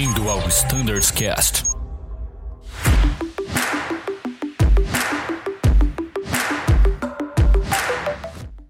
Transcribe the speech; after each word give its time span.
Bem-vindo 0.00 0.30
ao 0.30 0.38
Standards 0.48 1.10
Cast. 1.10 1.62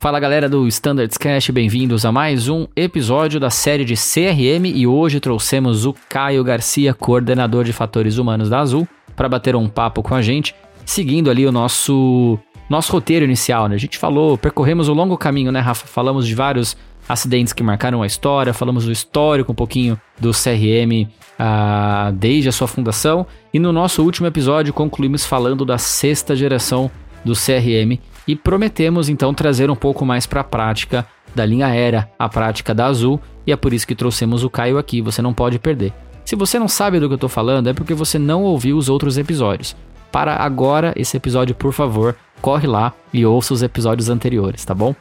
Fala 0.00 0.18
galera 0.18 0.48
do 0.48 0.66
Standards 0.66 1.16
Cast, 1.16 1.52
bem-vindos 1.52 2.04
a 2.04 2.10
mais 2.10 2.48
um 2.48 2.66
episódio 2.74 3.38
da 3.38 3.48
série 3.48 3.84
de 3.84 3.94
CRM 3.94 4.66
e 4.74 4.88
hoje 4.88 5.20
trouxemos 5.20 5.86
o 5.86 5.94
Caio 6.08 6.42
Garcia, 6.42 6.92
coordenador 6.92 7.62
de 7.62 7.72
fatores 7.72 8.18
humanos 8.18 8.50
da 8.50 8.58
Azul, 8.58 8.88
para 9.14 9.28
bater 9.28 9.54
um 9.54 9.68
papo 9.68 10.02
com 10.02 10.16
a 10.16 10.22
gente, 10.22 10.52
seguindo 10.84 11.30
ali 11.30 11.46
o 11.46 11.52
nosso 11.52 12.40
nosso 12.68 12.92
roteiro 12.92 13.24
inicial, 13.24 13.68
né? 13.68 13.76
A 13.76 13.78
gente 13.78 13.98
falou, 13.98 14.36
percorremos 14.36 14.88
o 14.88 14.92
um 14.92 14.96
longo 14.96 15.16
caminho, 15.16 15.52
né, 15.52 15.60
Rafa? 15.60 15.86
Falamos 15.86 16.26
de 16.26 16.34
vários 16.34 16.76
acidentes 17.10 17.52
que 17.52 17.62
marcaram 17.62 18.02
a 18.02 18.06
história, 18.06 18.54
falamos 18.54 18.84
do 18.84 18.92
histórico 18.92 19.50
um 19.50 19.54
pouquinho 19.54 20.00
do 20.18 20.30
CRM 20.30 21.10
ah, 21.38 22.12
desde 22.14 22.48
a 22.48 22.52
sua 22.52 22.68
fundação 22.68 23.26
e 23.52 23.58
no 23.58 23.72
nosso 23.72 24.02
último 24.02 24.28
episódio 24.28 24.72
concluímos 24.72 25.26
falando 25.26 25.64
da 25.64 25.76
sexta 25.76 26.36
geração 26.36 26.90
do 27.24 27.32
CRM 27.32 27.98
e 28.28 28.36
prometemos 28.36 29.08
então 29.08 29.34
trazer 29.34 29.70
um 29.70 29.76
pouco 29.76 30.06
mais 30.06 30.24
para 30.24 30.42
a 30.42 30.44
prática 30.44 31.04
da 31.34 31.44
linha 31.44 31.66
aérea, 31.66 32.08
a 32.18 32.28
prática 32.28 32.74
da 32.74 32.86
Azul, 32.86 33.20
e 33.46 33.52
é 33.52 33.56
por 33.56 33.72
isso 33.72 33.86
que 33.86 33.94
trouxemos 33.94 34.44
o 34.44 34.50
Caio 34.50 34.78
aqui, 34.78 35.00
você 35.00 35.20
não 35.20 35.32
pode 35.32 35.58
perder. 35.58 35.92
Se 36.24 36.36
você 36.36 36.58
não 36.58 36.68
sabe 36.68 37.00
do 37.00 37.08
que 37.08 37.14
eu 37.14 37.16
estou 37.16 37.28
falando, 37.28 37.68
é 37.68 37.72
porque 37.72 37.94
você 37.94 38.18
não 38.18 38.42
ouviu 38.42 38.76
os 38.76 38.88
outros 38.88 39.18
episódios. 39.18 39.76
Para 40.12 40.36
agora 40.36 40.92
esse 40.96 41.16
episódio, 41.16 41.54
por 41.54 41.72
favor, 41.72 42.16
corre 42.40 42.66
lá 42.66 42.92
e 43.12 43.24
ouça 43.24 43.54
os 43.54 43.62
episódios 43.62 44.08
anteriores, 44.08 44.64
tá 44.64 44.74
bom? 44.74 44.94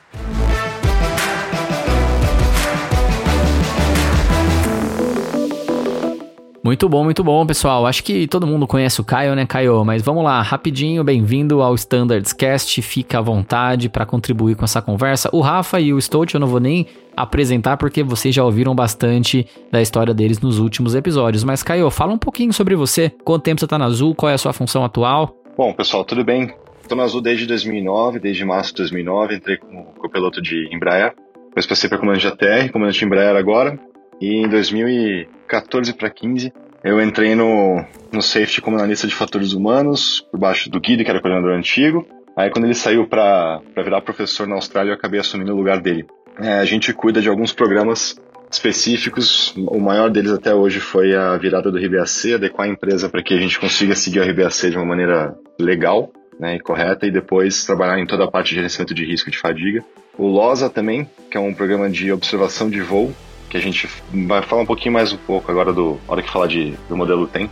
Muito 6.69 6.87
bom, 6.87 7.03
muito 7.03 7.23
bom, 7.23 7.43
pessoal. 7.47 7.87
Acho 7.87 8.03
que 8.03 8.27
todo 8.27 8.45
mundo 8.45 8.67
conhece 8.67 9.01
o 9.01 9.03
Caio, 9.03 9.33
né, 9.33 9.43
Caio? 9.43 9.83
Mas 9.83 10.03
vamos 10.03 10.23
lá, 10.23 10.39
rapidinho, 10.39 11.03
bem-vindo 11.03 11.63
ao 11.63 11.73
Standards 11.73 12.31
Cast. 12.31 12.79
Fica 12.83 13.17
à 13.17 13.21
vontade 13.21 13.89
para 13.89 14.05
contribuir 14.05 14.55
com 14.55 14.63
essa 14.63 14.79
conversa. 14.79 15.31
O 15.33 15.41
Rafa 15.41 15.79
e 15.79 15.91
o 15.91 15.99
Stout 15.99 16.35
eu 16.35 16.39
não 16.39 16.45
vou 16.47 16.59
nem 16.59 16.85
apresentar 17.17 17.75
porque 17.77 18.03
vocês 18.03 18.35
já 18.35 18.43
ouviram 18.43 18.75
bastante 18.75 19.47
da 19.71 19.81
história 19.81 20.13
deles 20.13 20.39
nos 20.41 20.59
últimos 20.59 20.93
episódios. 20.93 21.43
Mas, 21.43 21.63
Caio, 21.63 21.89
fala 21.89 22.13
um 22.13 22.19
pouquinho 22.19 22.53
sobre 22.53 22.75
você. 22.75 23.11
Quanto 23.25 23.41
tempo 23.41 23.59
você 23.59 23.65
está 23.65 23.79
na 23.79 23.85
Azul? 23.85 24.13
Qual 24.13 24.29
é 24.29 24.35
a 24.35 24.37
sua 24.37 24.53
função 24.53 24.85
atual? 24.85 25.35
Bom, 25.57 25.73
pessoal, 25.73 26.05
tudo 26.05 26.23
bem? 26.23 26.53
Estou 26.83 26.95
na 26.95 27.03
Azul 27.03 27.19
desde 27.19 27.47
2009, 27.47 28.19
desde 28.19 28.45
março 28.45 28.73
de 28.73 28.83
2009. 28.83 29.37
Entrei 29.37 29.57
como 29.57 29.85
copiloto 29.97 30.39
de 30.39 30.69
Embraer. 30.71 31.15
Depois 31.47 31.65
passei 31.65 31.89
para 31.89 31.97
comandante 31.97 32.27
de 32.27 32.27
ATR, 32.27 32.71
comandante 32.71 32.99
de 32.99 33.05
Embraer 33.05 33.35
agora. 33.35 33.88
E 34.21 34.35
em 34.35 34.49
2014 34.49 35.93
para 35.93 36.09
15, 36.09 36.51
eu 36.83 37.01
entrei 37.01 37.35
no, 37.35 37.83
no 38.11 38.21
Safety 38.21 38.61
como 38.61 38.77
analista 38.77 39.07
de 39.07 39.15
fatores 39.15 39.53
humanos, 39.53 40.25
por 40.31 40.39
baixo 40.39 40.69
do 40.69 40.79
Guido, 40.79 41.03
que 41.03 41.09
era 41.09 41.21
coordenador 41.21 41.57
antigo. 41.57 42.05
Aí 42.35 42.49
quando 42.49 42.65
ele 42.65 42.73
saiu 42.73 43.07
para 43.07 43.61
virar 43.77 44.01
professor 44.01 44.47
na 44.47 44.55
Austrália, 44.55 44.91
eu 44.91 44.95
acabei 44.95 45.19
assumindo 45.19 45.53
o 45.53 45.57
lugar 45.57 45.79
dele. 45.81 46.05
É, 46.39 46.59
a 46.59 46.65
gente 46.65 46.93
cuida 46.93 47.21
de 47.21 47.27
alguns 47.27 47.51
programas 47.51 48.17
específicos. 48.51 49.53
O 49.57 49.79
maior 49.79 50.09
deles 50.09 50.31
até 50.31 50.53
hoje 50.53 50.79
foi 50.79 51.15
a 51.15 51.37
virada 51.37 51.71
do 51.71 51.77
RBAC, 51.77 52.33
adequar 52.33 52.67
a 52.67 52.71
empresa 52.71 53.09
para 53.09 53.21
que 53.21 53.33
a 53.33 53.39
gente 53.39 53.59
consiga 53.59 53.95
seguir 53.95 54.19
o 54.19 54.23
RBAC 54.23 54.69
de 54.69 54.77
uma 54.77 54.85
maneira 54.85 55.35
legal 55.59 56.11
né, 56.39 56.55
e 56.55 56.59
correta, 56.59 57.05
e 57.05 57.11
depois 57.11 57.65
trabalhar 57.65 57.99
em 57.99 58.07
toda 58.07 58.23
a 58.23 58.31
parte 58.31 58.49
de 58.49 58.55
gerenciamento 58.55 58.93
de 58.93 59.05
risco 59.05 59.29
de 59.29 59.37
fadiga. 59.37 59.83
O 60.17 60.25
LOSA 60.25 60.69
também, 60.69 61.09
que 61.29 61.37
é 61.37 61.39
um 61.39 61.53
programa 61.53 61.89
de 61.89 62.11
observação 62.11 62.69
de 62.69 62.81
voo, 62.81 63.13
que 63.49 63.57
a 63.57 63.61
gente 63.61 63.89
vai 64.13 64.41
falar 64.43 64.61
um 64.61 64.65
pouquinho 64.65 64.93
mais 64.93 65.11
um 65.11 65.17
pouco 65.17 65.51
agora 65.51 65.73
do 65.73 65.99
hora 66.07 66.21
que 66.21 66.29
falar 66.29 66.47
de, 66.47 66.75
do 66.87 66.95
modelo 66.95 67.27
TEM, 67.27 67.49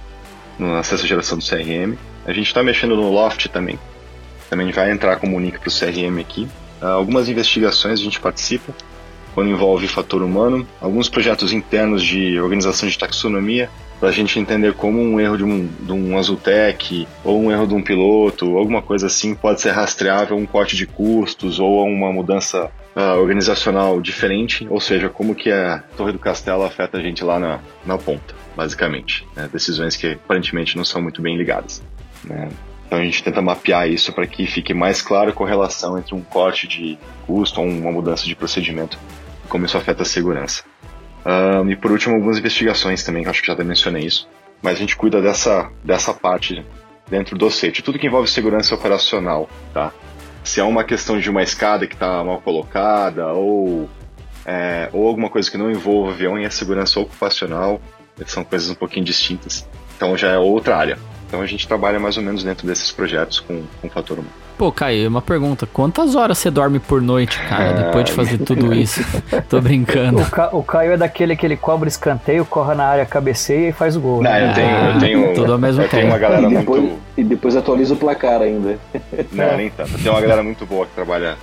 na 0.59 0.83
sexta 0.83 1.07
geração 1.07 1.37
do 1.37 1.43
CRM. 1.43 1.97
A 2.25 2.31
gente 2.31 2.47
está 2.47 2.61
mexendo 2.61 2.95
no 2.95 3.11
Loft 3.11 3.47
também, 3.47 3.79
também 4.49 4.71
vai 4.71 4.91
entrar 4.91 5.17
como 5.17 5.39
link 5.39 5.59
para 5.59 5.69
o 5.69 5.71
CRM 5.71 6.19
aqui. 6.19 6.47
Uh, 6.81 6.85
algumas 6.85 7.27
investigações 7.27 7.99
a 7.99 8.03
gente 8.03 8.19
participa, 8.19 8.73
quando 9.33 9.49
envolve 9.49 9.87
fator 9.87 10.21
humano, 10.21 10.67
alguns 10.79 11.09
projetos 11.09 11.51
internos 11.51 12.03
de 12.03 12.39
organização 12.39 12.87
de 12.87 12.97
taxonomia, 12.97 13.69
para 13.99 14.09
a 14.09 14.11
gente 14.11 14.39
entender 14.39 14.73
como 14.73 15.01
um 15.01 15.19
erro 15.19 15.37
de 15.37 15.43
um, 15.43 15.67
de 15.79 15.91
um 15.91 16.15
ou 17.23 17.41
um 17.41 17.51
erro 17.51 17.65
de 17.65 17.73
um 17.73 17.81
piloto, 17.81 18.57
alguma 18.57 18.81
coisa 18.81 19.07
assim, 19.07 19.33
pode 19.33 19.59
ser 19.59 19.71
rastreável 19.71 20.37
um 20.37 20.45
corte 20.45 20.75
de 20.75 20.85
custos 20.85 21.59
ou 21.59 21.83
uma 21.83 22.11
mudança 22.13 22.69
uh, 22.97 23.19
organizacional 23.19 24.01
diferente, 24.01 24.67
ou 24.69 24.81
seja, 24.81 25.07
como 25.07 25.35
que 25.35 25.51
a 25.51 25.83
Torre 25.95 26.11
do 26.11 26.19
Castelo 26.19 26.63
afeta 26.63 26.97
a 26.97 27.01
gente 27.01 27.23
lá 27.23 27.39
na, 27.39 27.59
na 27.85 27.97
ponta, 27.97 28.33
basicamente. 28.55 29.25
Né? 29.35 29.47
Decisões 29.53 29.95
que 29.95 30.13
aparentemente 30.13 30.75
não 30.75 30.83
são 30.83 31.01
muito 31.01 31.21
bem 31.21 31.37
ligadas. 31.37 31.83
Né? 32.23 32.49
Então 32.87 32.97
a 32.97 33.03
gente 33.03 33.21
tenta 33.21 33.41
mapear 33.41 33.87
isso 33.87 34.11
para 34.11 34.25
que 34.25 34.47
fique 34.47 34.73
mais 34.73 35.01
claro 35.01 35.29
a 35.29 35.33
correlação 35.33 35.97
entre 35.97 36.15
um 36.15 36.21
corte 36.21 36.67
de 36.67 36.97
custo 37.27 37.61
ou 37.61 37.67
uma 37.67 37.91
mudança 37.91 38.25
de 38.25 38.35
procedimento 38.35 38.97
e 39.45 39.47
como 39.47 39.65
isso 39.65 39.77
afeta 39.77 40.01
a 40.01 40.05
segurança. 40.05 40.63
Um, 41.25 41.69
e 41.69 41.75
por 41.75 41.91
último, 41.91 42.15
algumas 42.15 42.37
investigações 42.37 43.03
também, 43.03 43.23
que 43.23 43.29
acho 43.29 43.41
que 43.41 43.47
já 43.47 43.53
até 43.53 43.63
mencionei 43.63 44.05
isso. 44.05 44.27
Mas 44.61 44.77
a 44.77 44.79
gente 44.79 44.95
cuida 44.95 45.21
dessa, 45.21 45.69
dessa 45.83 46.13
parte 46.13 46.65
dentro 47.09 47.37
do 47.37 47.51
safety. 47.51 47.83
Tudo 47.83 47.99
que 47.99 48.07
envolve 48.07 48.29
segurança 48.29 48.73
operacional, 48.73 49.49
tá? 49.73 49.91
Se 50.47 50.61
é 50.61 50.63
uma 50.63 50.85
questão 50.85 51.19
de 51.19 51.29
uma 51.29 51.43
escada 51.43 51.85
que 51.85 51.93
está 51.93 52.23
mal 52.23 52.39
colocada 52.39 53.33
ou, 53.33 53.89
é, 54.45 54.89
ou 54.93 55.05
alguma 55.05 55.29
coisa 55.29 55.51
que 55.51 55.57
não 55.57 55.69
envolva 55.69 56.11
avião 56.11 56.39
e 56.39 56.45
a 56.45 56.49
segurança 56.49 57.01
ocupacional, 57.01 57.81
são 58.25 58.45
coisas 58.45 58.69
um 58.69 58.73
pouquinho 58.73 59.05
distintas. 59.05 59.67
Então 59.97 60.15
já 60.15 60.29
é 60.29 60.37
outra 60.37 60.77
área. 60.77 60.97
Então 61.27 61.41
a 61.41 61.45
gente 61.45 61.67
trabalha 61.67 61.99
mais 61.99 62.17
ou 62.17 62.23
menos 62.23 62.43
dentro 62.43 62.65
desses 62.65 62.91
projetos 62.91 63.41
com, 63.41 63.63
com 63.81 63.89
fator 63.89 64.19
humano. 64.19 64.33
Pô, 64.57 64.71
Caio, 64.71 65.07
uma 65.07 65.21
pergunta. 65.21 65.67
Quantas 65.67 66.15
horas 66.15 66.39
você 66.39 66.49
dorme 66.49 66.79
por 66.79 66.99
noite, 66.99 67.37
cara, 67.47 67.73
depois 67.73 68.05
de 68.05 68.13
fazer 68.13 68.39
tudo 68.39 68.73
isso? 68.73 69.01
Tô 69.47 69.61
brincando. 69.61 70.21
O, 70.21 70.25
Ca 70.25 70.49
o, 70.51 70.63
Caio 70.63 70.93
é 70.93 70.97
daquele 70.97 71.35
que 71.35 71.45
ele 71.45 71.55
cobra 71.55 71.87
escanteio, 71.87 72.43
corre 72.43 72.73
na 72.73 72.85
área, 72.85 73.05
cabeceia 73.05 73.69
e 73.69 73.71
faz 73.71 73.95
o 73.95 74.01
gol. 74.01 74.23
Não, 74.23 74.31
né? 74.31 74.49
eu 74.49 74.53
tenho, 74.55 74.77
eu 74.77 74.99
tenho, 74.99 75.33
tudo 75.35 75.51
ao 75.51 75.59
mesmo 75.59 75.83
eu 75.83 75.89
tempo. 75.89 76.01
tenho 76.01 76.11
uma 76.11 76.17
galera 76.17 76.47
e 76.47 76.57
depois, 76.57 76.81
muito... 76.81 76.99
E 77.17 77.23
depois 77.23 77.55
atualiza 77.55 77.93
o 77.93 77.97
placar 77.97 78.41
ainda. 78.41 78.79
Não, 79.31 79.57
nem 79.57 79.69
tanto. 79.69 79.91
Tem 80.01 80.11
uma 80.11 80.21
galera 80.21 80.41
muito 80.41 80.65
boa 80.65 80.87
que 80.87 80.93
trabalha 80.93 81.37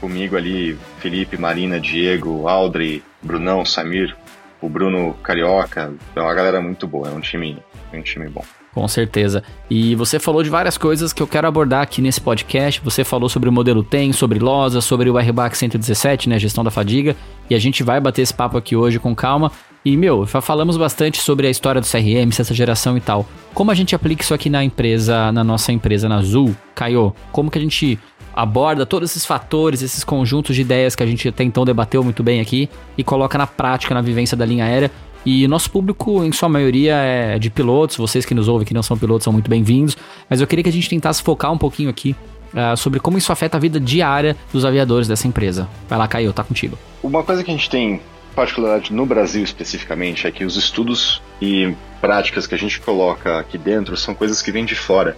comigo 0.00 0.36
ali, 0.36 0.76
Felipe, 0.98 1.36
Marina, 1.36 1.78
Diego, 1.78 2.48
Aldrey, 2.48 3.04
Brunão, 3.22 3.64
Samir, 3.64 4.16
o 4.60 4.68
Bruno 4.68 5.14
Carioca. 5.22 5.92
É 6.16 6.20
uma 6.20 6.34
galera 6.34 6.60
muito 6.60 6.88
boa, 6.88 7.08
é 7.08 7.12
um 7.12 7.20
time, 7.20 7.62
é 7.92 7.98
um 7.98 8.02
time 8.02 8.28
bom. 8.28 8.44
Com 8.78 8.86
certeza. 8.86 9.42
E 9.68 9.96
você 9.96 10.20
falou 10.20 10.40
de 10.40 10.48
várias 10.48 10.78
coisas 10.78 11.12
que 11.12 11.20
eu 11.20 11.26
quero 11.26 11.48
abordar 11.48 11.82
aqui 11.82 12.00
nesse 12.00 12.20
podcast. 12.20 12.80
Você 12.84 13.02
falou 13.02 13.28
sobre 13.28 13.48
o 13.48 13.52
modelo 13.52 13.82
TEM, 13.82 14.12
sobre 14.12 14.38
LOSA, 14.38 14.80
sobre 14.80 15.10
o 15.10 15.18
RBAC 15.18 15.58
117, 15.58 16.28
né, 16.28 16.38
gestão 16.38 16.62
da 16.62 16.70
fadiga. 16.70 17.16
E 17.50 17.56
a 17.56 17.58
gente 17.58 17.82
vai 17.82 18.00
bater 18.00 18.22
esse 18.22 18.32
papo 18.32 18.56
aqui 18.56 18.76
hoje 18.76 19.00
com 19.00 19.16
calma. 19.16 19.50
E, 19.84 19.96
meu, 19.96 20.24
já 20.26 20.40
falamos 20.40 20.76
bastante 20.76 21.20
sobre 21.20 21.48
a 21.48 21.50
história 21.50 21.80
do 21.80 21.88
CRM, 21.88 22.30
essa 22.30 22.54
geração 22.54 22.96
e 22.96 23.00
tal. 23.00 23.26
Como 23.52 23.72
a 23.72 23.74
gente 23.74 23.96
aplica 23.96 24.22
isso 24.22 24.32
aqui 24.32 24.48
na 24.48 24.62
empresa, 24.62 25.32
na 25.32 25.42
nossa 25.42 25.72
empresa, 25.72 26.08
na 26.08 26.18
Azul, 26.18 26.54
Caio? 26.72 27.12
Como 27.32 27.50
que 27.50 27.58
a 27.58 27.60
gente 27.60 27.98
aborda 28.32 28.86
todos 28.86 29.10
esses 29.10 29.26
fatores, 29.26 29.82
esses 29.82 30.04
conjuntos 30.04 30.54
de 30.54 30.62
ideias 30.62 30.94
que 30.94 31.02
a 31.02 31.06
gente 31.06 31.26
até 31.28 31.42
então 31.42 31.64
debateu 31.64 32.04
muito 32.04 32.22
bem 32.22 32.40
aqui 32.40 32.70
e 32.96 33.02
coloca 33.02 33.36
na 33.36 33.48
prática, 33.48 33.92
na 33.92 34.00
vivência 34.00 34.36
da 34.36 34.46
linha 34.46 34.64
aérea 34.64 34.92
e 35.26 35.46
nosso 35.48 35.70
público, 35.70 36.24
em 36.24 36.32
sua 36.32 36.48
maioria, 36.48 36.94
é 36.94 37.38
de 37.38 37.50
pilotos. 37.50 37.96
Vocês 37.96 38.24
que 38.24 38.34
nos 38.34 38.48
ouvem 38.48 38.66
que 38.66 38.74
não 38.74 38.82
são 38.82 38.96
pilotos 38.96 39.24
são 39.24 39.32
muito 39.32 39.50
bem-vindos. 39.50 39.96
Mas 40.28 40.40
eu 40.40 40.46
queria 40.46 40.62
que 40.62 40.68
a 40.68 40.72
gente 40.72 40.88
tentasse 40.88 41.22
focar 41.22 41.52
um 41.52 41.58
pouquinho 41.58 41.90
aqui 41.90 42.14
uh, 42.54 42.76
sobre 42.76 43.00
como 43.00 43.18
isso 43.18 43.32
afeta 43.32 43.56
a 43.56 43.60
vida 43.60 43.78
diária 43.80 44.36
dos 44.52 44.64
aviadores 44.64 45.08
dessa 45.08 45.26
empresa. 45.26 45.68
Vai 45.88 45.98
lá, 45.98 46.08
Caio, 46.08 46.32
tá 46.32 46.44
contigo. 46.44 46.78
Uma 47.02 47.22
coisa 47.22 47.42
que 47.44 47.50
a 47.50 47.54
gente 47.54 47.68
tem 47.68 48.00
particularidade 48.34 48.92
no 48.92 49.04
Brasil 49.04 49.42
especificamente 49.42 50.26
é 50.26 50.30
que 50.30 50.44
os 50.44 50.56
estudos 50.56 51.20
e 51.42 51.74
práticas 52.00 52.46
que 52.46 52.54
a 52.54 52.58
gente 52.58 52.80
coloca 52.80 53.38
aqui 53.38 53.58
dentro 53.58 53.96
são 53.96 54.14
coisas 54.14 54.40
que 54.40 54.52
vêm 54.52 54.64
de 54.64 54.76
fora. 54.76 55.16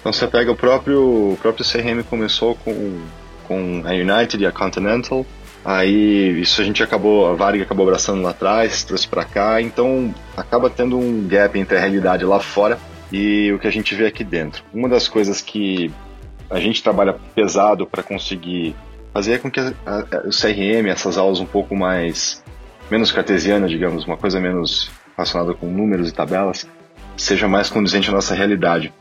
Então 0.00 0.12
você 0.12 0.26
pega 0.26 0.50
o 0.50 0.56
próprio, 0.56 1.32
o 1.32 1.38
próprio 1.42 1.66
CRM 1.66 2.02
começou 2.08 2.54
com, 2.54 3.00
com 3.46 3.82
a 3.84 3.90
United 3.90 4.42
e 4.42 4.46
a 4.46 4.52
Continental, 4.52 5.26
Aí 5.64 6.40
isso 6.40 6.60
a 6.60 6.64
gente 6.64 6.82
acabou, 6.82 7.26
a 7.26 7.34
Varig 7.34 7.62
acabou 7.62 7.86
abraçando 7.86 8.22
lá 8.22 8.30
atrás, 8.30 8.82
trouxe 8.82 9.06
para 9.06 9.24
cá, 9.24 9.60
então 9.60 10.14
acaba 10.36 10.70
tendo 10.70 10.98
um 10.98 11.26
gap 11.28 11.58
entre 11.58 11.76
a 11.76 11.80
realidade 11.80 12.24
lá 12.24 12.40
fora 12.40 12.78
e 13.12 13.52
o 13.52 13.58
que 13.58 13.66
a 13.66 13.70
gente 13.70 13.94
vê 13.94 14.06
aqui 14.06 14.24
dentro. 14.24 14.64
Uma 14.72 14.88
das 14.88 15.06
coisas 15.06 15.40
que 15.40 15.92
a 16.48 16.58
gente 16.58 16.82
trabalha 16.82 17.16
pesado 17.34 17.86
para 17.86 18.02
conseguir 18.02 18.74
fazer 19.12 19.34
é 19.34 19.38
com 19.38 19.50
que 19.50 19.60
a, 19.60 19.72
a, 19.86 19.98
o 20.26 20.30
CRM, 20.30 20.88
essas 20.88 21.18
aulas 21.18 21.40
um 21.40 21.46
pouco 21.46 21.76
mais 21.76 22.42
menos 22.90 23.12
cartesianas, 23.12 23.70
digamos, 23.70 24.04
uma 24.04 24.16
coisa 24.16 24.40
menos 24.40 24.90
relacionada 25.16 25.54
com 25.54 25.66
números 25.66 26.08
e 26.08 26.12
tabelas, 26.12 26.66
seja 27.16 27.46
mais 27.46 27.68
condizente 27.68 28.08
à 28.08 28.12
nossa 28.12 28.34
realidade. 28.34 28.92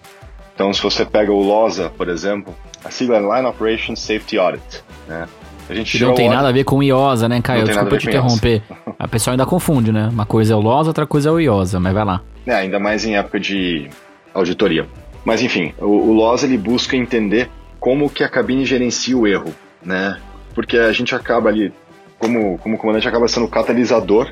Então, 0.53 0.73
se 0.73 0.83
você 0.83 1.05
pega 1.05 1.31
o 1.31 1.41
LOSA, 1.41 1.89
por 1.89 2.09
exemplo, 2.09 2.53
a 2.83 2.91
sigla 2.91 3.17
é 3.17 3.19
Line 3.21 3.47
Operations 3.47 4.01
Safety 4.01 4.37
Audit, 4.37 4.83
né? 5.07 5.27
A 5.69 5.73
gente 5.75 6.03
não 6.03 6.13
tem 6.13 6.29
nada 6.29 6.49
a 6.49 6.51
ver 6.51 6.63
com 6.63 6.81
IOSA, 6.81 7.29
né, 7.29 7.41
Caio? 7.41 7.65
Desculpa 7.65 7.97
te 7.97 8.07
interromper. 8.07 8.63
A 8.97 9.07
pessoa 9.07 9.33
ainda 9.33 9.45
confunde, 9.45 9.91
né? 9.91 10.09
Uma 10.11 10.25
coisa 10.25 10.53
é 10.53 10.55
o 10.55 10.59
LOS, 10.59 10.87
outra 10.87 11.05
coisa 11.05 11.29
é 11.29 11.31
o 11.31 11.39
IOSA, 11.39 11.79
mas 11.79 11.93
vai 11.93 12.03
lá. 12.03 12.21
É, 12.45 12.53
ainda 12.53 12.79
mais 12.79 13.05
em 13.05 13.15
época 13.15 13.39
de 13.39 13.87
auditoria. 14.33 14.87
Mas 15.23 15.41
enfim, 15.41 15.73
o, 15.79 15.85
o 15.85 16.13
LOS 16.13 16.43
ele 16.43 16.57
busca 16.57 16.95
entender 16.95 17.49
como 17.79 18.09
que 18.09 18.23
a 18.23 18.29
cabine 18.29 18.65
gerencia 18.65 19.15
o 19.15 19.27
erro, 19.27 19.53
né? 19.83 20.19
Porque 20.55 20.77
a 20.77 20.91
gente 20.91 21.13
acaba 21.13 21.49
ali, 21.49 21.71
como, 22.17 22.57
como 22.57 22.77
comandante, 22.77 23.07
acaba 23.07 23.27
sendo 23.27 23.45
o 23.45 23.49
catalisador 23.49 24.31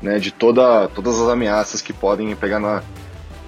né, 0.00 0.18
de 0.18 0.30
toda, 0.30 0.88
todas 0.88 1.20
as 1.20 1.28
ameaças 1.28 1.82
que 1.82 1.92
podem 1.92 2.34
pegar 2.36 2.60
na, 2.60 2.82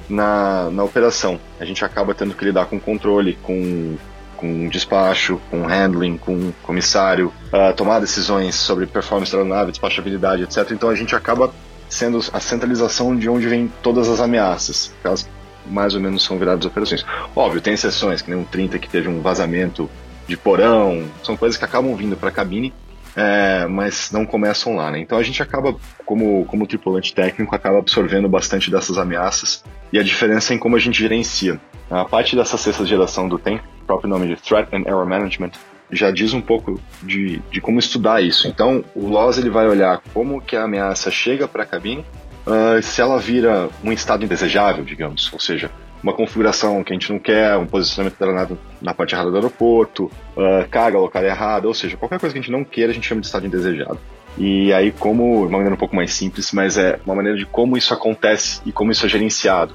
na, 0.09 0.71
na 0.71 0.85
operação. 0.85 1.39
A 1.61 1.65
gente 1.65 1.85
acaba 1.85 2.15
tendo 2.15 2.35
que 2.35 2.45
lidar 2.45 2.67
com 2.67 2.81
controle, 2.81 3.39
com, 3.43 3.97
com 4.39 4.69
despacho, 4.69 5.41
com 5.51 5.67
handling, 5.67 6.17
com 6.17 6.53
comissário, 6.63 7.33
uh, 7.53 7.75
tomar 7.75 8.01
decisões 8.01 8.55
sobre 8.55 8.87
performance 8.87 9.31
da 9.31 9.39
aeronave, 9.39 9.73
despachabilidade, 9.73 10.45
etc. 10.45 10.71
Então 10.71 10.89
a 10.89 10.95
gente 10.95 11.15
acaba 11.15 11.53
sendo 11.89 12.19
a 12.33 12.41
centralização 12.41 13.17
de 13.17 13.29
onde 13.29 13.47
vem 13.49 13.71
todas 13.83 14.09
as 14.09 14.21
ameaças. 14.21 14.95
Elas 15.05 15.29
mais 15.67 15.95
ou 15.95 16.01
menos 16.01 16.25
são 16.25 16.39
viradas 16.39 16.65
operações. 16.65 17.05
Óbvio, 17.37 17.61
tem 17.61 17.75
exceções, 17.75 18.23
que 18.23 18.31
nem 18.31 18.39
um 18.39 18.45
30 18.45 18.79
que 18.79 18.89
teve 18.89 19.09
um 19.09 19.21
vazamento 19.21 19.91
de 20.27 20.37
porão, 20.37 21.05
são 21.23 21.37
coisas 21.37 21.59
que 21.59 21.65
acabam 21.65 21.95
vindo 21.95 22.17
para 22.17 22.29
a 22.29 22.33
cabine, 22.33 22.73
é, 23.17 23.67
mas 23.67 24.11
não 24.13 24.25
começam 24.25 24.77
lá, 24.77 24.91
né? 24.91 25.01
Então 25.01 25.19
a 25.19 25.23
gente 25.23 25.43
acaba, 25.43 25.75
como, 26.05 26.45
como 26.45 26.67
tripulante 26.67 27.15
técnico, 27.15 27.55
acaba 27.55 27.79
absorvendo 27.79 28.29
bastante 28.29 28.71
dessas 28.71 28.99
ameaças 28.99 29.65
e 29.93 29.99
a 29.99 30.03
diferença 30.03 30.53
é 30.53 30.57
em 30.57 30.59
como 30.59 30.77
a 30.77 30.79
gente 30.79 30.99
gerencia. 30.99 31.61
A 31.91 32.05
parte 32.05 32.37
dessa 32.37 32.57
sexta 32.57 32.85
geração 32.85 33.29
do 33.29 33.39
TEM, 33.39 33.61
próprio 33.87 34.11
nome 34.11 34.27
de 34.29 34.37
Threat 34.37 34.75
and 34.75 34.83
Error 34.87 35.07
Management, 35.07 35.53
já 35.91 36.11
diz 36.11 36.35
um 36.35 36.41
pouco 36.41 36.81
de, 37.03 37.41
de 37.51 37.61
como 37.61 37.79
estudar 37.79 38.23
isso. 38.23 38.47
Então, 38.47 38.85
o 38.95 39.09
LOS 39.09 39.39
ele 39.39 39.51
vai 39.51 39.67
olhar 39.67 40.03
como 40.13 40.41
que 40.41 40.55
a 40.55 40.65
ameaça 40.65 41.11
chega 41.11 41.49
para 41.49 41.63
a 41.63 41.67
cabine, 41.67 42.05
uh, 42.47 42.83
se 42.83 43.01
ela 43.01 43.19
vira 43.19 43.71
um 43.83 43.91
estado 43.91 44.25
indesejável, 44.25 44.85
digamos, 44.85 45.33
ou 45.33 45.41
seja, 45.41 45.71
uma 46.03 46.13
configuração 46.13 46.85
que 46.85 46.93
a 46.93 46.95
gente 46.95 47.11
não 47.11 47.19
quer, 47.19 47.57
um 47.57 47.67
posicionamento 47.67 48.19
da 48.19 48.27
aeronave 48.27 48.57
na 48.81 48.95
parte 48.95 49.15
errada 49.15 49.31
do 49.31 49.37
aeroporto, 49.37 50.05
uh, 50.37 50.69
carga 50.71 50.99
local 50.99 51.25
errada, 51.25 51.67
ou 51.67 51.75
seja, 51.75 51.97
qualquer 51.97 52.21
coisa 52.21 52.33
que 52.33 52.39
a 52.39 52.43
gente 52.43 52.53
não 52.53 52.65
queira, 52.65 52.93
a 52.93 52.95
gente 52.95 53.07
chama 53.07 53.21
de 53.21 53.27
estado 53.27 53.47
indesejado. 53.47 53.99
E 54.37 54.73
aí, 54.73 54.93
como, 54.93 55.41
uma 55.41 55.51
maneira 55.51 55.75
um 55.75 55.79
pouco 55.79 55.97
mais 55.97 56.13
simples, 56.13 56.53
mas 56.53 56.79
é 56.79 57.01
uma 57.05 57.15
maneira 57.15 57.37
de 57.37 57.45
como 57.45 57.77
isso 57.77 57.93
acontece 57.93 58.61
e 58.65 58.71
como 58.71 58.93
isso 58.93 59.05
é 59.05 59.09
gerenciado. 59.09 59.75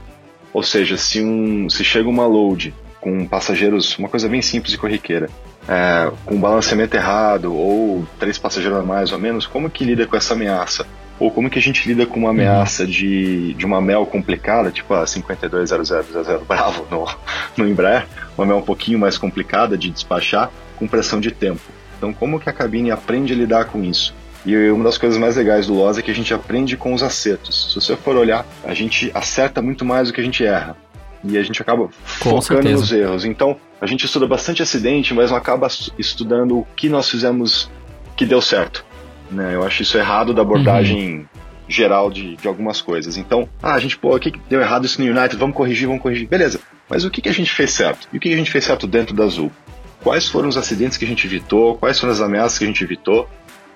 Ou 0.53 0.61
seja, 0.61 0.95
se, 0.97 1.21
um, 1.21 1.69
se 1.69 1.83
chega 1.83 2.07
uma 2.07 2.27
load 2.27 2.73
com 3.01 3.25
passageiros, 3.27 3.97
uma 3.97 4.07
coisa 4.07 4.29
bem 4.29 4.41
simples 4.41 4.73
e 4.73 4.77
corriqueira, 4.77 5.29
é, 5.67 6.11
com 6.25 6.39
balanceamento 6.39 6.95
errado 6.95 7.53
ou 7.53 8.05
três 8.19 8.37
passageiros 8.37 8.79
a 8.79 8.83
mais 8.83 9.11
ou 9.11 9.19
menos, 9.19 9.45
como 9.45 9.69
que 9.69 9.83
lida 9.83 10.05
com 10.05 10.15
essa 10.15 10.33
ameaça? 10.33 10.85
Ou 11.19 11.29
como 11.29 11.49
que 11.49 11.59
a 11.59 11.61
gente 11.61 11.87
lida 11.87 12.05
com 12.05 12.19
uma 12.19 12.29
uhum. 12.29 12.35
ameaça 12.35 12.85
de, 12.85 13.53
de 13.53 13.65
uma 13.65 13.81
MEL 13.81 14.05
complicada, 14.05 14.71
tipo 14.71 14.93
a 14.93 15.05
520000 15.05 16.45
Bravo 16.47 16.85
no, 16.89 17.07
no 17.57 17.67
Embraer, 17.67 18.07
uma 18.37 18.45
MEL 18.45 18.57
um 18.57 18.63
pouquinho 18.63 18.99
mais 18.99 19.17
complicada 19.17 19.77
de 19.77 19.89
despachar, 19.89 20.51
com 20.77 20.87
pressão 20.87 21.19
de 21.19 21.31
tempo. 21.31 21.61
Então, 21.97 22.13
como 22.13 22.39
que 22.39 22.49
a 22.49 22.53
cabine 22.53 22.91
aprende 22.91 23.33
a 23.33 23.35
lidar 23.35 23.65
com 23.65 23.83
isso? 23.83 24.13
E 24.45 24.69
uma 24.69 24.83
das 24.83 24.97
coisas 24.97 25.17
mais 25.17 25.37
legais 25.37 25.67
do 25.67 25.73
LOS 25.73 25.97
é 25.97 26.01
que 26.01 26.11
a 26.11 26.15
gente 26.15 26.33
aprende 26.33 26.75
com 26.75 26.93
os 26.93 27.01
acertos. 27.01 27.69
Se 27.69 27.75
você 27.75 27.95
for 27.95 28.15
olhar, 28.15 28.45
a 28.63 28.73
gente 28.73 29.09
acerta 29.13 29.61
muito 29.61 29.85
mais 29.85 30.09
do 30.09 30.13
que 30.13 30.19
a 30.19 30.23
gente 30.23 30.43
erra. 30.45 30.75
E 31.23 31.37
a 31.37 31.43
gente 31.43 31.61
acaba 31.61 31.87
com 32.19 32.41
focando 32.41 32.41
certeza. 32.41 32.75
nos 32.75 32.91
erros. 32.91 33.25
Então, 33.25 33.55
a 33.79 33.85
gente 33.85 34.05
estuda 34.05 34.27
bastante 34.27 34.61
acidente, 34.61 35.13
mas 35.13 35.31
não 35.31 35.37
acaba 35.37 35.67
estudando 35.97 36.59
o 36.59 36.67
que 36.75 36.89
nós 36.89 37.09
fizemos 37.09 37.71
que 38.17 38.25
deu 38.25 38.41
certo. 38.41 38.85
Né? 39.31 39.55
Eu 39.55 39.63
acho 39.63 39.81
isso 39.81 39.97
errado 39.97 40.33
da 40.33 40.41
abordagem 40.41 41.19
uhum. 41.19 41.25
geral 41.67 42.11
de, 42.11 42.35
de 42.35 42.47
algumas 42.47 42.81
coisas. 42.81 43.15
Então, 43.15 43.47
ah, 43.61 43.73
a 43.73 43.79
gente, 43.79 43.97
pô, 43.97 44.13
o 44.13 44.19
que 44.19 44.33
deu 44.49 44.59
errado 44.59 44.85
isso 44.85 45.01
no 45.01 45.09
United? 45.09 45.37
Vamos 45.37 45.55
corrigir, 45.55 45.87
vamos 45.87 46.01
corrigir. 46.01 46.27
Beleza, 46.27 46.59
mas 46.89 47.05
o 47.05 47.09
que, 47.09 47.21
que 47.21 47.29
a 47.29 47.33
gente 47.33 47.51
fez 47.51 47.71
certo? 47.71 48.07
E 48.11 48.17
o 48.17 48.19
que, 48.19 48.27
que 48.27 48.35
a 48.35 48.37
gente 48.37 48.51
fez 48.51 48.65
certo 48.65 48.85
dentro 48.85 49.15
da 49.15 49.23
Azul? 49.23 49.49
Quais 50.03 50.27
foram 50.27 50.49
os 50.49 50.57
acidentes 50.57 50.97
que 50.97 51.05
a 51.05 51.07
gente 51.07 51.25
evitou? 51.25 51.77
Quais 51.77 51.97
foram 51.97 52.11
as 52.11 52.19
ameaças 52.19 52.57
que 52.57 52.65
a 52.65 52.67
gente 52.67 52.83
evitou? 52.83 53.29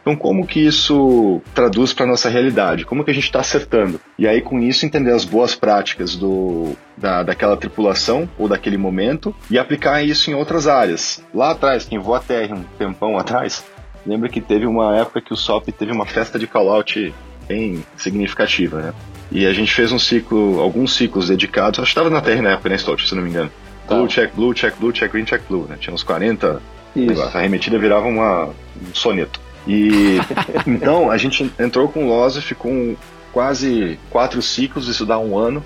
Então, 0.08 0.16
como 0.16 0.48
que 0.48 0.66
isso 0.66 1.42
traduz 1.54 1.92
para 1.92 2.06
nossa 2.06 2.30
realidade? 2.30 2.86
Como 2.86 3.04
que 3.04 3.12
a 3.12 3.14
gente 3.14 3.26
está 3.26 3.42
acertando? 3.42 4.00
E 4.18 4.26
aí, 4.26 4.40
com 4.40 4.58
isso, 4.58 4.86
entender 4.86 5.12
as 5.12 5.26
boas 5.26 5.54
práticas 5.54 6.16
do, 6.16 6.78
da, 6.96 7.24
daquela 7.24 7.58
tripulação 7.58 8.30
ou 8.40 8.48
daquele 8.48 8.78
momento 8.78 9.36
e 9.52 9.60
aplicar 9.60 10.02
isso 10.02 10.32
em 10.32 10.34
outras 10.34 10.66
áreas. 10.66 11.22
Lá 11.34 11.52
atrás, 11.52 11.84
quem 11.84 12.00
voa 12.00 12.20
a 12.20 12.22
terra 12.22 12.56
um 12.56 12.64
tempão 12.78 13.18
atrás, 13.18 13.66
lembra 14.06 14.30
que 14.30 14.40
teve 14.40 14.66
uma 14.66 14.96
época 14.96 15.20
que 15.20 15.34
o 15.34 15.36
SOP 15.36 15.74
teve 15.74 15.92
uma 15.92 16.06
festa 16.06 16.40
de 16.40 16.48
call-out 16.48 17.14
bem 17.46 17.84
significativa, 17.98 18.82
né? 18.82 18.94
E 19.30 19.46
a 19.46 19.52
gente 19.52 19.74
fez 19.74 19.92
um 19.92 20.00
ciclo, 20.00 20.62
alguns 20.62 20.96
ciclos 20.96 21.28
dedicados, 21.28 21.82
acho 21.82 21.94
que 21.94 22.00
estava 22.00 22.10
na 22.10 22.22
Terra 22.22 22.42
na 22.42 22.52
época, 22.52 22.70
né, 22.70 22.78
Stott, 22.78 23.06
se 23.06 23.14
não 23.14 23.24
me 23.24 23.30
engano. 23.30 23.52
Tá. 23.86 23.96
Blue, 23.96 24.08
check, 24.08 24.34
blue, 24.34 24.54
check, 24.54 24.74
blue, 24.80 24.94
check, 24.94 25.12
green, 25.12 25.26
check, 25.26 25.42
blue, 25.50 25.68
né? 25.68 25.76
Tinha 25.78 25.94
uns 25.94 26.04
40, 26.04 26.62
Isso. 26.96 27.22
a 27.22 27.42
remetida 27.42 27.78
virava 27.78 28.08
uma, 28.08 28.46
um 28.46 28.94
soneto. 28.94 29.46
E 29.68 30.18
então 30.66 31.12
a 31.12 31.18
gente 31.18 31.52
entrou 31.60 31.90
com 31.90 32.06
o 32.06 32.08
LOS, 32.08 32.38
ficou 32.38 32.98
quase 33.32 34.00
quatro 34.10 34.42
ciclos, 34.42 34.88
isso 34.88 35.06
dá 35.06 35.20
um 35.20 35.38
ano 35.38 35.64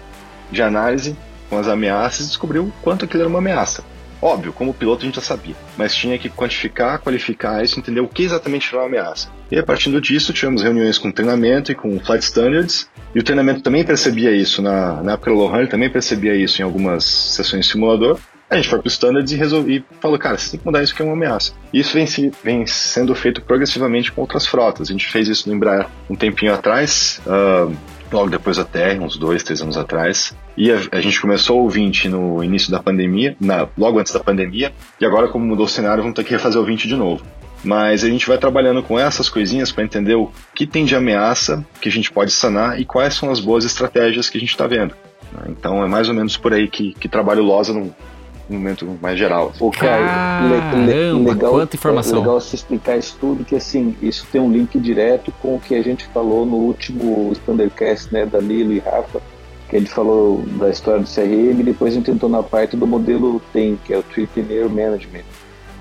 de 0.51 0.61
análise 0.61 1.15
com 1.49 1.57
as 1.57 1.67
ameaças 1.67 2.25
e 2.25 2.29
descobriu 2.29 2.71
quanto 2.81 3.05
aquilo 3.05 3.21
era 3.21 3.29
uma 3.29 3.39
ameaça. 3.39 3.83
Óbvio, 4.21 4.53
como 4.53 4.73
piloto 4.73 5.01
a 5.01 5.05
gente 5.05 5.15
já 5.15 5.21
sabia, 5.21 5.55
mas 5.75 5.95
tinha 5.95 6.17
que 6.17 6.29
quantificar, 6.29 6.99
qualificar 6.99 7.63
isso, 7.63 7.79
entender 7.79 8.01
o 8.01 8.07
que 8.07 8.23
exatamente 8.23 8.67
era 8.69 8.83
uma 8.83 8.87
ameaça. 8.87 9.29
E 9.49 9.57
a 9.57 9.63
partir 9.63 9.99
disso, 9.99 10.31
tivemos 10.31 10.61
reuniões 10.61 10.99
com 10.99 11.11
treinamento 11.11 11.71
e 11.71 11.75
com 11.75 11.99
flight 11.99 12.23
standards, 12.23 12.87
e 13.15 13.19
o 13.19 13.23
treinamento 13.23 13.61
também 13.61 13.83
percebia 13.83 14.31
isso, 14.31 14.61
na, 14.61 15.01
na 15.01 15.13
época 15.13 15.31
do 15.31 15.37
Lohan 15.37 15.65
também 15.65 15.89
percebia 15.89 16.35
isso 16.35 16.61
em 16.61 16.65
algumas 16.65 17.03
sessões 17.03 17.65
de 17.65 17.71
simulador, 17.71 18.19
a 18.51 18.57
gente 18.57 18.67
foi 18.67 18.79
para 18.79 18.87
os 18.87 18.93
standards 18.93 19.31
e, 19.31 19.37
resolvi, 19.37 19.77
e 19.77 19.83
falou, 20.01 20.19
cara, 20.19 20.37
você 20.37 20.51
tem 20.51 20.59
que 20.59 20.65
mudar 20.65 20.83
isso 20.83 20.93
que 20.93 21.01
é 21.01 21.05
uma 21.05 21.13
ameaça. 21.13 21.53
E 21.71 21.79
isso 21.79 21.93
vem, 21.93 22.05
se, 22.05 22.29
vem 22.43 22.67
sendo 22.67 23.15
feito 23.15 23.41
progressivamente 23.41 24.11
com 24.11 24.19
outras 24.19 24.45
frotas. 24.45 24.89
A 24.89 24.91
gente 24.91 25.07
fez 25.07 25.29
isso 25.29 25.47
no 25.47 25.55
Embraer 25.55 25.87
um 26.09 26.15
tempinho 26.15 26.53
atrás, 26.53 27.21
uh, 27.25 27.73
logo 28.11 28.29
depois 28.29 28.57
da 28.57 28.65
TR, 28.65 28.99
uns 29.01 29.15
dois, 29.15 29.41
três 29.41 29.61
anos 29.61 29.77
atrás. 29.77 30.35
E 30.57 30.69
a, 30.69 30.77
a, 30.91 30.99
gente 30.99 31.21
começou 31.21 31.65
o 31.65 31.69
20 31.69 32.09
no 32.09 32.43
início 32.43 32.69
da 32.69 32.83
pandemia, 32.83 33.37
na, 33.39 33.69
logo 33.77 33.97
antes 33.97 34.11
da 34.11 34.19
pandemia, 34.19 34.73
e 34.99 35.05
agora, 35.05 35.29
como 35.29 35.45
mudou 35.45 35.65
o 35.65 35.69
cenário, 35.69 36.03
vamos 36.03 36.17
ter 36.17 36.25
que 36.25 36.31
refazer 36.31 36.61
o 36.61 36.65
20 36.65 36.89
de 36.89 36.95
novo. 36.97 37.23
Mas 37.63 38.03
a 38.03 38.09
gente 38.09 38.27
vai 38.27 38.37
trabalhando 38.37 38.83
com 38.83 38.99
essas 38.99 39.29
coisinhas 39.29 39.71
para 39.71 39.85
entender 39.85 40.15
o 40.15 40.29
que 40.53 40.67
tem 40.67 40.83
de 40.83 40.93
ameaça 40.93 41.65
que 41.79 41.87
a 41.87 41.91
gente 41.91 42.11
pode 42.11 42.31
sanar 42.31 42.81
e 42.81 42.83
quais 42.83 43.13
são 43.13 43.31
as 43.31 43.39
boas 43.39 43.63
estratégias 43.63 44.29
que 44.29 44.37
a 44.37 44.41
gente 44.41 44.49
está 44.49 44.67
vendo. 44.67 44.93
Então 45.47 45.81
é 45.81 45.87
mais 45.87 46.09
ou 46.09 46.15
menos 46.15 46.35
por 46.35 46.53
aí 46.53 46.67
que, 46.67 46.93
que 46.93 47.07
trabalho 47.07 47.43
o 47.43 47.45
LOSA 47.45 47.71
no, 47.71 47.95
no 48.51 48.59
momento 48.59 48.87
mais 49.01 49.17
geral. 49.17 49.51
O 49.59 49.71
Caio, 49.71 50.05
le, 50.85 51.29
legal, 51.29 51.53
quanta 51.53 51.75
informação. 51.75 52.17
É 52.17 52.19
legal 52.19 52.41
você 52.41 52.55
explicar 52.55 52.97
isso 52.97 53.17
tudo, 53.19 53.43
que 53.45 53.55
assim, 53.55 53.95
isso 54.01 54.27
tem 54.31 54.41
um 54.41 54.51
link 54.51 54.77
direto 54.79 55.31
com 55.41 55.55
o 55.55 55.59
que 55.59 55.75
a 55.75 55.81
gente 55.81 56.05
falou 56.07 56.45
no 56.45 56.57
último 56.57 57.31
Standardcast, 57.31 58.13
né, 58.13 58.25
Danilo 58.25 58.73
e 58.73 58.79
Rafa, 58.79 59.21
que 59.69 59.77
a 59.77 59.79
gente 59.79 59.91
falou 59.91 60.43
da 60.59 60.69
história 60.69 61.01
do 61.01 61.07
CRM 61.07 61.61
e 61.61 61.63
depois 61.63 61.93
a 61.93 61.95
gente 61.95 62.11
entrou 62.11 62.29
na 62.29 62.43
parte 62.43 62.75
do 62.75 62.85
modelo 62.85 63.41
TEM, 63.53 63.79
que 63.83 63.93
é 63.93 63.97
o 63.97 64.03
Tripreneur 64.03 64.69
Management. 64.69 65.23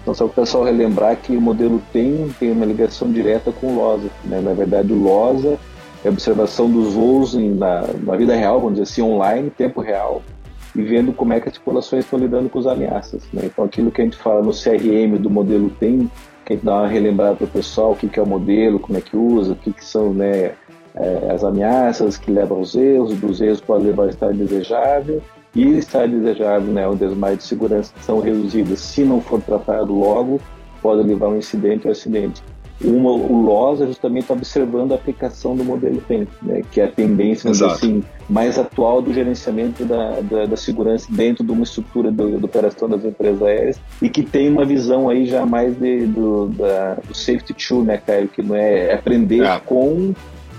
Então, 0.03 0.15
só 0.15 0.27
para 0.27 0.43
o 0.43 0.45
pessoal 0.45 0.65
relembrar 0.65 1.17
que 1.17 1.37
o 1.37 1.41
modelo 1.41 1.83
TEM 1.93 2.31
tem 2.39 2.53
uma 2.53 2.65
ligação 2.65 3.11
direta 3.11 3.53
com 3.53 3.67
o 3.67 3.77
LOSA. 3.77 4.09
Né? 4.25 4.41
Na 4.41 4.55
verdade, 4.55 4.93
o 4.93 5.03
LOSA 5.03 5.59
é 6.03 6.09
a 6.09 6.11
observação 6.11 6.71
dos 6.71 6.95
voos 6.95 7.35
em, 7.35 7.51
na, 7.51 7.85
na 8.03 8.17
vida 8.17 8.35
real, 8.35 8.61
vamos 8.61 8.79
dizer 8.79 8.85
assim, 8.85 9.03
online, 9.03 9.51
tempo 9.51 9.81
real, 9.81 10.23
e 10.75 10.83
vendo 10.83 11.13
como 11.13 11.33
é 11.33 11.41
que 11.41 11.49
as 11.49 11.59
populações 11.59 12.05
estão 12.05 12.19
lidando 12.19 12.49
com 12.49 12.59
as 12.59 12.67
ameaças. 12.67 13.23
Né? 13.33 13.43
Então, 13.45 13.65
aquilo 13.65 13.91
que 13.91 14.01
a 14.01 14.05
gente 14.05 14.17
fala 14.17 14.43
no 14.43 14.53
CRM 14.53 15.19
do 15.19 15.31
modelo 15.31 15.71
TEM, 15.71 16.11
que 16.45 16.53
a 16.53 16.57
gente 16.57 16.65
dá 16.65 16.77
uma 16.77 16.89
relembrada 16.89 17.37
para 17.37 17.45
o 17.45 17.49
pessoal, 17.49 17.93
o 17.93 17.97
que, 17.97 18.09
que 18.09 18.19
é 18.19 18.23
o 18.23 18.27
modelo, 18.27 18.79
como 18.79 18.99
é 18.99 19.01
que 19.01 19.17
usa, 19.17 19.53
o 19.53 19.57
que, 19.57 19.73
que 19.73 19.85
são 19.85 20.13
né, 20.13 20.53
é, 20.95 21.31
as 21.33 21.45
ameaças 21.45 22.17
que 22.17 22.31
levam 22.31 22.59
aos 22.59 22.75
erros, 22.75 23.15
dos 23.19 23.41
erros 23.41 23.61
podem 23.61 23.89
levar 23.89 24.05
ao 24.05 24.09
estado 24.11 24.35
indesejável, 24.35 25.23
e 25.55 25.79
estar 25.79 26.07
desejável, 26.07 26.73
né, 26.73 26.87
onde 26.87 27.05
as 27.05 27.39
de 27.39 27.43
segurança 27.43 27.93
são 28.03 28.21
reduzidas, 28.21 28.79
se 28.81 29.03
não 29.03 29.21
for 29.21 29.41
tratado 29.41 29.93
logo, 29.93 30.41
pode 30.81 31.03
levar 31.03 31.27
a 31.27 31.31
um 31.31 31.37
incidente 31.37 31.87
ou 31.87 31.93
acidente. 31.93 32.43
Uma, 32.83 33.11
o 33.11 33.43
LOS 33.43 33.83
é 33.83 33.87
justamente 33.87 34.33
observando 34.33 34.93
a 34.93 34.95
aplicação 34.95 35.55
do 35.55 35.63
modelo 35.63 36.01
TEM, 36.09 36.27
né, 36.43 36.63
que 36.71 36.81
é 36.81 36.85
a 36.85 36.89
tendência 36.89 37.51
assim, 37.51 38.03
mais 38.29 38.59
atual 38.59 39.03
do 39.03 39.13
gerenciamento 39.13 39.85
da, 39.85 40.21
da, 40.21 40.47
da 40.47 40.57
segurança 40.57 41.07
dentro 41.11 41.45
de 41.45 41.53
uma 41.53 41.63
estrutura 41.63 42.11
do, 42.11 42.39
do, 42.39 42.45
operação 42.47 42.89
das 42.89 43.05
empresas 43.05 43.43
aéreas 43.43 43.81
e 44.01 44.09
que 44.09 44.23
tem 44.23 44.49
uma 44.49 44.65
visão 44.65 45.11
aí 45.11 45.27
já 45.27 45.45
mais 45.45 45.79
de, 45.79 46.07
do, 46.07 46.47
da, 46.47 46.95
do 47.07 47.15
safety 47.15 47.53
tool, 47.53 47.85
né, 47.85 47.99
Caio, 47.99 48.29
que 48.29 48.43
não 48.43 48.57
é 48.57 48.95
aprender 48.95 49.45
é. 49.45 49.61
com 49.61 50.15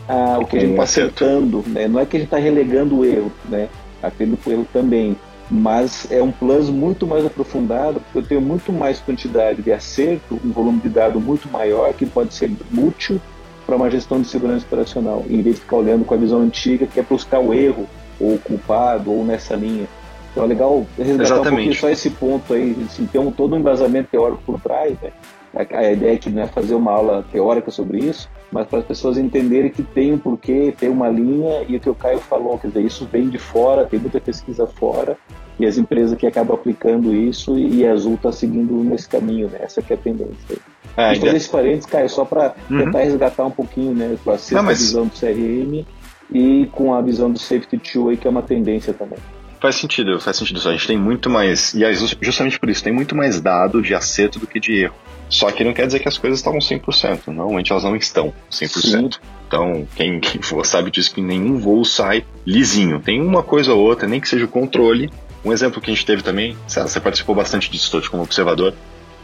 a, 0.07 0.37
o 0.39 0.45
que 0.45 0.57
a 0.57 0.59
gente 0.59 0.71
está 0.71 0.83
acertando, 0.83 1.63
né, 1.67 1.87
não 1.87 1.99
é 1.99 2.05
que 2.05 2.17
a 2.17 2.19
gente 2.19 2.27
está 2.27 2.37
relegando 2.37 2.99
o 2.99 3.05
erro, 3.05 3.31
né, 3.49 3.67
aprende 4.03 4.37
com 4.37 4.49
o 4.51 4.53
erro 4.53 4.67
também, 4.71 5.15
mas 5.51 6.09
é 6.09 6.23
um 6.23 6.31
plus 6.31 6.69
muito 6.69 7.05
mais 7.05 7.25
aprofundado, 7.25 7.99
porque 7.99 8.17
eu 8.19 8.23
tenho 8.23 8.41
muito 8.41 8.71
mais 8.71 8.99
quantidade 8.99 9.61
de 9.61 9.71
acerto, 9.71 10.39
um 10.45 10.51
volume 10.51 10.79
de 10.79 10.87
dado 10.87 11.19
muito 11.19 11.49
maior, 11.51 11.93
que 11.93 12.05
pode 12.05 12.33
ser 12.33 12.49
útil 12.75 13.19
para 13.65 13.75
uma 13.75 13.91
gestão 13.91 14.21
de 14.21 14.27
segurança 14.27 14.65
operacional, 14.65 15.25
em 15.29 15.41
vez 15.41 15.57
de 15.57 15.61
ficar 15.61 15.75
olhando 15.75 16.05
com 16.05 16.13
a 16.13 16.17
visão 16.17 16.39
antiga, 16.39 16.87
que 16.87 16.99
é 16.99 17.03
buscar 17.03 17.39
o 17.39 17.53
erro, 17.53 17.85
ou 18.17 18.35
o 18.35 18.39
culpado, 18.39 19.11
ou 19.11 19.25
nessa 19.25 19.53
linha. 19.55 19.87
Então 20.31 20.45
é 20.45 20.47
legal 20.47 20.85
resgatar 20.97 21.23
Exatamente. 21.23 21.47
um 21.47 21.51
pouquinho 21.51 21.75
só 21.75 21.89
esse 21.89 22.09
ponto 22.11 22.53
aí, 22.53 22.75
assim, 22.85 23.05
tem 23.05 23.19
um, 23.19 23.29
todo 23.29 23.53
um 23.53 23.59
embasamento 23.59 24.09
teórico 24.09 24.41
por 24.45 24.61
trás, 24.61 24.95
né? 25.01 25.11
a, 25.53 25.77
a 25.79 25.91
ideia 25.91 26.15
aqui 26.15 26.29
não 26.29 26.43
é 26.43 26.47
fazer 26.47 26.75
uma 26.75 26.91
aula 26.91 27.25
teórica 27.29 27.69
sobre 27.71 27.99
isso, 27.99 28.29
mas 28.51 28.67
para 28.67 28.79
as 28.79 28.85
pessoas 28.85 29.17
entenderem 29.17 29.71
que 29.71 29.81
tem 29.81 30.13
um 30.13 30.17
porquê, 30.17 30.73
tem 30.77 30.89
uma 30.89 31.09
linha, 31.09 31.63
e 31.67 31.77
o 31.77 31.79
que 31.79 31.89
o 31.89 31.95
Caio 31.95 32.19
falou, 32.19 32.57
quer 32.57 32.67
dizer, 32.67 32.83
isso 32.83 33.07
vem 33.11 33.29
de 33.29 33.37
fora, 33.37 33.85
tem 33.85 33.99
muita 33.99 34.19
pesquisa 34.19 34.67
fora, 34.67 35.17
e 35.57 35.65
as 35.65 35.77
empresas 35.77 36.17
que 36.17 36.27
acabam 36.27 36.55
aplicando 36.55 37.15
isso, 37.15 37.57
e 37.57 37.85
a 37.87 37.93
Azul 37.93 38.15
está 38.15 38.31
seguindo 38.31 38.73
nesse 38.83 39.07
caminho, 39.07 39.47
né? 39.47 39.59
Essa 39.61 39.81
que 39.81 39.93
é 39.93 39.95
a 39.95 39.99
tendência. 39.99 40.57
É, 40.97 41.15
fazer 41.15 41.35
esse 41.35 41.49
parênteses, 41.49 41.85
Caio, 41.85 42.09
só 42.09 42.25
para 42.25 42.53
uhum. 42.69 42.85
tentar 42.85 42.99
resgatar 42.99 43.45
um 43.45 43.51
pouquinho, 43.51 43.93
né, 43.93 44.17
com 44.23 44.31
a 44.31 44.37
sexta 44.37 44.61
mas... 44.61 44.79
visão 44.79 45.07
do 45.07 45.11
CRM 45.11 45.85
e 46.31 46.65
com 46.73 46.93
a 46.93 47.01
visão 47.01 47.31
do 47.31 47.39
Safety 47.39 47.77
Tool 47.77 48.09
aí, 48.09 48.17
que 48.17 48.27
é 48.27 48.29
uma 48.29 48.41
tendência 48.41 48.93
também. 48.93 49.19
Faz 49.61 49.75
sentido, 49.75 50.19
faz 50.19 50.37
sentido. 50.37 50.59
A 50.67 50.71
gente 50.71 50.87
tem 50.87 50.97
muito 50.97 51.29
mais, 51.29 51.75
e 51.75 51.83
justamente 52.19 52.59
por 52.59 52.67
isso, 52.67 52.83
tem 52.83 52.91
muito 52.91 53.15
mais 53.15 53.39
dado 53.39 53.79
de 53.79 53.93
acerto 53.93 54.39
do 54.39 54.47
que 54.47 54.59
de 54.59 54.73
erro. 54.85 54.95
Só 55.29 55.51
que 55.51 55.63
não 55.63 55.71
quer 55.71 55.85
dizer 55.85 55.99
que 55.99 56.07
as 56.07 56.17
coisas 56.17 56.39
estavam 56.39 56.59
100%. 56.59 57.27
Normalmente 57.27 57.71
elas 57.71 57.83
não 57.83 57.95
estão 57.95 58.33
100%. 58.51 58.81
Sim. 58.81 59.09
Então, 59.47 59.87
quem, 59.95 60.19
quem 60.19 60.41
sabe 60.63 60.89
disso 60.89 61.13
que 61.13 61.21
nenhum 61.21 61.57
voo 61.57 61.85
sai 61.85 62.25
lisinho. 62.45 62.99
Tem 62.99 63.21
uma 63.21 63.43
coisa 63.43 63.71
ou 63.71 63.79
outra, 63.79 64.07
nem 64.07 64.19
que 64.19 64.27
seja 64.27 64.45
o 64.45 64.47
controle. 64.47 65.11
Um 65.45 65.53
exemplo 65.53 65.79
que 65.79 65.91
a 65.91 65.93
gente 65.93 66.05
teve 66.05 66.23
também, 66.23 66.57
você 66.67 66.99
participou 66.99 67.35
bastante 67.35 67.69
disso, 67.69 67.91
Totti, 67.91 68.09
como 68.09 68.23
observador, 68.23 68.73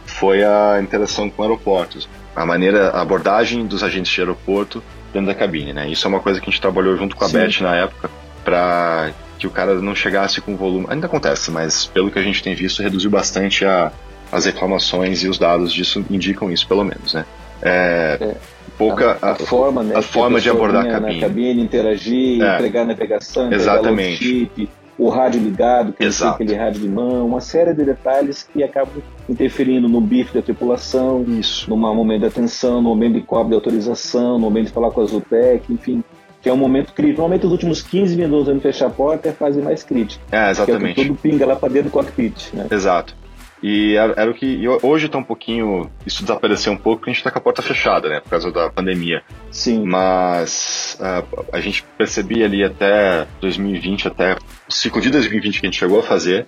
foi 0.06 0.44
a 0.44 0.78
interação 0.80 1.28
com 1.28 1.42
aeroportos. 1.42 2.08
A 2.34 2.46
maneira, 2.46 2.90
a 2.90 3.02
abordagem 3.02 3.66
dos 3.66 3.82
agentes 3.82 4.12
de 4.12 4.20
aeroporto 4.20 4.82
dentro 5.12 5.26
da 5.26 5.34
cabine, 5.34 5.72
né? 5.72 5.88
Isso 5.90 6.06
é 6.06 6.08
uma 6.08 6.20
coisa 6.20 6.40
que 6.40 6.48
a 6.48 6.50
gente 6.50 6.60
trabalhou 6.60 6.96
junto 6.96 7.16
com 7.16 7.24
a 7.24 7.28
Sim. 7.28 7.38
Beth 7.38 7.60
na 7.60 7.76
época, 7.76 8.10
para 8.44 9.12
que 9.38 9.46
o 9.46 9.50
cara 9.50 9.74
não 9.76 9.94
chegasse 9.94 10.40
com 10.40 10.56
volume. 10.56 10.86
Ainda 10.88 11.06
acontece, 11.06 11.50
mas 11.50 11.86
pelo 11.86 12.10
que 12.10 12.18
a 12.18 12.22
gente 12.22 12.42
tem 12.42 12.54
visto, 12.54 12.82
reduziu 12.82 13.10
bastante 13.10 13.64
a, 13.64 13.92
as 14.32 14.44
reclamações 14.44 15.22
e 15.22 15.28
os 15.28 15.38
dados 15.38 15.72
disso 15.72 16.04
indicam 16.10 16.50
isso, 16.50 16.66
pelo 16.66 16.84
menos, 16.84 17.14
né? 17.14 17.24
É, 17.62 18.18
é, 18.20 18.36
pouca 18.76 19.18
a, 19.20 19.32
a, 19.32 19.34
forma, 19.34 19.82
né, 19.82 19.96
a 19.96 20.02
forma 20.02 20.40
de 20.40 20.50
abordar 20.50 20.86
a 20.86 20.90
cabine. 20.90 21.20
Cabine, 21.20 21.62
interagir, 21.62 22.42
é, 22.42 22.56
entregar 22.56 22.82
a 22.82 22.86
navegação, 22.86 23.52
exatamente. 23.52 24.24
Chip, 24.24 24.68
o 24.96 25.08
rádio 25.08 25.40
ligado, 25.40 25.92
que 25.92 26.04
é 26.04 26.08
aquele 26.08 26.54
rádio 26.54 26.80
de 26.80 26.88
mão, 26.88 27.26
uma 27.26 27.40
série 27.40 27.72
de 27.72 27.84
detalhes 27.84 28.42
que 28.42 28.64
acabam 28.64 29.00
interferindo 29.28 29.88
no 29.88 30.00
bife 30.00 30.34
da 30.34 30.42
tripulação, 30.42 31.24
isso. 31.28 31.70
no 31.70 31.76
momento 31.76 32.20
de 32.20 32.26
atenção, 32.26 32.82
no 32.82 32.88
momento 32.88 33.14
de 33.14 33.22
cobre 33.22 33.50
de 33.50 33.54
autorização, 33.54 34.32
no 34.32 34.40
momento 34.40 34.66
de 34.66 34.72
falar 34.72 34.90
com 34.90 35.00
a 35.00 35.04
Zutec, 35.04 35.72
enfim 35.72 36.02
que 36.40 36.48
é 36.48 36.52
um 36.52 36.56
momento 36.56 36.92
crítico. 36.92 37.20
Normalmente 37.20 37.46
os 37.46 37.52
últimos 37.52 37.82
15 37.82 38.16
minutos 38.16 38.48
antes 38.48 38.62
de 38.62 38.72
fechar 38.72 38.86
a 38.86 38.90
porta 38.90 39.28
é 39.28 39.32
a 39.32 39.34
fase 39.34 39.60
mais 39.60 39.82
crítica. 39.82 40.22
É, 40.30 40.50
exatamente. 40.50 40.94
Que 40.94 41.00
é 41.00 41.04
o 41.04 41.06
que 41.06 41.14
tudo 41.14 41.20
pinga 41.20 41.46
lá 41.46 41.56
para 41.56 41.68
dentro 41.68 41.90
do 41.90 41.92
cockpit. 41.92 42.52
Né? 42.52 42.66
Exato. 42.70 43.14
E 43.62 43.96
era 43.96 44.30
o 44.30 44.34
que. 44.34 44.64
Hoje 44.82 45.06
está 45.06 45.18
um 45.18 45.24
pouquinho. 45.24 45.90
Isso 46.06 46.22
desapareceu 46.22 46.72
um 46.72 46.76
pouco 46.76 47.00
porque 47.00 47.10
a 47.10 47.12
gente 47.12 47.20
está 47.20 47.30
com 47.30 47.38
a 47.38 47.42
porta 47.42 47.60
fechada, 47.60 48.08
né? 48.08 48.20
Por 48.20 48.30
causa 48.30 48.52
da 48.52 48.70
pandemia. 48.70 49.22
Sim. 49.50 49.84
Mas 49.84 50.96
a, 51.00 51.24
a 51.52 51.60
gente 51.60 51.84
percebia 51.96 52.44
ali 52.44 52.62
até 52.62 53.26
2020, 53.40 54.06
até 54.06 54.36
o 54.68 54.72
ciclo 54.72 55.00
de 55.00 55.10
2020 55.10 55.60
que 55.60 55.66
a 55.66 55.70
gente 55.70 55.78
chegou 55.78 55.98
a 55.98 56.02
fazer, 56.04 56.46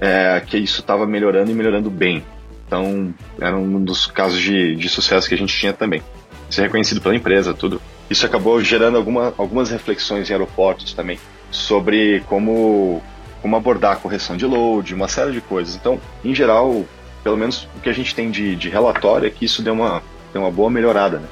é, 0.00 0.40
que 0.46 0.56
isso 0.56 0.80
estava 0.80 1.06
melhorando 1.06 1.50
e 1.50 1.54
melhorando 1.54 1.90
bem. 1.90 2.22
Então, 2.66 3.12
era 3.40 3.56
um 3.56 3.82
dos 3.82 4.06
casos 4.06 4.40
de, 4.40 4.76
de 4.76 4.88
sucesso 4.88 5.28
que 5.28 5.34
a 5.34 5.38
gente 5.38 5.56
tinha 5.56 5.72
também. 5.72 6.02
Ser 6.50 6.62
reconhecido 6.62 7.00
pela 7.00 7.16
empresa, 7.16 7.52
tudo. 7.52 7.80
Isso 8.10 8.24
acabou 8.24 8.62
gerando 8.62 8.96
alguma, 8.96 9.34
algumas 9.36 9.70
reflexões 9.70 10.28
em 10.28 10.32
aeroportos 10.32 10.92
também 10.94 11.18
sobre 11.50 12.20
como 12.26 13.02
como 13.40 13.56
abordar 13.56 13.92
a 13.92 13.96
correção 13.96 14.36
de 14.36 14.44
load, 14.44 14.94
uma 14.94 15.08
série 15.08 15.32
de 15.32 15.40
coisas. 15.40 15.76
Então, 15.76 16.00
em 16.24 16.34
geral, 16.34 16.84
pelo 17.22 17.36
menos 17.36 17.68
o 17.76 17.80
que 17.80 17.88
a 17.88 17.92
gente 17.92 18.14
tem 18.14 18.30
de, 18.30 18.56
de 18.56 18.68
relatório 18.68 19.26
é 19.26 19.30
que 19.30 19.44
isso 19.44 19.62
deu 19.62 19.74
uma, 19.74 20.02
deu 20.32 20.42
uma 20.42 20.50
boa 20.50 20.70
melhorada. 20.70 21.18
Né? 21.18 21.28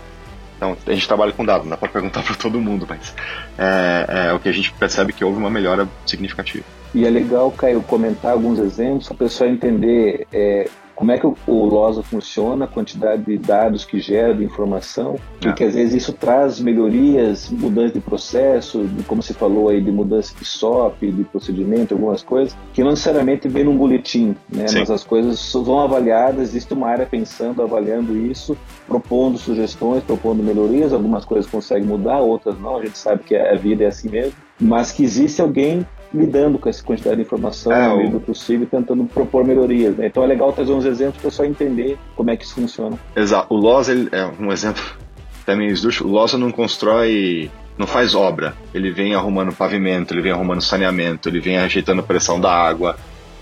Então, 0.57 0.77
a 0.87 0.93
gente 0.93 1.07
trabalha 1.07 1.33
com 1.33 1.45
dados, 1.45 1.65
não 1.65 1.71
dá 1.71 1.77
para 1.77 1.89
perguntar 1.89 2.23
para 2.23 2.35
todo 2.35 2.61
mundo, 2.61 2.87
mas 2.89 3.15
é, 3.59 4.29
é, 4.29 4.33
o 4.33 4.39
que 4.39 4.49
a 4.49 4.53
gente 4.53 4.73
percebe 4.73 5.13
que 5.13 5.25
houve 5.25 5.39
uma 5.39 5.51
melhora 5.51 5.89
significativa. 6.07 6.65
E 6.95 7.05
é 7.05 7.11
legal, 7.11 7.51
Caio, 7.51 7.83
comentar 7.83 8.33
alguns 8.33 8.59
exemplos 8.59 9.07
para 9.07 9.15
o 9.15 9.19
pessoal 9.19 9.51
entender 9.51 10.27
é, 10.33 10.69
como 10.97 11.13
é 11.13 11.19
que 11.19 11.27
o, 11.27 11.37
o 11.47 11.67
LOSA 11.67 12.03
funciona, 12.03 12.65
a 12.65 12.69
quantidade 12.69 13.23
de 13.23 13.37
dados 13.37 13.85
que 13.85 14.01
gera, 14.01 14.35
de 14.35 14.43
informação, 14.43 15.17
é. 15.45 15.49
e 15.49 15.53
que 15.53 15.63
às 15.63 15.75
vezes 15.75 16.03
isso 16.03 16.13
traz 16.15 16.59
melhorias, 16.59 17.51
mudanças 17.51 17.93
de 17.93 18.01
processo, 18.01 18.85
de, 18.85 19.05
como 19.05 19.23
você 19.23 19.35
falou 19.35 19.69
aí, 19.69 19.81
de 19.81 19.93
mudança 19.93 20.35
de 20.37 20.45
SOP, 20.45 21.03
de 21.03 21.23
procedimento, 21.25 21.93
algumas 21.93 22.23
coisas, 22.23 22.57
que 22.73 22.83
não 22.83 22.91
necessariamente 22.91 23.47
vem 23.47 23.65
num 23.65 23.77
boletim, 23.77 24.35
né? 24.49 24.67
Sim. 24.67 24.81
mas 24.81 24.91
as 24.91 25.05
coisas 25.05 25.53
vão 25.53 25.81
avaliadas, 25.81 26.49
existe 26.49 26.73
uma 26.73 26.89
área 26.89 27.05
pensando, 27.05 27.63
avaliando 27.63 28.17
isso, 28.17 28.57
propondo 28.89 29.37
sugestões, 29.37 30.03
propondo 30.03 30.43
melhorias, 30.43 30.95
algumas 30.95 31.27
coisas 31.27 31.51
conseguem 31.51 31.87
mudar, 31.87 32.21
outras 32.21 32.59
não, 32.59 32.79
a 32.79 32.85
gente 32.85 32.97
sabe 32.97 33.23
que 33.23 33.37
a 33.37 33.55
vida 33.55 33.85
é 33.85 33.89
assim 33.89 34.09
mesmo, 34.09 34.33
mas 34.59 34.93
que 34.93 35.05
existe 35.05 35.43
alguém 35.43 35.87
lidando 36.13 36.59
com 36.59 36.69
essa 36.69 36.83
quantidade 36.83 37.17
de 37.17 37.23
informação 37.23 37.73
é, 37.73 38.05
no 38.05 38.11
do 38.11 38.21
possível 38.21 38.65
e 38.65 38.67
tentando 38.67 39.05
propor 39.05 39.45
melhorias. 39.45 39.97
Né? 39.97 40.07
Então 40.07 40.23
é 40.23 40.27
legal 40.27 40.53
trazer 40.53 40.73
uns 40.73 40.85
exemplos 40.85 41.21
para 41.21 41.31
só 41.31 41.45
entender 41.45 41.99
como 42.15 42.31
é 42.31 42.37
que 42.37 42.45
isso 42.45 42.55
funciona. 42.55 42.99
Exato. 43.15 43.53
O 43.53 43.57
Loza 43.57 43.93
é 44.13 44.27
um 44.41 44.53
exemplo 44.53 44.83
também 45.45 45.69
esdrúxulo. 45.69 46.11
O 46.11 46.13
Loza 46.13 46.39
não 46.39 46.51
constrói, 46.51 47.51
não 47.77 47.87
faz 47.87 48.15
obra. 48.15 48.55
Ele 48.73 48.91
vem 48.91 49.15
arrumando 49.15 49.53
pavimento, 49.53 50.15
ele 50.15 50.23
vem 50.23 50.33
arrumando 50.33 50.61
saneamento, 50.61 51.29
ele 51.29 51.41
vem 51.41 51.59
ajeitando 51.59 52.01
a 52.01 52.05
pressão 52.05 52.41
da 52.41 52.53
água, 52.53 52.97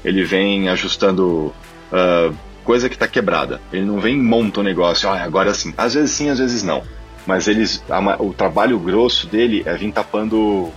ele 0.05 0.25
vem 0.25 0.69
ajustando 0.69 1.53
uh, 1.93 2.35
coisa 2.65 2.89
que 2.89 2.97
está 2.97 3.07
quebrada. 3.07 3.61
Ele 3.73 3.85
não 3.85 4.01
vem 4.01 4.15
e 4.15 4.23
monta 4.23 4.61
o 4.61 4.63
um 4.63 4.65
negócio, 4.65 5.09
ah, 5.09 5.23
agora 5.23 5.53
sim. 5.55 5.73
Às 5.77 5.95
vezes 5.95 6.11
sim, 6.11 6.29
às 6.29 6.39
vezes 6.39 6.63
não. 6.63 6.83
Mas 7.27 7.49
eles, 7.49 7.83
a, 7.89 8.23
o 8.23 8.33
trabalho 8.35 8.79
grosso 8.79 9.27
dele 9.27 9.63
é 9.65 9.75
vir 9.75 9.93
tapando 9.93 10.71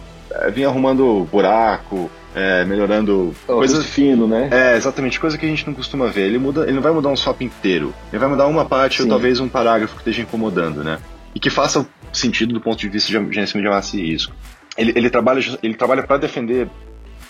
vinha 0.53 0.67
arrumando 0.67 1.27
buraco, 1.31 2.09
é, 2.35 2.63
melhorando 2.65 3.33
oh, 3.47 3.53
coisas 3.53 3.85
fino, 3.85 4.27
né? 4.27 4.49
É, 4.51 4.77
exatamente, 4.77 5.19
coisa 5.19 5.37
que 5.37 5.45
a 5.45 5.49
gente 5.49 5.65
não 5.65 5.73
costuma 5.73 6.07
ver. 6.07 6.27
Ele 6.27 6.37
muda, 6.37 6.63
ele 6.63 6.73
não 6.73 6.81
vai 6.81 6.91
mudar 6.91 7.09
um 7.09 7.15
SOP 7.15 7.41
inteiro. 7.41 7.93
Ele 8.11 8.19
vai 8.19 8.29
mudar 8.29 8.47
uma 8.47 8.65
parte 8.65 8.97
Sim. 8.97 9.03
ou 9.03 9.09
talvez 9.09 9.39
um 9.39 9.49
parágrafo 9.49 9.95
que 9.95 10.01
esteja 10.01 10.21
incomodando, 10.21 10.83
né? 10.83 10.99
E 11.33 11.39
que 11.39 11.49
faça 11.49 11.87
sentido 12.13 12.53
do 12.53 12.61
ponto 12.61 12.79
de 12.79 12.89
vista 12.89 13.07
de 13.07 13.13
gerenciamento 13.13 13.61
de 13.61 13.67
ameaça 13.67 13.97
e 13.97 14.11
risco. 14.11 14.33
Ele, 14.77 14.93
ele 14.95 15.09
trabalha, 15.09 15.41
ele 15.63 15.73
trabalha 15.73 16.03
para 16.03 16.17
defender 16.17 16.69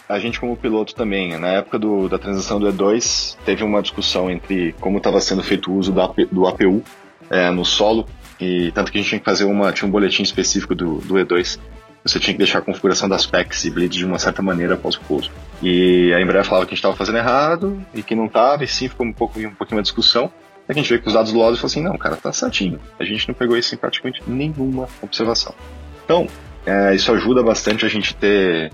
a 0.10 0.20
gente 0.20 0.40
como 0.40 0.56
piloto 0.56 0.96
também. 0.96 1.38
Na 1.38 1.50
época 1.50 1.80
do, 1.80 2.08
da 2.08 2.18
transição 2.18 2.60
do 2.60 2.68
E2, 2.68 3.38
teve 3.46 3.64
uma 3.64 3.82
discussão 3.82 4.30
entre 4.30 4.74
como 4.80 4.98
estava 4.98 5.20
sendo 5.20 5.44
feito 5.44 5.72
o 5.72 5.76
uso 5.76 5.92
da, 5.92 6.08
do 6.32 6.48
APU 6.48 6.84
é, 7.30 7.50
no 7.50 7.66
solo, 7.66 8.06
e 8.40 8.72
tanto 8.72 8.92
que 8.92 8.98
a 8.98 9.02
gente 9.02 9.10
tinha 9.10 9.20
que 9.20 9.26
fazer 9.26 9.44
uma, 9.46 9.72
tinha 9.72 9.88
um 9.88 9.92
boletim 9.92 10.24
específico 10.24 10.74
do, 10.76 10.96
do 11.00 11.16
E2 11.16 11.60
você 12.08 12.20
tinha 12.20 12.34
que 12.34 12.38
deixar 12.38 12.60
a 12.60 12.62
configuração 12.62 13.10
das 13.10 13.26
packs 13.26 13.66
e 13.66 13.70
bleed 13.70 13.98
de 13.98 14.06
uma 14.06 14.20
certa 14.20 14.42
maneira 14.42 14.76
após 14.76 14.96
o 14.96 15.02
pouso. 15.02 15.32
E 15.62 16.14
a 16.14 16.22
Embraer 16.22 16.46
falava 16.46 16.66
que 16.66 16.72
a 16.72 16.76
gente 16.76 16.80
estava 16.80 16.96
fazendo 16.96 17.18
errado 17.18 17.82
e 17.94 18.04
que 18.04 18.16
não 18.16 18.26
estava, 18.26 18.64
e 18.64 18.68
sim 18.68 18.88
ficou 18.88 19.06
um, 19.06 19.14
pouco, 19.14 19.40
um 19.40 19.54
pouquinho 19.54 19.78
uma 19.78 19.84
discussão. 19.84 20.32
Aí 20.68 20.70
a 20.70 20.74
gente 20.74 20.90
veio 20.90 21.02
com 21.02 21.08
os 21.08 21.14
dados 21.14 21.32
do 21.32 21.38
LOS 21.38 21.58
e 21.58 21.62
falou 21.62 21.72
assim: 21.72 21.82
não, 21.82 21.98
cara, 21.98 22.16
tá 22.16 22.32
certinho. 22.32 22.80
A 23.00 23.04
gente 23.04 23.28
não 23.28 23.36
pegou 23.36 23.58
isso 23.58 23.74
em 23.74 23.78
praticamente 23.78 24.22
nenhuma 24.28 24.88
observação. 25.02 25.54
Então, 26.04 26.28
é, 26.66 26.94
isso 26.94 27.12
ajuda 27.12 27.42
bastante 27.42 27.86
a 27.86 27.90
gente 27.90 28.16
ter. 28.16 28.72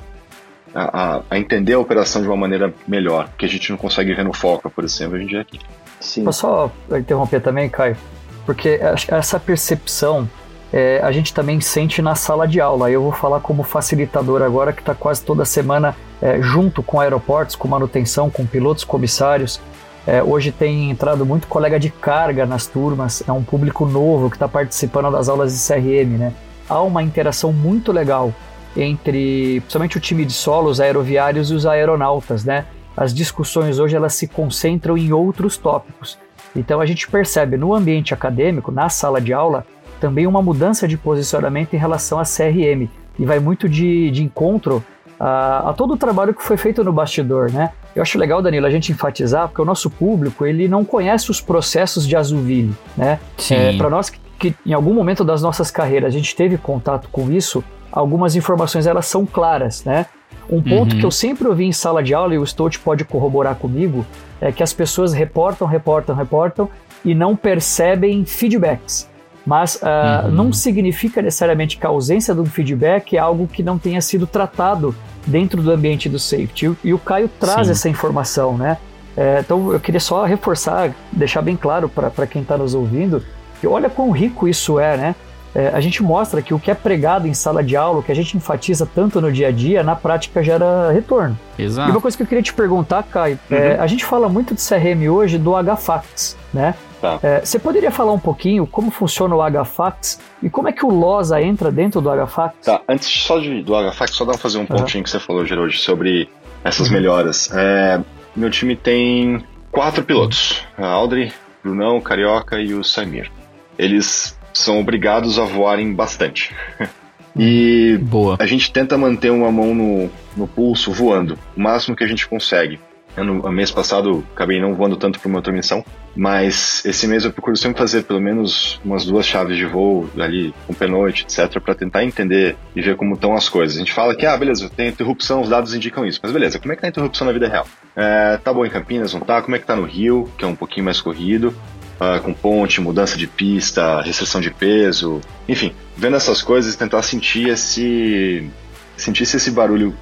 A, 0.75 1.17
a, 1.17 1.21
a, 1.29 1.37
entender 1.37 1.73
a 1.73 1.79
operação 1.79 2.19
de 2.19 2.27
uma 2.27 2.35
maneira 2.35 2.73
melhor, 2.87 3.29
que 3.37 3.45
a 3.45 3.47
gente 3.47 3.69
não 3.69 3.77
consegue 3.77 4.11
ver 4.11 4.25
no 4.25 4.33
foco, 4.33 4.71
por 4.71 4.83
exemplo, 4.83 5.15
a 5.15 5.19
gente 5.19 5.35
é 5.35 5.39
aqui. 5.39 5.59
Sim. 5.99 6.23
Vou 6.23 6.33
só 6.33 6.71
interromper 6.89 7.41
também, 7.41 7.69
Caio, 7.69 7.95
porque 8.43 8.79
essa 9.07 9.39
percepção 9.39 10.27
é, 10.73 10.99
a 11.03 11.11
gente 11.11 11.31
também 11.35 11.61
sente 11.61 12.01
na 12.01 12.15
sala 12.15 12.47
de 12.47 12.59
aula. 12.59 12.89
Eu 12.89 13.03
vou 13.03 13.11
falar 13.11 13.39
como 13.41 13.61
facilitador 13.61 14.41
agora, 14.41 14.73
que 14.73 14.81
está 14.81 14.95
quase 14.95 15.23
toda 15.23 15.45
semana 15.45 15.95
é, 16.19 16.41
junto 16.41 16.81
com 16.81 16.99
aeroportos, 16.99 17.55
com 17.55 17.67
manutenção, 17.67 18.27
com 18.31 18.43
pilotos, 18.43 18.83
comissários. 18.83 19.61
É, 20.07 20.23
hoje 20.23 20.51
tem 20.51 20.89
entrado 20.89 21.27
muito 21.27 21.47
colega 21.47 21.79
de 21.79 21.91
carga 21.91 22.43
nas 22.43 22.65
turmas, 22.65 23.23
é 23.27 23.31
um 23.31 23.43
público 23.43 23.85
novo 23.85 24.31
que 24.31 24.35
está 24.35 24.47
participando 24.47 25.11
das 25.11 25.29
aulas 25.29 25.53
de 25.53 25.59
CRM. 25.65 26.17
Né? 26.17 26.33
Há 26.67 26.81
uma 26.81 27.03
interação 27.03 27.53
muito 27.53 27.91
legal 27.91 28.33
entre, 28.75 29.59
principalmente 29.61 29.97
o 29.97 30.01
time 30.01 30.25
de 30.25 30.33
solo, 30.33 30.71
os 30.71 30.81
aeroviários 30.81 31.51
e 31.51 31.53
os 31.53 31.67
aeronautas. 31.67 32.43
Né? 32.43 32.65
As 32.97 33.13
discussões 33.13 33.77
hoje 33.77 33.95
elas 33.95 34.15
se 34.15 34.27
concentram 34.27 34.97
em 34.97 35.13
outros 35.13 35.55
tópicos. 35.55 36.17
Então 36.55 36.81
a 36.81 36.85
gente 36.87 37.07
percebe 37.07 37.57
no 37.57 37.75
ambiente 37.75 38.11
acadêmico, 38.11 38.71
na 38.71 38.89
sala 38.89 39.21
de 39.21 39.31
aula, 39.31 39.65
também 40.03 40.27
uma 40.27 40.41
mudança 40.41 40.85
de 40.85 40.97
posicionamento 40.97 41.73
em 41.73 41.77
relação 41.77 42.19
à 42.19 42.23
CRM. 42.23 42.89
E 43.17 43.25
vai 43.25 43.39
muito 43.39 43.69
de, 43.69 44.11
de 44.11 44.21
encontro 44.21 44.83
a, 45.17 45.69
a, 45.69 45.73
todo 45.73 45.93
o 45.93 45.97
trabalho 45.97 46.33
que 46.33 46.43
foi 46.43 46.57
feito 46.57 46.83
no 46.83 46.91
bastidor, 46.91 47.49
né? 47.49 47.71
Eu 47.95 48.01
acho 48.01 48.17
legal, 48.17 48.41
Danilo, 48.41 48.65
a 48.65 48.69
gente 48.69 48.91
enfatizar, 48.91 49.47
porque 49.47 49.61
o 49.61 49.65
nosso 49.65 49.89
público, 49.89 50.45
ele 50.45 50.67
não 50.67 50.83
conhece 50.83 51.31
os 51.31 51.39
processos 51.39 52.05
de 52.05 52.17
Azuville, 52.17 52.73
né? 52.97 53.17
É, 53.49 53.77
Para 53.77 53.89
nós 53.89 54.09
que 54.09 54.19
que 54.43 54.53
em 54.65 54.73
algum 54.73 54.93
momento 54.93 55.23
das 55.23 55.41
nossas 55.41 55.71
carreiras 55.71 56.13
a 56.13 56.17
gente 56.17 56.35
teve 56.35 56.57
contato 56.57 57.07
com 57.09 57.31
isso, 57.31 57.63
algumas 57.89 58.35
informações 58.35 58.85
elas 58.85 59.05
são 59.05 59.25
claras, 59.25 59.85
né? 59.85 60.05
Um 60.49 60.61
ponto 60.61 60.93
uhum. 60.93 60.99
que 60.99 61.05
eu 61.05 61.11
sempre 61.11 61.47
ouvi 61.47 61.63
em 61.63 61.71
sala 61.71 62.03
de 62.03 62.13
aula, 62.13 62.35
e 62.35 62.37
o 62.37 62.45
Stout 62.45 62.77
pode 62.79 63.05
corroborar 63.05 63.55
comigo, 63.55 64.05
é 64.41 64.51
que 64.51 64.61
as 64.61 64.73
pessoas 64.73 65.13
reportam, 65.13 65.65
reportam, 65.65 66.13
reportam 66.13 66.69
e 67.05 67.15
não 67.15 67.33
percebem 67.37 68.25
feedbacks. 68.25 69.09
Mas 69.45 69.75
uh, 69.75 70.25
uhum. 70.25 70.31
não 70.31 70.53
significa 70.53 71.21
necessariamente 71.21 71.77
que 71.77 71.85
a 71.85 71.89
ausência 71.89 72.33
do 72.33 72.45
feedback 72.45 73.15
é 73.15 73.19
algo 73.19 73.47
que 73.47 73.61
não 73.61 73.77
tenha 73.77 74.01
sido 74.01 74.25
tratado 74.25 74.95
dentro 75.27 75.61
do 75.61 75.71
ambiente 75.71 76.07
do 76.07 76.17
safety. 76.17 76.75
E 76.83 76.93
o 76.93 76.99
Caio 76.99 77.27
traz 77.27 77.67
Sim. 77.67 77.71
essa 77.71 77.89
informação, 77.89 78.57
né? 78.57 78.77
É, 79.15 79.39
então 79.39 79.71
eu 79.71 79.79
queria 79.79 79.99
só 79.99 80.23
reforçar, 80.23 80.93
deixar 81.11 81.41
bem 81.41 81.55
claro 81.55 81.87
para 81.87 82.25
quem 82.25 82.41
está 82.41 82.57
nos 82.57 82.73
ouvindo, 82.73 83.23
que 83.59 83.67
olha 83.67 83.89
quão 83.89 84.11
rico 84.11 84.47
isso 84.47 84.79
é, 84.79 84.97
né? 84.97 85.15
É, 85.55 85.67
a 85.67 85.79
gente 85.79 86.01
mostra 86.01 86.41
que 86.41 86.51
o 86.51 86.59
que 86.59 86.71
é 86.71 86.73
pregado 86.73 87.27
em 87.27 87.33
sala 87.33 87.63
de 87.63 87.75
aula, 87.75 87.99
o 87.99 88.03
que 88.03 88.11
a 88.11 88.15
gente 88.15 88.35
enfatiza 88.35 88.87
tanto 88.87 89.21
no 89.21 89.31
dia 89.31 89.49
a 89.49 89.51
dia, 89.51 89.83
na 89.83 89.95
prática 89.95 90.41
gera 90.41 90.91
retorno. 90.91 91.37
Exato. 91.59 91.89
E 91.89 91.91
uma 91.91 92.01
coisa 92.01 92.17
que 92.17 92.23
eu 92.23 92.27
queria 92.27 92.41
te 92.41 92.53
perguntar, 92.53 93.03
Caio, 93.03 93.37
é, 93.51 93.55
uhum. 93.55 93.61
é, 93.61 93.79
a 93.79 93.85
gente 93.85 94.03
fala 94.03 94.27
muito 94.27 94.55
de 94.55 94.61
CRM 94.61 95.07
hoje 95.11 95.37
do 95.37 95.51
HFAX, 95.51 96.35
né? 96.51 96.73
Tá. 97.03 97.19
É, 97.21 97.41
você 97.43 97.59
poderia 97.59 97.91
falar 97.91 98.13
um 98.13 98.19
pouquinho 98.19 98.65
como 98.65 98.89
funciona 98.89 99.35
o 99.35 99.41
HFAX 99.65 100.21
e 100.41 100.49
como 100.49 100.69
é 100.69 100.71
que 100.71 100.85
o 100.85 100.89
LOSA 100.89 101.41
entra 101.41 101.69
dentro 101.69 101.99
do 101.99 102.09
HFAX? 102.09 102.55
Tá, 102.63 102.79
antes 102.87 103.09
só 103.09 103.39
de, 103.39 103.61
do 103.61 103.73
HFAX, 103.73 104.15
só 104.15 104.23
dar 104.23 104.37
fazer 104.37 104.57
um 104.57 104.65
pontinho 104.65 104.99
uhum. 104.99 105.03
que 105.03 105.09
você 105.09 105.19
falou, 105.19 105.45
Geraldo, 105.45 105.73
sobre 105.73 106.29
essas 106.63 106.87
uhum. 106.87 106.93
melhoras. 106.93 107.51
É, 107.53 107.99
meu 108.33 108.49
time 108.49 108.73
tem 108.77 109.43
quatro 109.69 110.01
pilotos: 110.05 110.65
a 110.77 110.87
Audrey, 110.87 111.33
Brunão, 111.61 111.99
Carioca 111.99 112.57
e 112.61 112.73
o 112.73 112.85
Samir. 112.85 113.29
Eles 113.77 114.39
são 114.53 114.79
obrigados 114.79 115.37
a 115.37 115.43
voarem 115.43 115.93
bastante. 115.93 116.55
e 117.35 117.99
Boa. 118.01 118.37
a 118.39 118.45
gente 118.45 118.71
tenta 118.71 118.97
manter 118.97 119.29
uma 119.29 119.51
mão 119.51 119.75
no, 119.75 120.09
no 120.37 120.47
pulso 120.47 120.93
voando, 120.93 121.37
o 121.53 121.59
máximo 121.59 121.97
que 121.97 122.03
a 122.05 122.07
gente 122.07 122.25
consegue. 122.29 122.79
No 123.15 123.51
mês 123.51 123.69
passado 123.69 124.23
acabei 124.33 124.59
não 124.59 124.73
voando 124.73 124.95
tanto 124.95 125.19
por 125.19 125.27
uma 125.27 125.37
outra 125.37 125.53
missão, 125.53 125.85
mas 126.15 126.83
esse 126.83 127.07
mês 127.07 127.23
eu 127.23 127.31
procuro 127.31 127.55
sempre 127.55 127.77
fazer 127.77 128.03
pelo 128.03 128.19
menos 128.19 128.79
umas 128.83 129.05
duas 129.05 129.25
chaves 129.25 129.55
de 129.55 129.65
voo 129.65 130.09
ali 130.17 130.53
com 130.65 130.73
pernoite, 130.73 131.23
etc, 131.23 131.61
para 131.61 131.75
tentar 131.75 132.03
entender 132.03 132.55
e 132.75 132.81
ver 132.81 132.95
como 132.95 133.13
estão 133.13 133.35
as 133.35 133.47
coisas. 133.47 133.75
A 133.75 133.79
gente 133.79 133.93
fala 133.93 134.15
que, 134.15 134.25
ah, 134.25 134.35
beleza, 134.35 134.69
tem 134.69 134.87
interrupção, 134.87 135.41
os 135.41 135.49
dados 135.49 135.75
indicam 135.75 136.05
isso, 136.05 136.19
mas 136.23 136.31
beleza, 136.31 136.59
como 136.59 136.71
é 136.71 136.75
que 136.75 136.81
tá 136.81 136.87
a 136.87 136.89
interrupção 136.89 137.27
na 137.27 137.33
vida 137.33 137.47
real? 137.47 137.67
É, 137.95 138.37
tá 138.37 138.51
bom 138.51 138.65
em 138.65 138.69
Campinas, 138.69 139.13
não 139.13 139.21
tá? 139.21 139.41
Como 139.41 139.55
é 139.55 139.59
que 139.59 139.65
tá 139.65 139.75
no 139.75 139.85
Rio, 139.85 140.27
que 140.35 140.43
é 140.43 140.47
um 140.47 140.55
pouquinho 140.55 140.85
mais 140.85 140.99
corrido? 140.99 141.53
Uh, 142.01 142.19
com 142.21 142.33
ponte, 142.33 142.81
mudança 142.81 143.15
de 143.15 143.27
pista, 143.27 144.01
restrição 144.01 144.41
de 144.41 144.49
peso, 144.49 145.21
enfim, 145.47 145.73
vendo 145.95 146.15
essas 146.15 146.41
coisas, 146.41 146.75
tentar 146.75 147.03
sentir 147.03 147.49
esse 147.49 148.49
sentir 148.97 149.25
se 149.25 149.37
esse 149.37 149.51
barulho 149.51 149.95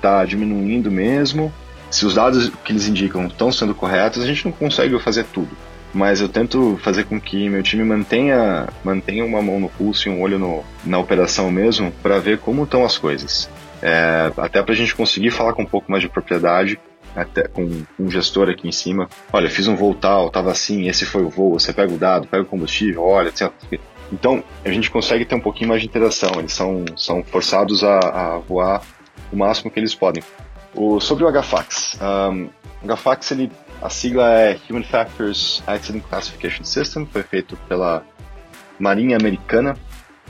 tá 0.00 0.24
diminuindo 0.24 0.90
mesmo 0.90 1.52
se 1.90 2.04
os 2.04 2.14
dados 2.14 2.50
que 2.64 2.72
eles 2.72 2.86
indicam 2.86 3.26
estão 3.26 3.50
sendo 3.50 3.74
corretos, 3.74 4.22
a 4.22 4.26
gente 4.26 4.44
não 4.44 4.52
consegue 4.52 4.98
fazer 4.98 5.24
tudo. 5.24 5.50
Mas 5.92 6.20
eu 6.20 6.28
tento 6.28 6.78
fazer 6.82 7.04
com 7.04 7.20
que 7.20 7.48
meu 7.48 7.62
time 7.62 7.82
mantenha, 7.82 8.68
mantenha 8.84 9.24
uma 9.24 9.40
mão 9.40 9.58
no 9.58 9.68
pulso 9.70 10.08
e 10.08 10.12
um 10.12 10.20
olho 10.20 10.38
no, 10.38 10.62
na 10.84 10.98
operação 10.98 11.50
mesmo, 11.50 11.90
para 12.02 12.18
ver 12.18 12.38
como 12.38 12.64
estão 12.64 12.84
as 12.84 12.98
coisas. 12.98 13.48
É, 13.80 14.30
até 14.36 14.62
para 14.62 14.72
a 14.72 14.76
gente 14.76 14.94
conseguir 14.94 15.30
falar 15.30 15.54
com 15.54 15.62
um 15.62 15.66
pouco 15.66 15.90
mais 15.90 16.02
de 16.02 16.08
propriedade, 16.08 16.78
até 17.16 17.48
com 17.48 17.82
um 17.98 18.10
gestor 18.10 18.50
aqui 18.50 18.68
em 18.68 18.72
cima. 18.72 19.08
Olha, 19.32 19.48
fiz 19.48 19.66
um 19.66 19.74
voo 19.74 19.94
tal, 19.94 20.26
estava 20.26 20.50
assim, 20.50 20.88
esse 20.88 21.06
foi 21.06 21.22
o 21.22 21.30
voo, 21.30 21.58
você 21.58 21.72
pega 21.72 21.92
o 21.92 21.98
dado, 21.98 22.28
pega 22.28 22.42
o 22.42 22.46
combustível, 22.46 23.02
olha, 23.02 23.28
etc. 23.28 23.50
Então, 24.12 24.42
a 24.64 24.68
gente 24.70 24.90
consegue 24.90 25.24
ter 25.24 25.34
um 25.34 25.40
pouquinho 25.40 25.68
mais 25.68 25.82
de 25.82 25.88
interação. 25.88 26.32
Eles 26.38 26.52
são, 26.52 26.84
são 26.96 27.22
forçados 27.22 27.84
a, 27.84 27.98
a 27.98 28.38
voar 28.38 28.82
o 29.32 29.36
máximo 29.36 29.70
que 29.70 29.78
eles 29.78 29.94
podem. 29.94 30.22
O, 30.74 31.00
sobre 31.00 31.24
o 31.24 31.32
HFAX. 31.32 31.98
Um, 32.00 32.48
o 32.82 32.94
HFAX, 32.94 33.30
ele, 33.32 33.50
a 33.82 33.88
sigla 33.88 34.30
é 34.32 34.58
Human 34.68 34.84
Factors 34.84 35.62
Accident 35.66 36.04
Classification 36.04 36.64
System, 36.64 37.06
foi 37.10 37.22
feito 37.22 37.56
pela 37.68 38.04
Marinha 38.78 39.16
Americana 39.16 39.76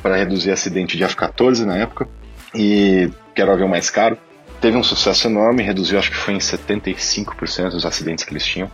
para 0.03 0.17
reduzir 0.17 0.51
acidente 0.51 0.97
de 0.97 1.05
F-14 1.05 1.65
na 1.65 1.77
época, 1.77 2.09
e 2.55 3.11
que 3.35 3.43
era 3.43 3.51
o 3.51 3.55
avião 3.55 3.69
mais 3.69 3.91
caro. 3.91 4.17
Teve 4.61 4.77
um 4.77 4.83
sucesso 4.83 5.29
enorme, 5.29 5.63
reduziu 5.63 5.99
acho 5.99 6.11
que 6.11 6.17
foi 6.17 6.35
em 6.35 6.39
75% 6.39 7.71
dos 7.71 7.85
acidentes 7.85 8.25
que 8.25 8.33
eles 8.33 8.45
tinham. 8.45 8.71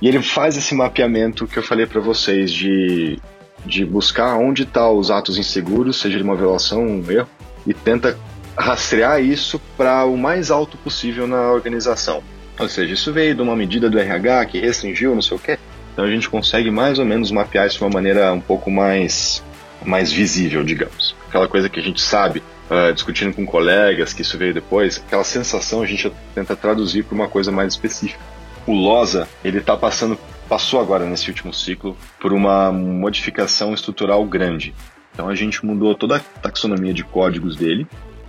E 0.00 0.08
ele 0.08 0.22
faz 0.22 0.56
esse 0.56 0.74
mapeamento 0.74 1.46
que 1.46 1.58
eu 1.58 1.62
falei 1.62 1.86
para 1.86 2.00
vocês 2.00 2.50
de, 2.52 3.18
de 3.64 3.84
buscar 3.84 4.36
onde 4.36 4.62
estão 4.62 4.82
tá 4.84 4.90
os 4.90 5.10
atos 5.10 5.38
inseguros, 5.38 6.00
seja 6.00 6.18
de 6.18 6.22
uma 6.22 6.36
violação 6.36 6.82
um 6.82 7.10
erro, 7.10 7.28
e 7.66 7.74
tenta 7.74 8.18
rastrear 8.56 9.20
isso 9.20 9.60
para 9.76 10.04
o 10.04 10.16
mais 10.16 10.50
alto 10.50 10.76
possível 10.78 11.26
na 11.26 11.52
organização. 11.52 12.22
Ou 12.58 12.68
seja, 12.68 12.94
isso 12.94 13.12
veio 13.12 13.34
de 13.34 13.42
uma 13.42 13.54
medida 13.54 13.90
do 13.90 13.98
RH 13.98 14.46
que 14.46 14.58
restringiu, 14.58 15.14
não 15.14 15.22
sei 15.22 15.36
o 15.36 15.40
quê. 15.40 15.58
Então 15.92 16.04
a 16.04 16.10
gente 16.10 16.28
consegue 16.28 16.70
mais 16.70 16.98
ou 16.98 17.04
menos 17.04 17.30
mapear 17.30 17.66
isso 17.66 17.78
de 17.78 17.84
uma 17.84 17.90
maneira 17.90 18.32
um 18.32 18.40
pouco 18.40 18.70
mais, 18.70 19.42
mais 19.84 20.10
visível, 20.10 20.64
digamos. 20.64 21.14
Aquela 21.28 21.48
coisa 21.48 21.68
que 21.68 21.78
a 21.78 21.82
gente 21.82 22.00
sabe, 22.00 22.42
uh, 22.70 22.92
discutindo 22.92 23.34
com 23.34 23.44
colegas, 23.44 24.12
que 24.12 24.22
isso 24.22 24.38
veio 24.38 24.54
depois, 24.54 25.02
aquela 25.06 25.24
sensação 25.24 25.82
a 25.82 25.86
gente 25.86 26.10
tenta 26.34 26.56
traduzir 26.56 27.04
para 27.04 27.14
uma 27.14 27.28
coisa 27.28 27.52
mais 27.52 27.74
específica. 27.74 28.20
O 28.66 28.72
LOSA, 28.72 29.28
ele 29.44 29.58
está 29.58 29.76
passando, 29.76 30.18
passou 30.48 30.80
agora 30.80 31.04
nesse 31.04 31.28
último 31.28 31.52
ciclo, 31.52 31.96
por 32.20 32.32
uma 32.32 32.72
modificação 32.72 33.72
estrutural 33.72 34.24
grande. 34.24 34.74
Então 35.12 35.28
a 35.28 35.34
gente 35.34 35.64
mudou 35.64 35.94
toda 35.94 36.16
a 36.16 36.20
taxonomia 36.20 36.92
de 36.92 37.04
códigos 37.04 37.56
dele, 37.56 37.86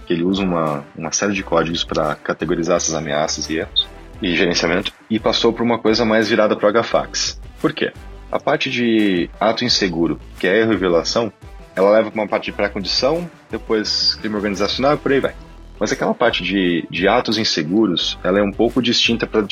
que 0.07 0.13
ele 0.13 0.23
usa 0.23 0.41
uma, 0.41 0.85
uma 0.97 1.11
série 1.11 1.33
de 1.33 1.43
códigos 1.43 1.83
para 1.83 2.15
categorizar 2.15 2.77
essas 2.77 2.95
ameaças 2.95 3.49
e 3.49 3.57
erros 3.57 3.87
e 4.21 4.35
gerenciamento, 4.35 4.91
e 5.09 5.19
passou 5.19 5.53
por 5.53 5.61
uma 5.61 5.77
coisa 5.77 6.03
mais 6.03 6.27
virada 6.27 6.55
para 6.55 6.67
o 6.67 6.83
HFAX. 6.83 7.39
Por 7.61 7.73
quê? 7.73 7.91
A 8.31 8.39
parte 8.39 8.69
de 8.69 9.29
ato 9.39 9.63
inseguro, 9.63 10.19
que 10.39 10.47
é 10.47 10.61
erro 10.61 10.73
e 10.73 10.77
violação, 10.77 11.31
ela 11.75 11.91
leva 11.91 12.09
para 12.09 12.21
uma 12.21 12.27
parte 12.27 12.45
de 12.45 12.51
pré-condição, 12.53 13.29
depois 13.51 14.15
crime 14.15 14.35
organizacional 14.35 14.95
e 14.95 14.97
por 14.97 15.11
aí 15.11 15.19
vai. 15.19 15.35
Mas 15.79 15.91
aquela 15.91 16.13
parte 16.13 16.43
de, 16.43 16.87
de 16.89 17.07
atos 17.07 17.37
inseguros, 17.37 18.17
ela 18.23 18.39
é 18.39 18.41
um 18.41 18.51
pouco 18.51 18.81
distinta 18.81 19.27
pra, 19.27 19.43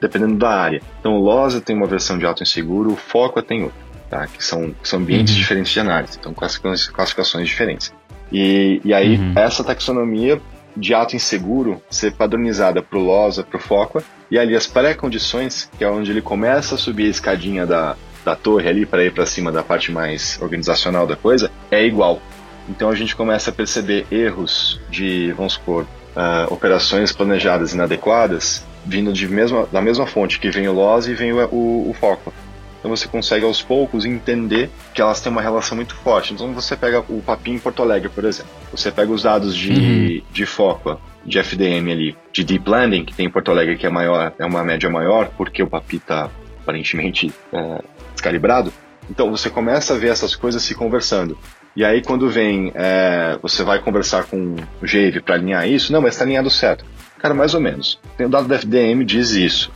dependendo 0.00 0.36
da 0.36 0.50
área. 0.50 0.82
Então 1.00 1.14
o 1.14 1.20
LOSA 1.20 1.60
tem 1.60 1.74
uma 1.74 1.86
versão 1.86 2.18
de 2.18 2.26
ato 2.26 2.42
inseguro, 2.42 2.92
o 2.92 2.96
FOCA 2.96 3.42
tem 3.42 3.62
outra, 3.62 3.78
tá? 4.10 4.26
que, 4.26 4.44
são, 4.44 4.72
que 4.72 4.86
são 4.86 4.98
ambientes 5.00 5.32
uhum. 5.32 5.40
diferentes 5.40 5.72
de 5.72 5.80
análise, 5.80 6.18
então 6.20 6.34
classificações 6.34 7.48
diferentes. 7.48 7.92
E, 8.32 8.80
e 8.84 8.94
aí, 8.94 9.16
uhum. 9.16 9.32
essa 9.36 9.64
taxonomia 9.64 10.40
de 10.76 10.94
ato 10.94 11.16
inseguro 11.16 11.82
ser 11.90 12.12
padronizada 12.12 12.82
para 12.82 12.98
o 12.98 13.02
LOSA, 13.02 13.42
para 13.42 13.56
o 13.56 13.60
FOCA, 13.60 14.02
e 14.30 14.38
ali 14.38 14.54
as 14.54 14.66
pré-condições, 14.66 15.68
que 15.76 15.84
é 15.84 15.90
onde 15.90 16.10
ele 16.10 16.22
começa 16.22 16.76
a 16.76 16.78
subir 16.78 17.06
a 17.06 17.10
escadinha 17.10 17.66
da, 17.66 17.96
da 18.24 18.36
torre 18.36 18.68
ali 18.68 18.86
para 18.86 19.04
ir 19.04 19.12
para 19.12 19.26
cima 19.26 19.50
da 19.50 19.62
parte 19.62 19.90
mais 19.90 20.38
organizacional 20.40 21.06
da 21.06 21.16
coisa, 21.16 21.50
é 21.70 21.84
igual. 21.84 22.20
Então 22.68 22.88
a 22.88 22.94
gente 22.94 23.16
começa 23.16 23.50
a 23.50 23.52
perceber 23.52 24.06
erros 24.10 24.80
de, 24.88 25.32
vamos 25.32 25.54
supor, 25.54 25.84
uh, 25.84 26.52
operações 26.52 27.12
planejadas 27.12 27.74
inadequadas 27.74 28.64
vindo 28.84 29.12
de 29.12 29.28
mesma, 29.28 29.66
da 29.70 29.82
mesma 29.82 30.06
fonte 30.06 30.38
que 30.38 30.50
vem 30.50 30.68
o 30.68 30.72
LOSA 30.72 31.10
e 31.10 31.14
vem 31.14 31.32
o, 31.32 31.44
o, 31.46 31.90
o 31.90 31.94
FOCA. 31.94 32.32
Então 32.80 32.90
você 32.90 33.06
consegue 33.06 33.44
aos 33.44 33.62
poucos 33.62 34.04
entender 34.04 34.70
que 34.94 35.00
elas 35.00 35.20
têm 35.20 35.30
uma 35.30 35.42
relação 35.42 35.76
muito 35.76 35.94
forte. 35.94 36.32
Então 36.32 36.52
você 36.52 36.74
pega 36.74 37.04
o 37.08 37.22
papinho 37.22 37.56
em 37.56 37.60
Porto 37.60 37.82
Alegre, 37.82 38.08
por 38.08 38.24
exemplo. 38.24 38.50
Você 38.72 38.90
pega 38.90 39.12
os 39.12 39.22
dados 39.22 39.54
de, 39.54 39.70
uhum. 39.70 40.22
de 40.32 40.46
FOCA, 40.46 40.98
de 41.24 41.38
FDM 41.38 41.92
ali, 41.92 42.16
de 42.32 42.42
Deep 42.42 42.68
Landing, 42.68 43.04
que 43.04 43.14
tem 43.14 43.26
em 43.26 43.30
Porto 43.30 43.50
Alegre, 43.50 43.76
que 43.76 43.86
é 43.86 43.90
maior, 43.90 44.32
é 44.38 44.44
uma 44.46 44.64
média 44.64 44.88
maior, 44.88 45.30
porque 45.36 45.62
o 45.62 45.66
papi 45.66 45.96
está 45.96 46.30
aparentemente 46.62 47.32
é, 47.52 47.82
descalibrado. 48.12 48.72
Então 49.10 49.30
você 49.30 49.50
começa 49.50 49.94
a 49.94 49.98
ver 49.98 50.08
essas 50.08 50.34
coisas 50.34 50.62
se 50.62 50.74
conversando. 50.74 51.36
E 51.76 51.84
aí 51.84 52.02
quando 52.02 52.30
vem, 52.30 52.72
é, 52.74 53.38
você 53.42 53.62
vai 53.62 53.78
conversar 53.78 54.24
com 54.24 54.54
o 54.54 54.56
GAVE 54.82 55.20
para 55.20 55.34
alinhar 55.34 55.68
isso, 55.68 55.92
não, 55.92 56.00
mas 56.00 56.14
está 56.14 56.24
alinhado 56.24 56.48
certo. 56.48 56.84
Cara, 57.18 57.34
mais 57.34 57.52
ou 57.52 57.60
menos. 57.60 58.00
Tem 58.16 58.26
o 58.26 58.30
dado 58.30 58.48
da 58.48 58.56
FDM 58.56 59.04
diz 59.04 59.32
isso 59.32 59.70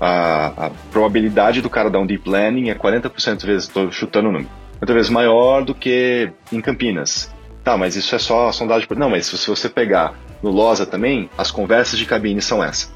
a, 0.00 0.66
a 0.66 0.70
probabilidade 0.90 1.60
do 1.62 1.70
cara 1.70 1.90
dar 1.90 1.98
um 1.98 2.06
deep 2.06 2.28
landing 2.28 2.70
é 2.70 2.74
40% 2.74 3.44
vezes, 3.44 3.64
estou 3.64 3.90
chutando 3.90 4.28
o 4.28 4.32
número, 4.32 4.50
40 4.78 4.94
vezes 4.94 5.10
maior 5.10 5.64
do 5.64 5.74
que 5.74 6.30
em 6.52 6.60
Campinas. 6.60 7.34
Tá, 7.64 7.76
mas 7.76 7.96
isso 7.96 8.14
é 8.14 8.18
só 8.18 8.52
sondagem. 8.52 8.86
Não, 8.96 9.10
mas 9.10 9.26
se 9.26 9.48
você 9.48 9.68
pegar 9.68 10.14
no 10.40 10.50
LOSA 10.50 10.86
também, 10.86 11.28
as 11.36 11.50
conversas 11.50 11.98
de 11.98 12.06
cabine 12.06 12.40
são 12.40 12.62
essas. 12.62 12.94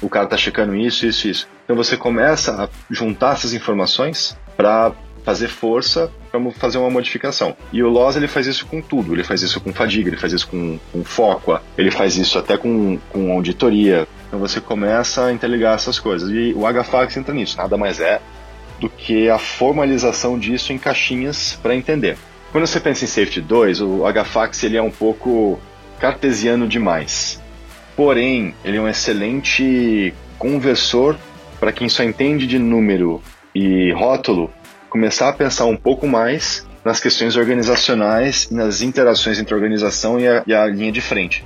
O 0.00 0.08
cara 0.08 0.26
tá 0.26 0.36
checando 0.36 0.76
isso, 0.76 1.06
isso, 1.06 1.26
isso. 1.26 1.48
Então 1.64 1.74
você 1.74 1.96
começa 1.96 2.64
a 2.64 2.68
juntar 2.88 3.32
essas 3.32 3.52
informações 3.52 4.38
para 4.56 4.92
fazer 5.24 5.48
força 5.48 6.10
para 6.30 6.40
fazer 6.52 6.78
uma 6.78 6.90
modificação. 6.90 7.56
E 7.72 7.82
o 7.82 7.88
Loz 7.88 8.16
ele 8.16 8.28
faz 8.28 8.46
isso 8.46 8.66
com 8.66 8.80
tudo. 8.80 9.14
Ele 9.14 9.24
faz 9.24 9.42
isso 9.42 9.60
com 9.60 9.72
fadiga, 9.72 10.08
ele 10.08 10.16
faz 10.16 10.32
isso 10.32 10.48
com, 10.48 10.78
com 10.92 11.04
foco, 11.04 11.58
ele 11.76 11.90
faz 11.90 12.16
isso 12.16 12.38
até 12.38 12.56
com, 12.56 12.98
com 13.10 13.32
auditoria. 13.32 14.06
Então 14.26 14.38
você 14.38 14.60
começa 14.60 15.26
a 15.26 15.32
interligar 15.32 15.74
essas 15.74 15.98
coisas. 15.98 16.30
E 16.30 16.52
o 16.54 16.62
HFAX 16.62 17.16
entra 17.16 17.34
nisso. 17.34 17.56
Nada 17.56 17.76
mais 17.76 18.00
é 18.00 18.20
do 18.80 18.88
que 18.88 19.28
a 19.28 19.38
formalização 19.38 20.38
disso 20.38 20.72
em 20.72 20.78
caixinhas 20.78 21.58
para 21.62 21.74
entender. 21.74 22.16
Quando 22.50 22.66
você 22.66 22.80
pensa 22.80 23.04
em 23.04 23.08
Safety 23.08 23.40
2, 23.40 23.80
o 23.80 24.02
HFAX 24.12 24.62
ele 24.64 24.76
é 24.76 24.82
um 24.82 24.90
pouco 24.90 25.60
cartesiano 25.98 26.66
demais. 26.66 27.40
Porém, 27.96 28.54
ele 28.64 28.78
é 28.78 28.80
um 28.80 28.88
excelente 28.88 30.12
conversor 30.38 31.16
para 31.60 31.72
quem 31.72 31.88
só 31.88 32.02
entende 32.02 32.46
de 32.46 32.58
número 32.58 33.22
e 33.54 33.92
rótulo, 33.92 34.50
começar 34.92 35.30
a 35.30 35.32
pensar 35.32 35.64
um 35.64 35.76
pouco 35.76 36.06
mais 36.06 36.66
nas 36.84 37.00
questões 37.00 37.34
organizacionais, 37.34 38.50
nas 38.50 38.82
interações 38.82 39.38
entre 39.38 39.54
a 39.54 39.56
organização 39.56 40.20
e 40.20 40.28
a, 40.28 40.42
e 40.46 40.52
a 40.52 40.66
linha 40.66 40.92
de 40.92 41.00
frente, 41.00 41.42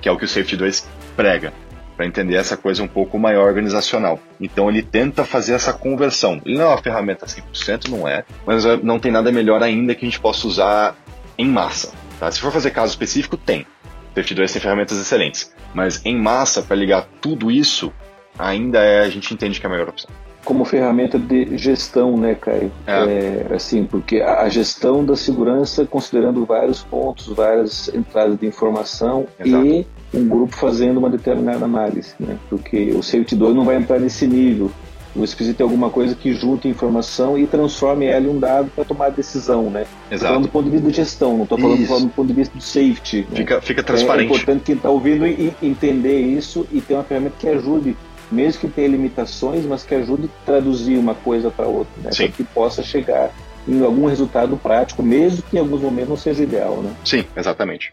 que 0.00 0.08
é 0.08 0.12
o 0.12 0.16
que 0.16 0.24
o 0.24 0.28
Safety 0.28 0.56
2 0.56 0.88
prega 1.14 1.52
para 1.94 2.06
entender 2.06 2.36
essa 2.36 2.56
coisa 2.56 2.82
um 2.82 2.88
pouco 2.88 3.18
maior 3.18 3.48
organizacional. 3.48 4.18
Então 4.40 4.70
ele 4.70 4.82
tenta 4.82 5.24
fazer 5.24 5.52
essa 5.52 5.74
conversão. 5.74 6.40
Ele 6.46 6.56
não 6.56 6.64
é 6.64 6.68
uma 6.68 6.82
ferramenta 6.82 7.26
100%, 7.26 7.88
não 7.90 8.08
é, 8.08 8.24
mas 8.46 8.64
é, 8.64 8.78
não 8.78 8.98
tem 8.98 9.12
nada 9.12 9.30
melhor 9.30 9.62
ainda 9.62 9.94
que 9.94 10.06
a 10.06 10.08
gente 10.08 10.20
possa 10.20 10.46
usar 10.46 10.96
em 11.36 11.46
massa. 11.46 11.92
Tá? 12.18 12.30
Se 12.30 12.40
for 12.40 12.50
fazer 12.50 12.70
caso 12.70 12.92
específico, 12.92 13.36
tem. 13.36 13.66
O 14.10 14.18
TF2 14.18 14.52
tem 14.52 14.62
ferramentas 14.62 14.98
excelentes, 14.98 15.52
mas 15.74 16.00
em 16.02 16.16
massa, 16.16 16.62
para 16.62 16.74
ligar 16.74 17.06
tudo 17.20 17.50
isso, 17.50 17.92
ainda 18.38 18.78
é, 18.78 19.00
a 19.00 19.10
gente 19.10 19.34
entende 19.34 19.60
que 19.60 19.66
é 19.66 19.68
a 19.68 19.70
melhor 19.70 19.90
opção 19.90 20.08
como 20.46 20.64
ferramenta 20.64 21.18
de 21.18 21.58
gestão, 21.58 22.16
né, 22.16 22.36
Caio? 22.36 22.70
É. 22.86 23.46
é. 23.50 23.54
assim, 23.54 23.84
porque 23.84 24.20
a 24.22 24.48
gestão 24.48 25.04
da 25.04 25.16
segurança, 25.16 25.84
considerando 25.84 26.46
vários 26.46 26.82
pontos, 26.82 27.26
várias 27.26 27.88
entradas 27.92 28.38
de 28.38 28.46
informação 28.46 29.26
Exato. 29.38 29.66
e 29.66 29.86
um 30.14 30.26
grupo 30.26 30.56
fazendo 30.56 30.98
uma 30.98 31.10
determinada 31.10 31.64
análise, 31.64 32.14
né? 32.18 32.38
Porque 32.48 32.92
o 32.92 33.02
Safety 33.02 33.34
2 33.34 33.56
não 33.56 33.64
vai 33.64 33.76
entrar 33.76 33.98
nesse 33.98 34.26
nível. 34.26 34.70
Você 35.16 35.34
precisa 35.34 35.56
ter 35.56 35.62
alguma 35.62 35.90
coisa 35.90 36.14
que 36.14 36.32
junte 36.34 36.68
informação 36.68 37.38
e 37.38 37.46
transforme 37.46 38.04
ela 38.04 38.26
em 38.26 38.28
um 38.28 38.38
dado 38.38 38.70
para 38.74 38.84
tomar 38.84 39.08
decisão, 39.10 39.70
né? 39.70 39.86
Exato. 40.10 40.28
Falando 40.28 40.42
do 40.44 40.48
ponto 40.50 40.64
de 40.66 40.70
vista 40.70 40.88
de 40.88 40.96
gestão, 40.96 41.36
não 41.36 41.44
estou 41.44 41.58
falando, 41.58 41.86
falando, 41.86 42.04
do 42.04 42.10
ponto 42.10 42.28
de 42.28 42.34
vista 42.34 42.56
do 42.56 42.62
safety. 42.62 43.26
Fica, 43.34 43.54
né? 43.56 43.60
fica 43.62 43.82
transparente. 43.82 44.28
É, 44.28 44.32
é 44.32 44.36
importante 44.36 44.62
quem 44.62 44.76
está 44.76 44.90
ouvindo 44.90 45.26
entender 45.62 46.20
isso 46.20 46.66
e 46.70 46.80
ter 46.80 46.94
uma 46.94 47.02
ferramenta 47.02 47.34
que 47.38 47.48
ajude 47.48 47.96
mesmo 48.30 48.60
que 48.60 48.68
tenha 48.68 48.88
limitações, 48.88 49.64
mas 49.64 49.84
que 49.84 49.94
ajude 49.94 50.30
a 50.42 50.46
traduzir 50.46 50.98
uma 50.98 51.14
coisa 51.14 51.50
para 51.50 51.66
outra, 51.66 51.92
né? 52.02 52.10
para 52.14 52.28
que 52.28 52.44
possa 52.44 52.82
chegar 52.82 53.30
em 53.68 53.82
algum 53.84 54.06
resultado 54.06 54.56
prático, 54.56 55.02
mesmo 55.02 55.42
que 55.42 55.56
em 55.56 55.60
alguns 55.60 55.80
momentos 55.80 56.08
não 56.08 56.16
seja 56.16 56.42
ideal. 56.42 56.76
Né? 56.82 56.92
Sim, 57.04 57.24
exatamente. 57.36 57.92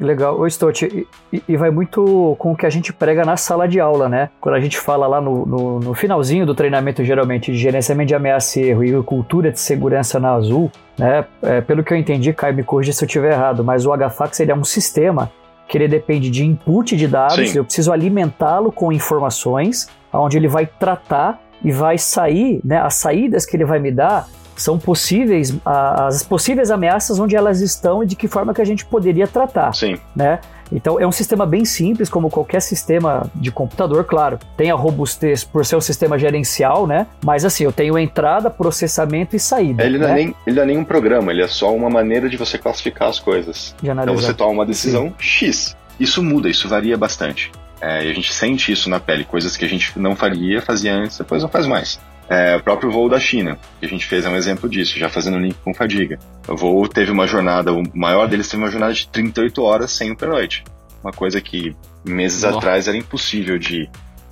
Legal. 0.00 0.40
Ô, 0.40 0.46
Stott, 0.46 1.06
e, 1.30 1.42
e, 1.46 1.56
vai 1.58 1.70
muito 1.70 2.34
com 2.38 2.52
o 2.52 2.56
que 2.56 2.64
a 2.64 2.70
gente 2.70 2.90
prega 2.90 3.22
na 3.22 3.36
sala 3.36 3.68
de 3.68 3.78
aula, 3.78 4.08
né? 4.08 4.30
Quando 4.40 4.54
a 4.54 4.60
gente 4.60 4.78
fala 4.78 5.06
lá 5.06 5.20
no, 5.20 5.44
no, 5.44 5.80
no 5.80 5.94
finalzinho 5.94 6.46
do 6.46 6.54
treinamento, 6.54 7.04
geralmente, 7.04 7.52
de 7.52 7.58
gerenciamento 7.58 8.08
de 8.08 8.14
ameaça 8.14 8.58
e 8.58 8.70
erro 8.70 8.84
e 8.84 9.02
cultura 9.02 9.52
de 9.52 9.60
segurança 9.60 10.18
na 10.18 10.32
Azul, 10.32 10.72
né? 10.98 11.26
É, 11.42 11.60
pelo 11.60 11.84
que 11.84 11.92
eu 11.92 11.98
entendi, 11.98 12.32
Caio, 12.32 12.54
me 12.54 12.62
corrija 12.62 12.94
se 12.94 13.04
eu 13.04 13.06
estiver 13.06 13.32
errado, 13.32 13.62
mas 13.62 13.84
o 13.84 13.94
HFAX 13.94 14.40
ele 14.40 14.50
é 14.50 14.54
um 14.54 14.64
sistema 14.64 15.30
que 15.68 15.76
ele 15.76 15.86
depende 15.86 16.30
de 16.30 16.44
input 16.44 16.96
de 16.96 17.06
dados, 17.06 17.50
Sim. 17.50 17.58
eu 17.58 17.64
preciso 17.64 17.92
alimentá-lo 17.92 18.72
com 18.72 18.90
informações, 18.90 19.88
onde 20.12 20.36
ele 20.36 20.48
vai 20.48 20.66
tratar 20.66 21.38
e 21.62 21.70
vai 21.70 21.98
sair, 21.98 22.60
né? 22.64 22.78
As 22.78 22.94
saídas 22.94 23.44
que 23.44 23.54
ele 23.54 23.66
vai 23.66 23.78
me 23.78 23.92
dar 23.92 24.26
são 24.60 24.78
possíveis, 24.78 25.54
as 25.64 26.22
possíveis 26.22 26.70
ameaças 26.70 27.18
onde 27.18 27.34
elas 27.34 27.60
estão 27.60 28.02
e 28.02 28.06
de 28.06 28.14
que 28.14 28.28
forma 28.28 28.52
que 28.52 28.60
a 28.60 28.64
gente 28.64 28.84
poderia 28.84 29.26
tratar. 29.26 29.72
Sim. 29.72 29.96
Né? 30.14 30.38
Então 30.72 31.00
é 31.00 31.06
um 31.06 31.12
sistema 31.12 31.44
bem 31.46 31.64
simples, 31.64 32.08
como 32.08 32.30
qualquer 32.30 32.60
sistema 32.60 33.28
de 33.34 33.50
computador, 33.50 34.04
claro. 34.04 34.38
Tem 34.56 34.70
a 34.70 34.74
robustez 34.74 35.42
por 35.42 35.64
ser 35.64 35.76
um 35.76 35.80
sistema 35.80 36.18
gerencial, 36.18 36.86
né? 36.86 37.06
Mas 37.24 37.44
assim, 37.44 37.64
eu 37.64 37.72
tenho 37.72 37.98
entrada, 37.98 38.50
processamento 38.50 39.34
e 39.34 39.40
saída. 39.40 39.82
Ele, 39.82 39.98
né? 39.98 40.06
não, 40.06 40.12
é 40.12 40.16
nem, 40.16 40.34
ele 40.46 40.56
não 40.56 40.62
é 40.62 40.66
nem 40.66 40.78
um 40.78 40.84
programa, 40.84 41.32
ele 41.32 41.42
é 41.42 41.48
só 41.48 41.74
uma 41.74 41.90
maneira 41.90 42.28
de 42.28 42.36
você 42.36 42.56
classificar 42.56 43.08
as 43.08 43.18
coisas. 43.18 43.74
Então 43.82 44.14
você 44.14 44.34
toma 44.34 44.52
uma 44.52 44.66
decisão 44.66 45.06
Sim. 45.08 45.14
X. 45.18 45.76
Isso 45.98 46.22
muda, 46.22 46.48
isso 46.48 46.68
varia 46.68 46.96
bastante. 46.96 47.50
É, 47.80 48.04
e 48.04 48.10
a 48.10 48.14
gente 48.14 48.32
sente 48.32 48.70
isso 48.70 48.90
na 48.90 49.00
pele, 49.00 49.24
coisas 49.24 49.56
que 49.56 49.64
a 49.64 49.68
gente 49.68 49.98
não 49.98 50.14
faria, 50.14 50.60
fazia 50.60 50.94
antes, 50.94 51.16
depois 51.18 51.42
não 51.42 51.48
faz 51.48 51.66
mais. 51.66 51.98
É, 52.30 52.54
o 52.54 52.62
próprio 52.62 52.92
voo 52.92 53.08
da 53.08 53.18
China, 53.18 53.58
que 53.80 53.86
a 53.86 53.88
gente 53.88 54.06
fez 54.06 54.24
é 54.24 54.28
um 54.28 54.36
exemplo 54.36 54.68
disso, 54.68 54.96
já 54.96 55.08
fazendo 55.08 55.36
link 55.36 55.56
com 55.64 55.74
fadiga. 55.74 56.16
O 56.46 56.56
voo 56.56 56.86
teve 56.86 57.10
uma 57.10 57.26
jornada, 57.26 57.72
o 57.72 57.82
maior 57.92 58.28
deles 58.28 58.48
teve 58.48 58.62
uma 58.62 58.70
jornada 58.70 58.94
de 58.94 59.08
38 59.08 59.60
horas 59.60 59.90
sem 59.90 60.12
o 60.12 60.16
pernoite. 60.16 60.62
Uma 61.02 61.12
coisa 61.12 61.40
que 61.40 61.74
meses 62.04 62.44
Nossa. 62.44 62.58
atrás 62.58 62.86
era 62.86 62.96
impossível 62.96 63.58
de, 63.58 63.90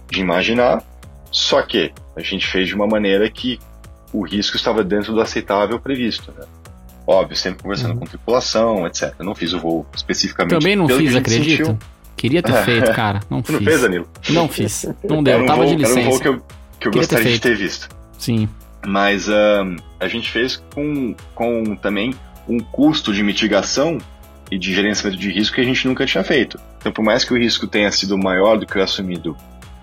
de 0.09 0.21
imaginar, 0.21 0.81
só 1.33 1.61
que 1.61 1.93
a 2.15 2.23
gente 2.23 2.47
fez 2.47 2.69
de 2.69 2.75
uma 2.77 2.87
maneira 2.87 3.29
que 3.29 3.59
o 4.13 4.25
risco 4.25 4.57
estava 4.57 4.85
dentro 4.85 5.13
do 5.13 5.21
aceitável 5.21 5.81
previsto. 5.81 6.33
Né? 6.39 6.47
Óbvio, 7.05 7.37
sempre 7.37 7.65
conversando 7.65 7.95
uhum. 7.95 8.01
com 8.01 8.07
tripulação, 8.07 8.87
etc. 8.87 9.13
Eu 9.19 9.25
não 9.25 9.35
fiz 9.35 9.53
o 9.53 9.59
voo 9.59 9.85
especificamente. 9.93 10.53
Também 10.53 10.77
não 10.77 10.89
fiz, 10.89 11.17
acredito. 11.17 11.67
Sentiu. 11.67 11.79
Queria 12.17 12.43
ter 12.43 12.53
feito, 12.65 12.93
cara. 12.93 13.21
Não 13.29 13.43
fiz. 13.43 13.55
Não 13.57 13.63
fez, 13.63 13.81
Danilo? 13.81 14.09
Não 14.31 14.49
fiz. 14.49 14.87
Não 15.03 15.23
deu, 15.25 15.39
um 15.39 15.47
tava 15.47 15.65
voo, 15.65 15.75
de 15.75 15.77
licença. 15.77 15.99
Era 15.99 16.09
um 16.09 16.11
voo 16.11 16.21
que 16.21 16.29
eu, 16.29 16.43
que 16.79 16.89
eu 16.89 16.93
gostaria 16.93 17.25
ter 17.25 17.33
de 17.33 17.41
ter 17.41 17.57
visto. 17.57 17.89
Sim. 18.19 18.49
Mas 18.87 19.29
uh, 19.29 19.77
a 19.99 20.09
gente 20.09 20.31
fez 20.31 20.63
com, 20.75 21.15
com 21.35 21.77
também 21.77 22.15
um 22.49 22.59
custo 22.59 23.13
de 23.13 23.23
mitigação 23.23 23.99
e 24.51 24.59
de 24.59 24.73
gerenciamento 24.73 25.21
de 25.21 25.31
risco 25.31 25.57
que 25.57 25.61
a 25.61 25.65
gente 25.65 25.87
nunca 25.87 26.07
tinha 26.07 26.25
feito. 26.25 26.59
Então, 26.79 26.93
por 26.93 27.05
mais 27.05 27.25
que 27.25 27.35
o 27.35 27.37
risco 27.37 27.67
tenha 27.67 27.91
sido 27.91 28.17
maior 28.17 28.57
do 28.57 28.67
que 28.67 28.79
o 28.79 28.83
assumido 28.83 29.37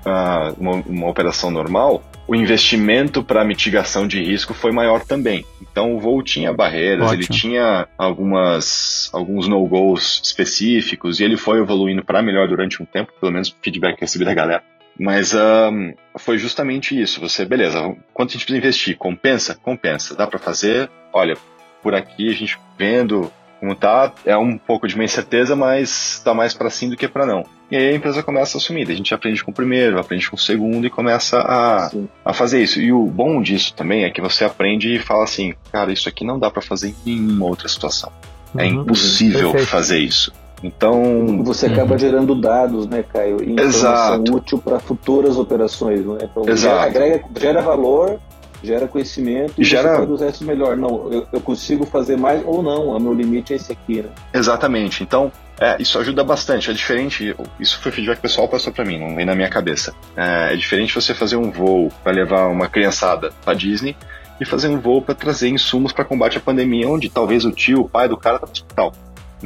uh, 0.05 0.55
uma, 0.57 0.73
uma 0.87 1.09
operação 1.09 1.51
normal, 1.51 2.03
o 2.27 2.35
investimento 2.35 3.23
para 3.23 3.43
mitigação 3.43 4.07
de 4.07 4.23
risco 4.23 4.53
foi 4.53 4.71
maior 4.71 5.03
também. 5.03 5.45
Então 5.61 5.95
o 5.95 5.99
voo 5.99 6.23
tinha 6.23 6.51
barreiras, 6.51 7.07
Ótimo. 7.07 7.21
ele 7.21 7.27
tinha 7.27 7.87
algumas 7.97 9.09
alguns 9.13 9.47
no-goes 9.47 10.21
específicos 10.23 11.19
e 11.19 11.23
ele 11.23 11.37
foi 11.37 11.59
evoluindo 11.59 12.03
para 12.03 12.21
melhor 12.21 12.47
durante 12.47 12.81
um 12.81 12.85
tempo, 12.85 13.11
pelo 13.19 13.31
menos 13.31 13.49
o 13.49 13.55
feedback 13.61 13.99
recebido 13.99 14.27
da 14.27 14.33
galera. 14.33 14.63
Mas 14.99 15.33
um, 15.33 15.93
foi 16.17 16.37
justamente 16.37 16.99
isso. 16.99 17.19
Você, 17.19 17.45
beleza, 17.45 17.95
quanto 18.13 18.29
a 18.29 18.33
gente 18.33 18.45
precisa 18.45 18.57
investir? 18.57 18.97
Compensa? 18.97 19.55
Compensa. 19.55 20.15
Dá 20.15 20.25
para 20.25 20.39
fazer? 20.39 20.89
Olha, 21.11 21.37
por 21.83 21.93
aqui 21.93 22.29
a 22.29 22.33
gente 22.33 22.57
vendo 22.77 23.31
como 23.59 23.73
tá, 23.73 24.13
é 24.25 24.37
um 24.37 24.57
pouco 24.57 24.87
de 24.87 24.95
uma 24.95 25.03
incerteza, 25.03 25.55
mas 25.55 26.21
tá 26.23 26.33
mais 26.33 26.53
para 26.53 26.69
sim 26.69 26.89
do 26.89 26.95
que 26.95 27.07
para 27.07 27.25
não. 27.25 27.43
E 27.71 27.75
aí 27.75 27.89
a 27.89 27.95
empresa 27.95 28.21
começa 28.21 28.57
a 28.57 28.59
assumir. 28.59 28.89
A 28.89 28.93
gente 28.93 29.13
aprende 29.13 29.43
com 29.43 29.49
o 29.49 29.53
primeiro, 29.53 29.99
aprende 29.99 30.29
com 30.29 30.35
o 30.35 30.39
segundo 30.39 30.85
e 30.85 30.89
começa 30.89 31.39
a, 31.39 31.89
a 32.23 32.33
fazer 32.33 32.61
isso. 32.61 32.79
E 32.79 32.91
o 32.91 33.05
bom 33.05 33.41
disso 33.41 33.73
também 33.73 34.03
é 34.03 34.11
que 34.11 34.21
você 34.21 34.45
aprende 34.45 34.93
e 34.93 34.99
fala 34.99 35.23
assim, 35.23 35.53
cara, 35.71 35.91
isso 35.91 36.07
aqui 36.07 36.23
não 36.23 36.37
dá 36.37 36.51
para 36.51 36.61
fazer 36.61 36.89
em 36.89 36.95
nenhuma 37.19 37.47
outra 37.47 37.67
situação. 37.67 38.11
É 38.55 38.65
uhum, 38.65 38.81
impossível 38.81 39.51
uhum, 39.51 39.59
fazer 39.65 39.99
isso. 39.99 40.31
Então. 40.65 41.43
Você 41.43 41.67
acaba 41.67 41.93
uhum. 41.93 41.99
gerando 41.99 42.35
dados, 42.35 42.87
né, 42.87 43.03
Caio? 43.03 43.37
E 43.43 43.59
Exato. 43.59 44.35
útil 44.35 44.57
para 44.57 44.79
futuras 44.79 45.37
operações, 45.37 46.05
né? 46.05 46.17
Então, 46.23 46.43
Exato. 46.47 46.87
Agrega, 46.87 47.25
gera 47.39 47.61
valor, 47.61 48.19
gera 48.63 48.87
conhecimento 48.87 49.53
e 49.61 49.63
gera... 49.63 49.91
você 49.91 50.05
produz 50.05 50.41
melhor. 50.41 50.75
Não, 50.75 51.11
eu, 51.11 51.27
eu, 51.31 51.39
consigo 51.39 51.85
fazer 51.85 52.17
mais 52.17 52.43
ou 52.45 52.63
não, 52.63 52.87
o 52.87 52.99
meu 52.99 53.13
limite 53.13 53.53
é 53.53 53.55
esse 53.55 53.71
aqui, 53.71 54.01
né? 54.01 54.09
Exatamente. 54.33 55.03
Então, 55.03 55.31
é, 55.59 55.79
isso 55.79 55.99
ajuda 55.99 56.23
bastante. 56.23 56.71
É 56.71 56.73
diferente, 56.73 57.35
isso 57.59 57.79
foi 57.79 57.91
feedback 57.91 58.15
que 58.15 58.19
o 58.19 58.23
pessoal 58.23 58.47
passou 58.47 58.73
para 58.73 58.83
mim, 58.83 58.99
não 58.99 59.15
vem 59.15 59.25
na 59.25 59.35
minha 59.35 59.49
cabeça. 59.49 59.93
É, 60.15 60.53
é 60.53 60.55
diferente 60.55 60.95
você 60.95 61.13
fazer 61.13 61.35
um 61.35 61.51
voo 61.51 61.91
para 62.03 62.11
levar 62.11 62.47
uma 62.47 62.67
criançada 62.67 63.31
para 63.43 63.53
Disney 63.53 63.95
e 64.41 64.45
fazer 64.45 64.67
um 64.67 64.79
voo 64.79 65.01
para 65.01 65.15
trazer 65.15 65.47
insumos 65.49 65.93
para 65.93 66.03
combate 66.03 66.37
à 66.37 66.41
pandemia, 66.41 66.89
onde 66.89 67.09
talvez 67.09 67.45
o 67.45 67.51
tio, 67.51 67.81
o 67.81 67.89
pai 67.89 68.09
do 68.09 68.17
cara 68.17 68.39
tá 68.39 68.47
no 68.47 68.51
hospital. 68.51 68.93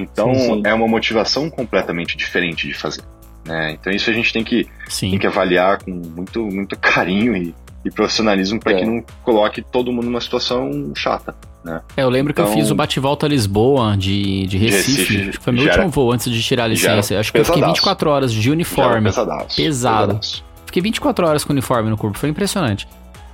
Então 0.01 0.33
sim, 0.33 0.41
sim. 0.41 0.61
é 0.65 0.73
uma 0.73 0.87
motivação 0.87 1.49
completamente 1.49 2.17
diferente 2.17 2.67
de 2.67 2.73
fazer. 2.73 3.03
Né? 3.45 3.71
Então 3.79 3.91
isso 3.91 4.09
a 4.09 4.13
gente 4.13 4.31
tem 4.31 4.43
que, 4.43 4.67
tem 4.99 5.17
que 5.17 5.27
avaliar 5.27 5.81
com 5.83 5.91
muito, 5.91 6.43
muito 6.45 6.77
carinho 6.77 7.35
e, 7.35 7.55
e 7.83 7.91
profissionalismo 7.91 8.59
para 8.59 8.73
é. 8.73 8.75
que 8.75 8.85
não 8.85 9.03
coloque 9.23 9.61
todo 9.61 9.91
mundo 9.91 10.05
numa 10.05 10.21
situação 10.21 10.91
chata. 10.95 11.35
Né? 11.63 11.81
É, 11.97 12.03
eu 12.03 12.09
lembro 12.09 12.31
então, 12.31 12.45
que 12.45 12.51
eu 12.51 12.53
fiz 12.53 12.65
então 12.65 12.73
o 12.73 12.77
bate-volta 12.77 13.25
a 13.25 13.29
Lisboa 13.29 13.97
de, 13.97 14.45
de 14.47 14.57
Recife, 14.57 14.91
Recife, 14.91 15.29
acho 15.29 15.37
que 15.39 15.43
foi 15.43 15.53
meu 15.53 15.65
último 15.65 15.89
voo 15.89 16.11
antes 16.11 16.31
de 16.31 16.41
tirar 16.41 16.65
a 16.65 16.67
licença. 16.67 17.19
Acho 17.19 17.31
que 17.31 17.39
eu 17.39 17.45
fiquei 17.45 17.63
24 17.63 18.09
horas 18.09 18.33
de 18.33 18.49
uniforme. 18.49 19.05
Pesadaço, 19.05 19.55
pesado. 19.55 20.07
Pesadaço. 20.07 20.45
Fiquei 20.65 20.81
24 20.83 21.27
horas 21.27 21.43
com 21.43 21.51
uniforme 21.51 21.89
no 21.89 21.97
corpo, 21.97 22.17
foi 22.17 22.29
impressionante. 22.29 22.87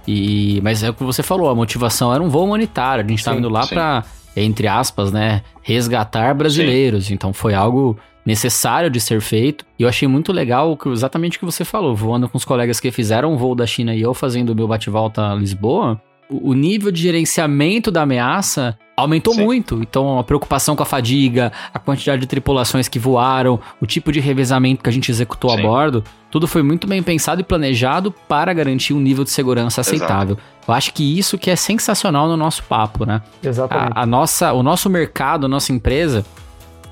E, 0.07 0.61
mas 0.63 0.83
é 0.83 0.89
o 0.89 0.93
que 0.93 1.03
você 1.03 1.23
falou, 1.23 1.49
a 1.49 1.55
motivação 1.55 2.13
era 2.13 2.23
um 2.23 2.29
voo 2.29 2.45
humanitário. 2.45 3.03
A 3.03 3.07
gente 3.07 3.19
estava 3.19 3.37
indo 3.37 3.49
lá 3.49 3.65
para 3.65 4.03
entre 4.35 4.67
aspas, 4.67 5.11
né, 5.11 5.41
resgatar 5.61 6.33
brasileiros. 6.33 7.05
Sim. 7.05 7.13
Então 7.13 7.33
foi 7.33 7.53
algo 7.53 7.97
necessário 8.25 8.89
de 8.89 8.99
ser 8.99 9.21
feito. 9.21 9.65
E 9.77 9.83
eu 9.83 9.89
achei 9.89 10.07
muito 10.07 10.33
legal 10.33 10.77
exatamente 10.87 11.37
o 11.37 11.39
que 11.39 11.45
você 11.45 11.63
falou, 11.63 11.95
voando 11.95 12.27
com 12.27 12.37
os 12.37 12.45
colegas 12.45 12.79
que 12.79 12.91
fizeram 12.91 13.33
o 13.33 13.37
voo 13.37 13.53
da 13.53 13.67
China 13.67 13.93
e 13.93 14.01
eu 14.01 14.13
fazendo 14.13 14.49
o 14.49 14.55
meu 14.55 14.67
bate-volta 14.67 15.31
a 15.31 15.35
Lisboa. 15.35 16.01
O 16.29 16.53
nível 16.53 16.91
de 16.91 17.01
gerenciamento 17.01 17.91
da 17.91 18.01
ameaça 18.01 18.77
aumentou 18.95 19.33
Sim. 19.33 19.43
muito. 19.43 19.81
Então, 19.81 20.17
a 20.17 20.23
preocupação 20.23 20.75
com 20.75 20.83
a 20.83 20.85
fadiga, 20.85 21.51
a 21.73 21.79
quantidade 21.79 22.21
de 22.21 22.27
tripulações 22.27 22.87
que 22.87 22.97
voaram, 22.97 23.59
o 23.81 23.85
tipo 23.85 24.11
de 24.11 24.19
revezamento 24.19 24.83
que 24.83 24.89
a 24.89 24.93
gente 24.93 25.11
executou 25.11 25.49
Sim. 25.51 25.59
a 25.59 25.61
bordo, 25.61 26.03
tudo 26.31 26.47
foi 26.47 26.63
muito 26.63 26.87
bem 26.87 27.03
pensado 27.03 27.41
e 27.41 27.43
planejado 27.43 28.11
para 28.27 28.53
garantir 28.53 28.93
um 28.93 28.99
nível 28.99 29.23
de 29.23 29.31
segurança 29.31 29.81
aceitável. 29.81 30.35
Exato. 30.35 30.55
Eu 30.67 30.73
acho 30.73 30.93
que 30.93 31.17
isso 31.17 31.37
que 31.37 31.51
é 31.51 31.55
sensacional 31.55 32.27
no 32.27 32.37
nosso 32.37 32.63
papo, 32.63 33.05
né? 33.05 33.21
Exatamente. 33.43 33.93
A, 33.95 34.01
a 34.01 34.05
nossa, 34.05 34.53
o 34.53 34.63
nosso 34.63 34.89
mercado, 34.89 35.45
a 35.45 35.49
nossa 35.49 35.71
empresa, 35.71 36.25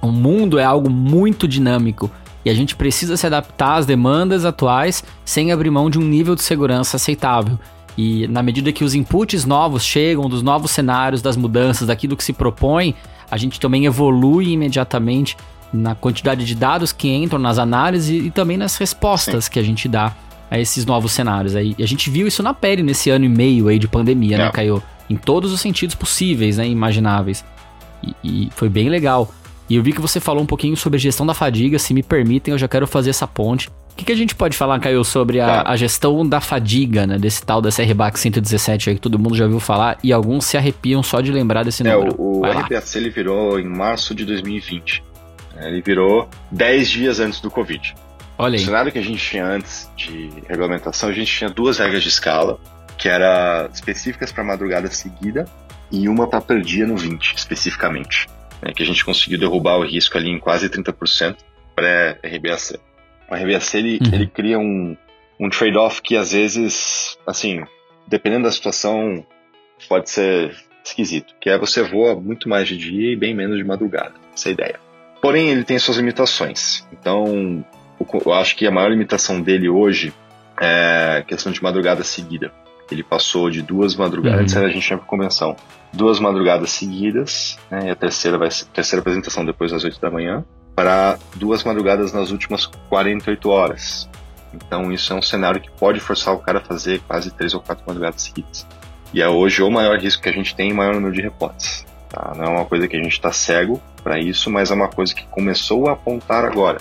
o 0.02 0.12
mundo 0.12 0.60
é 0.60 0.64
algo 0.64 0.90
muito 0.90 1.48
dinâmico. 1.48 2.12
E 2.46 2.50
a 2.50 2.54
gente 2.54 2.76
precisa 2.76 3.16
se 3.16 3.26
adaptar 3.26 3.76
às 3.76 3.86
demandas 3.86 4.44
atuais 4.44 5.02
sem 5.24 5.52
abrir 5.54 5.72
mão 5.72 5.90
de 5.90 5.98
um 5.98 6.04
nível 6.04 6.36
de 6.36 6.44
segurança 6.44 6.98
aceitável. 6.98 7.58
E 7.98 8.28
na 8.28 8.42
medida 8.42 8.72
que 8.72 8.84
os 8.84 8.96
inputs 8.96 9.46
novos 9.46 9.84
chegam, 9.84 10.28
dos 10.28 10.42
novos 10.42 10.72
cenários, 10.72 11.22
das 11.22 11.38
mudanças, 11.38 11.88
daquilo 11.88 12.18
que 12.18 12.24
se 12.24 12.34
propõe, 12.34 12.96
a 13.30 13.38
gente 13.38 13.60
também 13.60 13.86
evolui 13.86 14.52
imediatamente 14.52 15.38
na 15.72 15.96
quantidade 15.96 16.46
de 16.46 16.56
dados 16.56 16.92
que 16.92 17.10
entram 17.10 17.40
nas 17.40 17.58
análises 17.58 18.26
e 18.26 18.30
também 18.30 18.58
nas 18.58 18.78
respostas 18.78 19.46
Sim. 19.46 19.52
que 19.52 19.60
a 19.60 19.64
gente 19.64 19.88
dá 19.88 20.14
a 20.50 20.60
esses 20.60 20.86
novos 20.86 21.12
cenários. 21.12 21.56
Aí, 21.56 21.76
a 21.80 21.86
gente 21.86 22.10
viu 22.10 22.28
isso 22.28 22.44
na 22.44 22.54
pele 22.54 22.84
nesse 22.84 23.10
ano 23.10 23.26
e 23.26 23.30
meio 23.30 23.68
aí 23.68 23.80
de 23.80 23.88
pandemia, 23.88 24.38
né, 24.38 24.44
é. 24.44 24.46
né, 24.48 24.52
Caio? 24.52 24.84
Em 25.10 25.16
todos 25.16 25.52
os 25.52 25.60
sentidos 25.60 25.96
possíveis, 25.96 26.58
né, 26.58 26.68
imagináveis. 26.68 27.44
E, 28.04 28.16
e 28.24 28.50
foi 28.56 28.70
bem 28.70 28.90
legal. 28.90 29.34
E 29.70 29.76
eu 29.76 29.84
vi 29.84 29.94
que 29.94 30.02
você 30.02 30.20
falou 30.20 30.44
um 30.44 30.46
pouquinho 30.46 30.78
sobre 30.78 31.00
gestão 31.00 31.26
da 31.26 31.34
fadiga, 31.34 31.80
se 31.80 31.94
me 31.94 32.04
permitem, 32.04 32.52
eu 32.52 32.58
já 32.58 32.68
quero 32.68 32.86
fazer 32.86 33.10
essa 33.10 33.26
ponte. 33.26 33.70
O 33.94 33.96
que, 33.96 34.06
que 34.06 34.12
a 34.12 34.16
gente 34.16 34.34
pode 34.34 34.58
falar, 34.58 34.80
Caio, 34.80 35.04
sobre 35.04 35.40
a, 35.40 35.62
a, 35.62 35.76
gestão 35.76 36.28
da 36.28 36.42
fadiga, 36.42 37.06
né? 37.06 37.20
Desse 37.20 37.46
tal 37.46 37.62
da 37.62 37.70
CRBAC 37.70 38.20
117 38.20 38.90
aí 38.90 38.96
que 38.96 39.02
todo 39.02 39.20
mundo 39.20 39.36
já 39.38 39.44
ouviu 39.44 39.60
falar 39.60 40.00
e 40.04 40.12
alguns 40.12 40.46
se 40.46 40.58
arrepiam 40.58 41.04
só 41.04 41.22
de 41.22 41.32
lembrar 41.32 41.64
desse 41.64 41.86
é, 41.86 41.94
número. 41.94 42.16
O, 42.18 42.40
o 42.40 42.52
RPAC 42.52 42.98
ele 42.98 43.12
virou 43.12 43.60
em 43.60 43.66
março 43.66 44.16
de 44.16 44.26
2020. 44.26 45.04
É, 45.58 45.68
ele 45.68 45.82
virou 45.82 46.28
10 46.52 46.90
dias 46.90 47.20
antes 47.20 47.40
do 47.40 47.52
Covid. 47.52 47.94
Olha 48.36 48.58
aí. 48.58 48.64
O 48.64 48.66
cenário 48.66 48.92
que 48.92 48.98
a 48.98 49.04
gente 49.04 49.24
tinha 49.24 49.46
antes 49.46 49.88
de 49.96 50.28
regulamentação, 50.48 51.10
a 51.10 51.14
gente 51.14 51.32
tinha 51.32 51.50
duas 51.50 51.78
regras 51.78 52.02
de 52.02 52.10
escala, 52.10 52.60
que 52.98 53.08
eram 53.08 53.70
específicas 53.72 54.32
para 54.32 54.44
madrugada 54.44 54.90
seguida 54.90 55.46
e 55.92 56.10
uma 56.10 56.28
para 56.28 56.42
per 56.42 56.62
dia 56.62 56.88
no 56.88 56.98
20, 56.98 57.36
especificamente. 57.36 58.28
Né, 58.60 58.74
que 58.74 58.82
a 58.82 58.86
gente 58.86 59.06
conseguiu 59.06 59.38
derrubar 59.38 59.78
o 59.78 59.86
risco 59.86 60.18
ali 60.18 60.30
em 60.30 60.40
quase 60.40 60.68
30% 60.68 61.36
pré-RBAC. 61.76 62.80
O 63.30 63.36
RBAC 63.36 63.78
ele, 63.78 64.00
uhum. 64.02 64.14
ele 64.14 64.28
cria 64.28 64.60
um, 64.60 64.96
um 65.40 65.50
trade-off 65.50 66.02
que 66.02 66.16
às 66.16 66.32
vezes, 66.32 67.18
assim, 67.26 67.64
dependendo 68.08 68.44
da 68.44 68.52
situação, 68.52 69.26
pode 69.88 70.10
ser 70.10 70.56
esquisito, 70.84 71.34
que 71.40 71.50
é 71.50 71.58
você 71.58 71.82
voa 71.82 72.16
muito 72.16 72.50
mais 72.50 72.68
de 72.68 72.78
dia 72.78 73.14
e 73.14 73.16
bem 73.16 73.34
menos 73.34 73.58
de 73.58 73.64
madrugada. 73.64 74.14
Essa 74.34 74.50
é 74.50 74.52
a 74.52 74.54
ideia. 74.54 74.80
Porém, 75.22 75.50
ele 75.50 75.64
tem 75.64 75.80
suas 75.80 75.98
limitações. 75.98 76.86
Então, 76.92 77.66
eu 78.26 78.34
acho 78.34 78.56
que 78.56 78.68
a 78.68 78.72
maior 78.72 78.90
limitação 78.90 79.42
dele 79.42 79.70
hoje 79.70 80.14
é 80.60 81.18
a 81.20 81.24
questão 81.24 81.52
de 81.52 81.64
madrugada 81.64 82.04
seguida. 82.04 82.52
Ele 82.92 83.04
passou 83.04 83.50
de 83.50 83.62
duas 83.62 83.96
madrugadas, 83.96 84.38
uhum. 84.38 84.44
antes 84.44 84.58
a 84.58 84.70
gente 84.70 84.86
tinha 84.86 85.00
convenção, 85.00 85.56
duas 85.94 86.20
madrugadas 86.20 86.72
seguidas, 86.72 87.58
né, 87.72 87.88
e 87.88 87.90
a 87.90 87.96
terceira 87.96 88.38
vai 88.38 88.52
ser, 88.52 88.66
terceira 88.66 89.00
apresentação 89.00 89.46
depois 89.46 89.72
das 89.72 89.84
8 89.84 90.00
da 90.00 90.12
manhã, 90.12 90.44
para 90.76 91.18
duas 91.36 91.64
madrugadas 91.64 92.14
nas 92.14 92.32
últimas 92.32 92.66
48 92.66 93.50
horas. 93.50 94.10
Então 94.54 94.92
isso 94.92 95.14
é 95.14 95.16
um 95.16 95.22
cenário 95.22 95.60
que 95.62 95.72
pode 95.72 96.00
forçar 96.00 96.34
o 96.34 96.40
cara 96.40 96.60
a 96.60 96.62
fazer 96.62 97.02
quase 97.08 97.32
três 97.32 97.54
ou 97.54 97.62
quatro 97.62 97.84
madrugadas 97.88 98.22
seguidas. 98.22 98.66
E 99.14 99.22
é 99.22 99.28
hoje 99.28 99.62
o 99.62 99.70
maior 99.70 100.00
risco 100.00 100.24
que 100.24 100.30
a 100.30 100.34
gente 100.34 100.56
tem, 100.56 100.72
o 100.72 100.76
maior 100.76 100.96
número 100.96 101.14
de 101.14 101.22
reportes. 101.22 101.86
Tá? 102.10 102.34
Não 102.36 102.46
é 102.46 102.50
uma 102.50 102.66
coisa 102.66 102.88
que 102.88 102.96
a 102.96 103.04
gente 103.04 103.14
está 103.14 103.32
cego 103.32 103.82
para 104.04 104.20
isso, 104.20 104.50
mas 104.50 104.72
é 104.72 104.74
uma 104.74 104.88
coisa 104.88 105.14
que 105.14 105.26
começou 105.28 105.88
a 105.88 105.94
apontar 105.94 106.46
agora. 106.46 106.80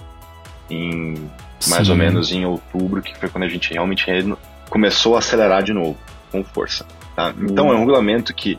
Em 0.70 1.30
mais 1.68 1.86
Sim. 1.86 1.92
ou 1.92 1.96
menos 1.96 2.32
em 2.32 2.44
outubro, 2.44 3.02
que 3.02 3.16
foi 3.16 3.28
quando 3.28 3.44
a 3.44 3.48
gente 3.48 3.72
realmente 3.72 4.06
começou 4.68 5.14
a 5.14 5.18
acelerar 5.18 5.62
de 5.62 5.72
novo, 5.72 5.96
com 6.30 6.42
força. 6.42 6.84
Tá? 7.14 7.32
Então 7.38 7.70
é 7.70 7.74
um 7.74 7.80
regulamento 7.80 8.34
que 8.34 8.58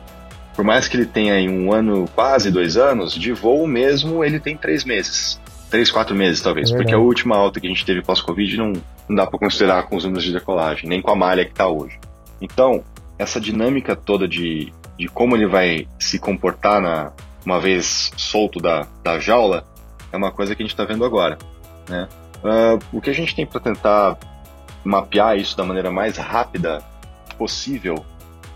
por 0.54 0.64
mais 0.64 0.86
que 0.88 0.96
ele 0.96 1.06
tenha 1.06 1.34
aí 1.34 1.48
um 1.48 1.72
ano, 1.72 2.08
quase 2.14 2.50
dois 2.50 2.76
anos, 2.76 3.14
de 3.14 3.32
voo 3.32 3.66
mesmo 3.66 4.24
ele 4.24 4.38
tem 4.38 4.56
três 4.56 4.84
meses. 4.84 5.40
Três, 5.70 5.90
quatro 5.90 6.14
meses 6.14 6.40
talvez, 6.40 6.70
é 6.70 6.76
porque 6.76 6.94
a 6.94 6.98
última 6.98 7.36
alta 7.36 7.60
que 7.60 7.66
a 7.66 7.70
gente 7.70 7.84
teve 7.84 8.00
pós-Covid 8.02 8.56
não, 8.56 8.72
não 9.08 9.16
dá 9.16 9.26
para 9.26 9.38
considerar 9.38 9.82
com 9.84 9.96
os 9.96 10.04
números 10.04 10.24
de 10.24 10.32
decolagem, 10.32 10.88
nem 10.88 11.02
com 11.02 11.10
a 11.10 11.16
malha 11.16 11.44
que 11.44 11.50
está 11.50 11.66
hoje. 11.66 11.98
Então, 12.40 12.84
essa 13.18 13.40
dinâmica 13.40 13.96
toda 13.96 14.28
de, 14.28 14.72
de 14.96 15.08
como 15.08 15.34
ele 15.36 15.46
vai 15.46 15.88
se 15.98 16.18
comportar 16.18 16.80
na, 16.80 17.12
uma 17.44 17.58
vez 17.58 18.12
solto 18.16 18.60
da, 18.60 18.86
da 19.02 19.18
jaula 19.18 19.66
é 20.12 20.16
uma 20.16 20.30
coisa 20.30 20.54
que 20.54 20.62
a 20.62 20.64
gente 20.64 20.72
está 20.72 20.84
vendo 20.84 21.04
agora. 21.04 21.38
Né? 21.88 22.08
Uh, 22.36 22.78
o 22.92 23.00
que 23.00 23.10
a 23.10 23.14
gente 23.14 23.34
tem 23.34 23.44
para 23.44 23.60
tentar 23.60 24.16
mapear 24.84 25.36
isso 25.36 25.56
da 25.56 25.64
maneira 25.64 25.90
mais 25.90 26.16
rápida 26.18 26.82
possível 27.36 28.04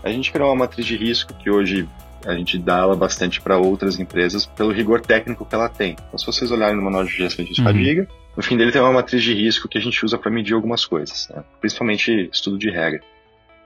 a 0.03 0.09
gente 0.09 0.31
criou 0.31 0.49
uma 0.49 0.55
matriz 0.55 0.85
de 0.85 0.95
risco 0.95 1.33
que 1.33 1.49
hoje 1.49 1.87
a 2.25 2.33
gente 2.33 2.57
dá 2.57 2.79
ela 2.79 2.95
bastante 2.95 3.39
para 3.41 3.57
outras 3.57 3.99
empresas 3.99 4.45
pelo 4.45 4.71
rigor 4.71 5.01
técnico 5.01 5.45
que 5.45 5.55
ela 5.55 5.69
tem. 5.69 5.95
Então, 6.07 6.17
se 6.17 6.25
vocês 6.25 6.51
olharem 6.51 6.75
no 6.75 6.81
manual 6.81 7.03
de 7.05 7.11
gestão 7.11 7.45
de 7.45 7.61
fadiga, 7.61 8.01
uhum. 8.01 8.07
no 8.37 8.43
fim 8.43 8.57
dele 8.57 8.71
tem 8.71 8.81
uma 8.81 8.91
matriz 8.91 9.23
de 9.23 9.33
risco 9.33 9.67
que 9.67 9.77
a 9.77 9.81
gente 9.81 10.03
usa 10.03 10.17
para 10.17 10.31
medir 10.31 10.53
algumas 10.53 10.85
coisas, 10.85 11.29
né? 11.29 11.43
principalmente 11.61 12.29
estudo 12.31 12.57
de 12.57 12.69
regra. 12.69 13.01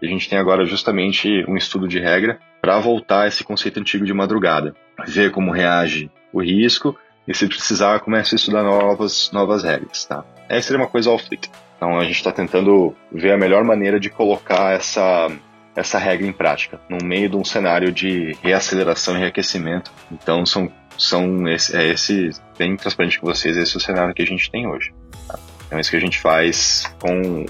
E 0.01 0.05
a 0.05 0.09
gente 0.09 0.29
tem 0.29 0.37
agora 0.37 0.65
justamente 0.65 1.45
um 1.47 1.55
estudo 1.55 1.87
de 1.87 1.99
regra 1.99 2.39
para 2.61 2.79
voltar 2.79 3.27
esse 3.27 3.43
conceito 3.43 3.79
antigo 3.79 4.05
de 4.05 4.13
madrugada, 4.13 4.75
ver 5.07 5.31
como 5.31 5.51
reage 5.51 6.11
o 6.31 6.41
risco 6.41 6.95
e 7.27 7.33
se 7.33 7.47
precisar 7.47 8.01
começa 8.01 8.35
a 8.35 8.37
estudar 8.37 8.63
novas 8.63 9.31
novas 9.31 9.63
regras, 9.63 10.05
tá? 10.05 10.25
Essa 10.49 10.67
seria 10.67 10.81
uma 10.81 10.89
coisa 10.89 11.09
off-fleet. 11.09 11.49
Então 11.77 11.97
a 11.97 12.03
gente 12.03 12.17
está 12.17 12.31
tentando 12.31 12.93
ver 13.11 13.31
a 13.31 13.37
melhor 13.37 13.63
maneira 13.63 13.97
de 13.99 14.09
colocar 14.09 14.73
essa 14.73 15.31
essa 15.75 15.97
regra 15.97 16.27
em 16.27 16.31
prática, 16.31 16.79
no 16.89 17.03
meio 17.03 17.29
de 17.29 17.35
um 17.35 17.43
cenário 17.43 17.91
de 17.91 18.35
reaceleração 18.41 19.15
e 19.15 19.19
reaquecimento. 19.19 19.91
Então, 20.11 20.45
são, 20.45 20.71
são 20.97 21.47
esse, 21.47 21.75
é 21.75 21.89
esse, 21.89 22.29
bem 22.57 22.75
transparente 22.75 23.19
com 23.19 23.27
vocês, 23.27 23.57
esse 23.57 23.75
é 23.75 23.77
o 23.77 23.81
cenário 23.81 24.13
que 24.13 24.21
a 24.21 24.25
gente 24.25 24.51
tem 24.51 24.67
hoje. 24.67 24.93
Tá? 25.27 25.39
Então, 25.65 25.77
é 25.77 25.81
isso 25.81 25.89
que 25.89 25.97
a 25.97 26.01
gente 26.01 26.19
faz 26.19 26.93
com, 26.99 27.45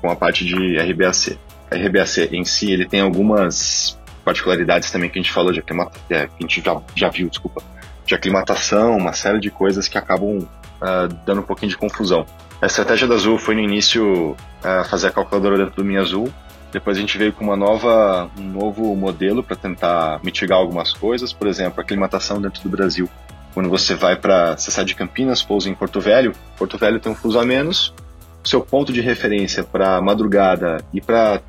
com 0.00 0.10
a 0.10 0.16
parte 0.16 0.44
de 0.44 0.76
RBAC. 0.78 1.38
A 1.70 1.76
RBAC 1.76 2.28
em 2.32 2.44
si, 2.44 2.70
ele 2.70 2.86
tem 2.86 3.00
algumas 3.00 3.98
particularidades 4.24 4.90
também 4.90 5.08
que 5.08 5.18
a 5.18 5.22
gente 5.22 5.32
falou 5.32 5.52
de 5.52 5.60
aclimatação, 5.60 6.02
é, 6.10 6.26
que 6.26 6.32
a 6.38 6.42
gente 6.42 6.62
já, 6.62 6.82
já 6.94 7.08
viu, 7.08 7.28
desculpa, 7.28 7.62
de 8.06 8.14
aclimatação, 8.14 8.96
uma 8.96 9.12
série 9.12 9.40
de 9.40 9.50
coisas 9.50 9.88
que 9.88 9.96
acabam 9.96 10.38
uh, 10.38 11.08
dando 11.26 11.40
um 11.40 11.44
pouquinho 11.44 11.70
de 11.70 11.76
confusão. 11.76 12.26
A 12.60 12.66
estratégia 12.66 13.06
da 13.06 13.14
Azul 13.14 13.38
foi 13.38 13.54
no 13.54 13.60
início 13.60 14.32
uh, 14.32 14.84
fazer 14.88 15.08
a 15.08 15.10
calculadora 15.10 15.58
dentro 15.58 15.76
do 15.76 15.84
Minha 15.84 16.00
Azul, 16.00 16.32
depois 16.74 16.96
a 16.96 17.00
gente 17.00 17.16
veio 17.16 17.32
com 17.32 17.44
uma 17.44 17.56
nova, 17.56 18.28
um 18.36 18.42
novo 18.42 18.96
modelo 18.96 19.44
para 19.44 19.54
tentar 19.54 20.18
mitigar 20.24 20.58
algumas 20.58 20.92
coisas, 20.92 21.32
por 21.32 21.46
exemplo, 21.46 21.78
a 21.78 21.82
aclimatação 21.84 22.42
dentro 22.42 22.60
do 22.64 22.68
Brasil. 22.68 23.08
Quando 23.54 23.70
você 23.70 23.94
vai 23.94 24.16
para, 24.16 24.56
você 24.56 24.72
sai 24.72 24.84
de 24.84 24.92
Campinas, 24.92 25.40
pousa 25.40 25.70
em 25.70 25.74
Porto 25.74 26.00
Velho, 26.00 26.32
Porto 26.58 26.76
Velho 26.76 26.98
tem 26.98 27.12
um 27.12 27.14
fuso 27.14 27.38
a 27.38 27.44
menos, 27.44 27.94
seu 28.42 28.60
ponto 28.60 28.92
de 28.92 29.00
referência 29.00 29.62
para 29.62 30.00
madrugada 30.00 30.84
e 30.92 31.00
para 31.00 31.40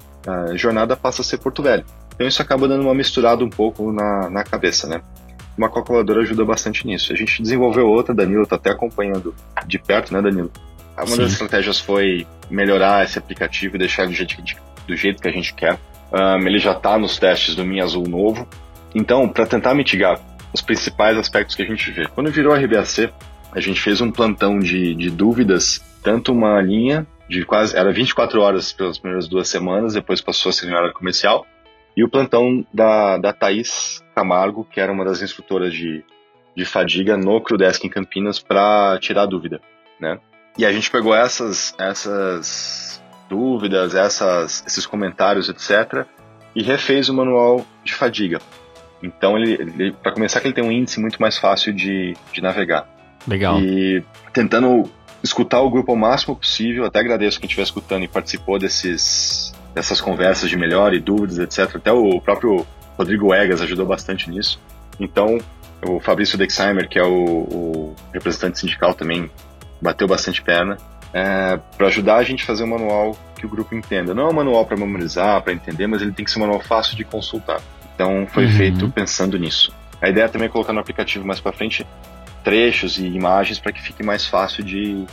jornada 0.53 0.95
passa 0.95 1.23
a 1.23 1.25
ser 1.25 1.39
Porto 1.39 1.63
Velho. 1.63 1.83
Então 2.13 2.27
isso 2.27 2.39
acaba 2.39 2.67
dando 2.67 2.83
uma 2.83 2.93
misturada 2.93 3.43
um 3.43 3.49
pouco 3.49 3.91
na, 3.91 4.29
na 4.29 4.43
cabeça, 4.43 4.85
né? 4.87 5.01
Uma 5.57 5.71
calculadora 5.71 6.21
ajuda 6.21 6.45
bastante 6.45 6.85
nisso. 6.85 7.11
A 7.11 7.15
gente 7.15 7.41
desenvolveu 7.41 7.87
outra, 7.87 8.13
Danilo 8.13 8.43
está 8.43 8.57
até 8.57 8.69
acompanhando 8.69 9.33
de 9.65 9.79
perto, 9.79 10.13
né, 10.13 10.21
Danilo? 10.21 10.51
Uma 10.95 11.07
Sim. 11.07 11.17
das 11.17 11.31
estratégias 11.31 11.79
foi 11.79 12.27
melhorar 12.47 13.03
esse 13.03 13.17
aplicativo 13.17 13.75
e 13.75 13.79
deixar 13.79 14.03
ele 14.03 14.13
jeito 14.13 14.35
que 14.35 14.43
do 14.87 14.95
jeito 14.95 15.21
que 15.21 15.27
a 15.27 15.31
gente 15.31 15.53
quer. 15.53 15.79
Um, 16.11 16.47
ele 16.47 16.59
já 16.59 16.71
está 16.71 16.97
nos 16.97 17.17
testes 17.17 17.55
do 17.55 17.65
Minha 17.65 17.83
Azul 17.83 18.07
novo. 18.07 18.47
Então, 18.93 19.27
para 19.27 19.45
tentar 19.45 19.73
mitigar 19.73 20.19
os 20.53 20.61
principais 20.61 21.17
aspectos 21.17 21.55
que 21.55 21.61
a 21.61 21.65
gente 21.65 21.91
vê. 21.91 22.07
Quando 22.07 22.31
virou 22.31 22.53
a 22.53 22.57
RBAC, 22.57 23.11
a 23.51 23.59
gente 23.59 23.81
fez 23.81 23.99
um 23.99 24.11
plantão 24.11 24.57
de, 24.57 24.95
de 24.95 25.09
dúvidas, 25.09 25.83
tanto 26.01 26.31
uma 26.31 26.61
linha 26.61 27.05
de 27.27 27.43
quase, 27.43 27.75
era 27.75 27.91
24 27.91 28.39
horas 28.41 28.71
pelas 28.71 28.97
primeiras 28.97 29.27
duas 29.27 29.49
semanas, 29.49 29.93
depois 29.93 30.21
passou 30.21 30.49
a 30.49 30.53
ser 30.53 30.73
hora 30.73 30.93
comercial, 30.93 31.45
e 31.95 32.03
o 32.03 32.09
plantão 32.09 32.65
da, 32.73 33.17
da 33.17 33.33
Thaís 33.33 34.03
Camargo, 34.13 34.65
que 34.69 34.79
era 34.79 34.91
uma 34.91 35.03
das 35.03 35.21
instrutoras 35.21 35.73
de, 35.73 36.03
de 36.55 36.65
fadiga 36.65 37.17
no 37.17 37.41
Crudesk 37.41 37.83
em 37.83 37.89
Campinas, 37.89 38.39
para 38.39 38.97
tirar 38.99 39.25
dúvida, 39.25 39.59
né? 39.99 40.19
E 40.57 40.65
a 40.65 40.71
gente 40.71 40.89
pegou 40.89 41.13
essas, 41.13 41.75
essas 41.77 43.03
dúvidas, 43.29 43.95
essas, 43.95 44.63
esses 44.65 44.85
comentários, 44.85 45.49
etc. 45.49 46.05
E 46.55 46.63
refez 46.63 47.09
o 47.09 47.13
manual 47.13 47.65
de 47.83 47.93
fadiga. 47.93 48.39
Então, 49.01 49.37
ele, 49.37 49.53
ele 49.53 49.91
para 49.91 50.11
começar, 50.11 50.39
que 50.39 50.47
ele 50.47 50.53
tem 50.53 50.63
um 50.63 50.71
índice 50.71 50.99
muito 50.99 51.21
mais 51.21 51.37
fácil 51.37 51.73
de, 51.73 52.15
de 52.31 52.41
navegar. 52.41 52.87
Legal. 53.27 53.59
E 53.59 54.03
tentando 54.33 54.89
escutar 55.23 55.61
o 55.61 55.69
grupo 55.69 55.91
ao 55.91 55.97
máximo 55.97 56.35
possível, 56.35 56.85
até 56.85 56.99
agradeço 56.99 57.39
quem 57.39 57.47
estiver 57.47 57.63
escutando 57.63 58.03
e 58.03 58.07
participou 58.07 58.59
desses, 58.59 59.53
dessas 59.73 59.99
conversas 59.99 60.49
de 60.49 60.57
melhor 60.57 60.93
e 60.93 60.99
dúvidas, 60.99 61.39
etc. 61.39 61.75
Até 61.75 61.91
o 61.91 62.21
próprio 62.21 62.65
Rodrigo 62.97 63.33
Egas 63.33 63.61
ajudou 63.61 63.85
bastante 63.85 64.29
nisso. 64.29 64.59
Então, 64.99 65.37
o 65.85 65.99
Fabrício 65.99 66.37
Dexheimer, 66.37 66.87
que 66.87 66.97
é 66.97 67.03
o, 67.03 67.13
o 67.13 67.95
representante 68.13 68.59
sindical, 68.59 68.93
também 68.93 69.29
bateu 69.81 70.07
bastante 70.07 70.41
perna 70.41 70.77
é, 71.15 71.57
para 71.77 71.87
ajudar 71.87 72.17
a 72.17 72.23
gente 72.23 72.43
a 72.43 72.45
fazer 72.45 72.65
um 72.65 72.67
manual 72.67 73.17
que 73.37 73.45
o 73.45 73.49
grupo 73.49 73.73
entenda. 73.73 74.13
Não 74.13 74.27
é 74.27 74.29
um 74.29 74.33
manual 74.33 74.65
para 74.65 74.75
memorizar, 74.75 75.41
para 75.41 75.53
entender, 75.53 75.87
mas 75.87 76.01
ele 76.01 76.11
tem 76.11 76.25
que 76.25 76.29
ser 76.29 76.39
um 76.39 76.41
manual 76.41 76.59
fácil 76.59 76.97
de 76.97 77.05
consultar. 77.05 77.61
Então, 77.95 78.27
foi 78.27 78.43
uhum. 78.43 78.51
feito 78.51 78.89
pensando 78.89 79.39
nisso. 79.39 79.73
A 80.01 80.09
ideia 80.09 80.27
também 80.27 80.47
é 80.47 80.49
colocar 80.49 80.73
no 80.73 80.81
aplicativo 80.81 81.25
mais 81.25 81.39
para 81.39 81.53
frente 81.53 81.87
trechos 82.43 82.97
e 82.97 83.07
imagens 83.07 83.59
para 83.59 83.71
que 83.71 83.81
fique 83.81 84.03
mais 84.03 84.25
fácil 84.27 84.61
de, 84.61 85.05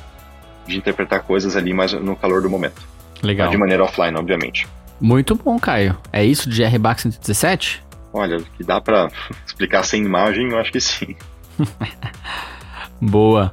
de 0.67 0.77
interpretar 0.77 1.23
coisas 1.23 1.57
ali 1.57 1.73
mais 1.73 1.93
no 1.93 2.17
calor 2.17 2.43
do 2.43 2.51
momento. 2.51 2.83
Legal. 3.23 3.47
Mas 3.47 3.53
de 3.53 3.59
maneira 3.59 3.85
offline, 3.85 4.19
obviamente. 4.19 4.67
Muito 5.01 5.37
bom, 5.37 5.57
Caio. 5.57 5.97
É 6.13 6.25
isso 6.25 6.51
de 6.51 6.65
RBAC 6.65 7.03
117? 7.03 7.85
Olha, 8.13 8.39
que 8.57 8.65
dá 8.65 8.81
para 8.81 9.09
explicar 9.47 9.85
sem 9.85 10.05
imagem, 10.05 10.51
eu 10.51 10.59
acho 10.59 10.73
que 10.73 10.81
sim. 10.81 11.15
Boa. 13.01 13.53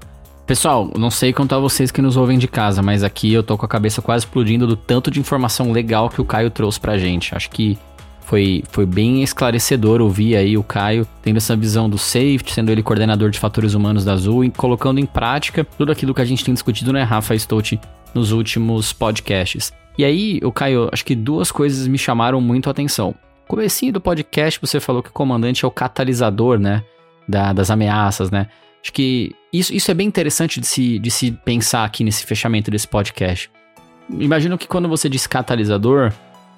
Pessoal, 0.49 0.89
não 0.97 1.11
sei 1.11 1.31
quanto 1.31 1.53
a 1.53 1.59
vocês 1.59 1.91
que 1.91 2.01
nos 2.01 2.17
ouvem 2.17 2.39
de 2.39 2.47
casa, 2.47 2.81
mas 2.81 3.03
aqui 3.03 3.31
eu 3.31 3.43
tô 3.43 3.55
com 3.55 3.67
a 3.67 3.69
cabeça 3.69 4.01
quase 4.01 4.25
explodindo 4.25 4.65
do 4.65 4.75
tanto 4.75 5.11
de 5.11 5.19
informação 5.19 5.71
legal 5.71 6.09
que 6.09 6.19
o 6.19 6.25
Caio 6.25 6.49
trouxe 6.49 6.79
pra 6.79 6.97
gente. 6.97 7.35
Acho 7.35 7.51
que 7.51 7.77
foi, 8.21 8.63
foi 8.71 8.83
bem 8.83 9.21
esclarecedor 9.21 10.01
ouvir 10.01 10.35
aí 10.35 10.57
o 10.57 10.63
Caio 10.63 11.07
tendo 11.21 11.37
essa 11.37 11.55
visão 11.55 11.87
do 11.87 11.99
safety, 11.99 12.51
sendo 12.51 12.71
ele 12.71 12.81
coordenador 12.81 13.29
de 13.29 13.37
fatores 13.37 13.75
humanos 13.75 14.03
da 14.03 14.13
Azul 14.13 14.43
e 14.43 14.49
colocando 14.49 14.99
em 14.99 15.05
prática 15.05 15.63
tudo 15.63 15.91
aquilo 15.91 16.15
que 16.15 16.21
a 16.21 16.25
gente 16.25 16.43
tem 16.43 16.55
discutido, 16.55 16.91
né, 16.91 17.03
Rafa 17.03 17.37
Stout, 17.37 17.79
nos 18.15 18.31
últimos 18.31 18.91
podcasts. 18.91 19.71
E 19.99 20.03
aí, 20.03 20.39
o 20.43 20.51
Caio, 20.51 20.89
acho 20.91 21.05
que 21.05 21.13
duas 21.13 21.51
coisas 21.51 21.87
me 21.87 21.99
chamaram 21.99 22.41
muito 22.41 22.69
a 22.69 22.71
atenção. 22.71 23.13
Comecinho 23.47 23.93
do 23.93 24.01
podcast, 24.01 24.59
você 24.59 24.79
falou 24.79 25.03
que 25.03 25.11
o 25.11 25.13
comandante 25.13 25.63
é 25.63 25.67
o 25.67 25.71
catalisador, 25.71 26.57
né, 26.57 26.83
da, 27.27 27.53
das 27.53 27.69
ameaças, 27.69 28.31
né? 28.31 28.47
Acho 28.81 28.91
que 28.91 29.35
isso, 29.51 29.73
isso 29.73 29.89
é 29.89 29.93
bem 29.93 30.07
interessante 30.07 30.59
de 30.59 30.67
se, 30.67 30.99
de 30.99 31.09
se 31.09 31.31
pensar 31.31 31.83
aqui 31.83 32.03
nesse 32.03 32.25
fechamento 32.25 32.69
desse 32.69 32.87
podcast. 32.87 33.49
Imagino 34.09 34.57
que 34.57 34.67
quando 34.67 34.87
você 34.87 35.07
diz 35.09 35.25
catalisador, 35.27 36.11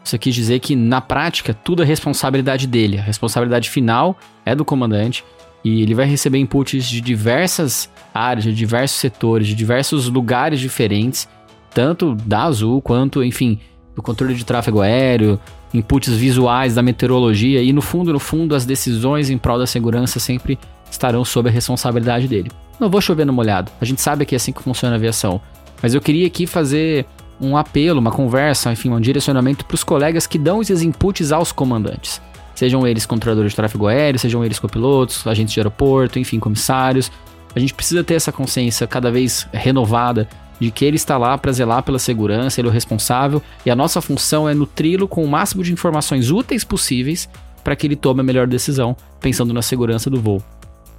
você 0.03 0.17
quis 0.17 0.33
dizer 0.33 0.59
que, 0.59 0.75
na 0.75 0.99
prática, 0.99 1.53
tudo 1.53 1.83
é 1.83 1.85
responsabilidade 1.85 2.67
dele. 2.67 2.97
A 2.97 3.01
responsabilidade 3.01 3.69
final 3.69 4.17
é 4.45 4.55
do 4.55 4.65
comandante 4.65 5.23
e 5.63 5.81
ele 5.81 5.93
vai 5.93 6.05
receber 6.05 6.39
inputs 6.39 6.85
de 6.85 7.01
diversas 7.01 7.89
áreas, 8.13 8.43
de 8.43 8.53
diversos 8.53 8.99
setores, 8.99 9.47
de 9.47 9.55
diversos 9.55 10.07
lugares 10.07 10.59
diferentes, 10.59 11.29
tanto 11.73 12.15
da 12.15 12.43
Azul 12.43 12.81
quanto, 12.81 13.23
enfim, 13.23 13.59
do 13.95 14.01
controle 14.01 14.33
de 14.33 14.43
tráfego 14.43 14.81
aéreo, 14.81 15.39
inputs 15.73 16.13
visuais 16.13 16.75
da 16.75 16.81
meteorologia 16.81 17.61
e, 17.61 17.71
no 17.71 17.81
fundo, 17.81 18.11
no 18.11 18.19
fundo, 18.19 18.55
as 18.55 18.65
decisões 18.65 19.29
em 19.29 19.37
prol 19.37 19.59
da 19.59 19.67
segurança 19.67 20.19
sempre 20.19 20.57
estarão 20.89 21.23
sob 21.23 21.47
a 21.47 21.51
responsabilidade 21.51 22.27
dele. 22.27 22.51
Não 22.81 22.89
vou 22.89 22.99
chover 22.99 23.27
no 23.27 23.31
molhado, 23.31 23.71
a 23.79 23.85
gente 23.85 24.01
sabe 24.01 24.25
que 24.25 24.33
é 24.33 24.37
assim 24.37 24.51
que 24.51 24.63
funciona 24.63 24.95
a 24.95 24.97
aviação, 24.97 25.39
mas 25.83 25.93
eu 25.93 26.01
queria 26.01 26.25
aqui 26.25 26.47
fazer 26.47 27.05
um 27.39 27.55
apelo, 27.55 27.99
uma 27.99 28.09
conversa, 28.09 28.71
enfim, 28.71 28.89
um 28.89 28.99
direcionamento 28.99 29.63
para 29.65 29.75
os 29.75 29.83
colegas 29.83 30.25
que 30.25 30.39
dão 30.39 30.63
esses 30.63 30.81
inputs 30.81 31.31
aos 31.31 31.51
comandantes. 31.51 32.19
Sejam 32.55 32.87
eles 32.87 33.05
controladores 33.05 33.51
de 33.51 33.55
tráfego 33.55 33.85
aéreo, 33.85 34.19
sejam 34.19 34.43
eles 34.43 34.57
copilotos, 34.57 35.27
agentes 35.27 35.53
de 35.53 35.59
aeroporto, 35.59 36.17
enfim, 36.17 36.39
comissários. 36.39 37.11
A 37.55 37.59
gente 37.59 37.71
precisa 37.71 38.03
ter 38.03 38.15
essa 38.15 38.31
consciência 38.31 38.87
cada 38.87 39.11
vez 39.11 39.47
renovada 39.53 40.27
de 40.59 40.71
que 40.71 40.83
ele 40.83 40.95
está 40.95 41.19
lá 41.19 41.37
para 41.37 41.51
zelar 41.51 41.83
pela 41.83 41.99
segurança, 41.99 42.59
ele 42.59 42.67
é 42.67 42.71
o 42.71 42.73
responsável, 42.73 43.43
e 43.63 43.69
a 43.69 43.75
nossa 43.75 44.01
função 44.01 44.49
é 44.49 44.55
nutri-lo 44.55 45.07
com 45.07 45.23
o 45.23 45.27
máximo 45.27 45.61
de 45.61 45.71
informações 45.71 46.31
úteis 46.31 46.63
possíveis 46.63 47.29
para 47.63 47.75
que 47.75 47.85
ele 47.85 47.95
tome 47.95 48.21
a 48.21 48.23
melhor 48.23 48.47
decisão, 48.47 48.97
pensando 49.19 49.53
na 49.53 49.61
segurança 49.61 50.09
do 50.09 50.19
voo. 50.19 50.41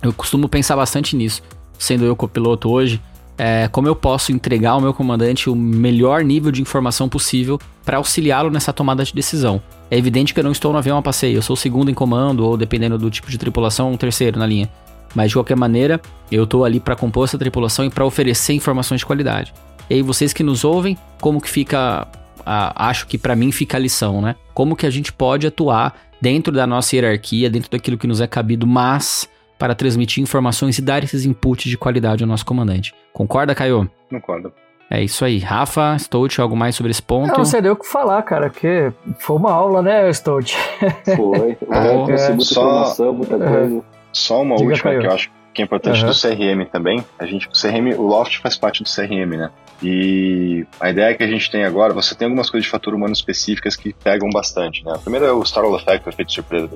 Eu 0.00 0.12
costumo 0.12 0.48
pensar 0.48 0.74
bastante 0.74 1.14
nisso, 1.14 1.42
sendo 1.82 2.04
eu 2.04 2.14
copiloto 2.14 2.70
hoje, 2.70 3.00
é, 3.36 3.66
como 3.68 3.88
eu 3.88 3.96
posso 3.96 4.30
entregar 4.30 4.72
ao 4.72 4.80
meu 4.80 4.94
comandante 4.94 5.50
o 5.50 5.56
melhor 5.56 6.22
nível 6.22 6.52
de 6.52 6.62
informação 6.62 7.08
possível 7.08 7.58
para 7.84 7.96
auxiliá-lo 7.96 8.50
nessa 8.50 8.72
tomada 8.72 9.04
de 9.04 9.12
decisão. 9.12 9.60
É 9.90 9.98
evidente 9.98 10.32
que 10.32 10.38
eu 10.38 10.44
não 10.44 10.52
estou 10.52 10.72
no 10.72 10.78
avião 10.78 10.96
a 10.96 11.02
passeio, 11.02 11.38
eu 11.38 11.42
sou 11.42 11.54
o 11.54 11.56
segundo 11.56 11.90
em 11.90 11.94
comando, 11.94 12.46
ou 12.46 12.56
dependendo 12.56 12.96
do 12.96 13.10
tipo 13.10 13.30
de 13.30 13.36
tripulação, 13.38 13.90
um 13.90 13.96
terceiro 13.96 14.38
na 14.38 14.46
linha. 14.46 14.70
Mas 15.14 15.30
de 15.30 15.36
qualquer 15.36 15.56
maneira, 15.56 16.00
eu 16.30 16.44
estou 16.44 16.64
ali 16.64 16.78
para 16.78 16.94
compor 16.94 17.24
essa 17.24 17.36
tripulação 17.36 17.84
e 17.84 17.90
para 17.90 18.04
oferecer 18.04 18.52
informações 18.54 19.00
de 19.00 19.06
qualidade. 19.06 19.52
E 19.90 19.94
aí, 19.94 20.02
vocês 20.02 20.32
que 20.32 20.42
nos 20.42 20.64
ouvem, 20.64 20.96
como 21.20 21.40
que 21.40 21.50
fica. 21.50 22.06
A, 22.46 22.88
acho 22.88 23.06
que 23.06 23.18
para 23.18 23.36
mim 23.36 23.52
fica 23.52 23.76
a 23.76 23.80
lição, 23.80 24.22
né? 24.22 24.36
Como 24.54 24.74
que 24.74 24.86
a 24.86 24.90
gente 24.90 25.12
pode 25.12 25.46
atuar 25.46 25.94
dentro 26.20 26.52
da 26.52 26.66
nossa 26.66 26.96
hierarquia, 26.96 27.50
dentro 27.50 27.70
daquilo 27.70 27.98
que 27.98 28.06
nos 28.06 28.20
é 28.20 28.26
cabido, 28.26 28.66
mas 28.66 29.28
para 29.62 29.76
transmitir 29.76 30.20
informações 30.20 30.76
e 30.78 30.82
dar 30.82 31.04
esses 31.04 31.24
inputs 31.24 31.70
de 31.70 31.78
qualidade 31.78 32.24
ao 32.24 32.28
nosso 32.28 32.44
comandante. 32.44 32.92
Concorda, 33.12 33.54
Caio? 33.54 33.88
Concordo. 34.10 34.52
É 34.90 35.00
isso 35.00 35.24
aí. 35.24 35.38
Rafa, 35.38 35.96
Stout, 36.00 36.40
algo 36.40 36.56
mais 36.56 36.74
sobre 36.74 36.90
esse 36.90 37.00
ponto? 37.00 37.38
Não 37.38 37.44
sei 37.44 37.60
nem 37.60 37.70
o 37.70 37.76
que 37.76 37.86
falar, 37.86 38.20
cara, 38.22 38.50
porque 38.50 38.92
foi 39.20 39.36
uma 39.36 39.52
aula, 39.52 39.80
né, 39.80 40.12
Stout? 40.12 40.56
Foi. 41.16 41.56
Oh, 41.68 41.74
é, 41.78 41.94
muita 41.94 42.42
só, 42.42 42.60
informação, 42.60 43.12
muita 43.12 43.38
coisa. 43.38 43.84
Só 44.12 44.42
uma 44.42 44.56
Diga, 44.56 44.68
última 44.68 44.90
Caio. 44.90 45.00
que 45.00 45.06
eu 45.06 45.12
acho 45.12 45.30
que 45.54 45.62
é 45.62 45.64
importante 45.64 46.04
uhum. 46.04 46.10
do 46.10 46.20
CRM 46.20 46.68
também. 46.68 47.04
A 47.16 47.24
gente, 47.24 47.46
o 47.46 47.52
CRM, 47.52 47.96
o 47.96 48.02
Loft 48.02 48.40
faz 48.40 48.56
parte 48.56 48.82
do 48.82 48.90
CRM, 48.90 49.36
né? 49.36 49.48
E 49.80 50.66
a 50.80 50.90
ideia 50.90 51.14
que 51.14 51.22
a 51.22 51.28
gente 51.28 51.48
tem 51.48 51.64
agora, 51.64 51.94
você 51.94 52.16
tem 52.16 52.26
algumas 52.26 52.50
coisas 52.50 52.64
de 52.64 52.70
fator 52.70 52.94
humano 52.94 53.12
específicas 53.12 53.76
que 53.76 53.92
pegam 53.92 54.28
bastante, 54.30 54.84
né? 54.84 54.90
A 54.92 54.98
primeira 54.98 55.26
é 55.26 55.32
o 55.32 55.40
Startle 55.44 55.76
Effect, 55.76 56.08
o 56.08 56.10
efeito 56.10 56.32
surpresa, 56.32 56.68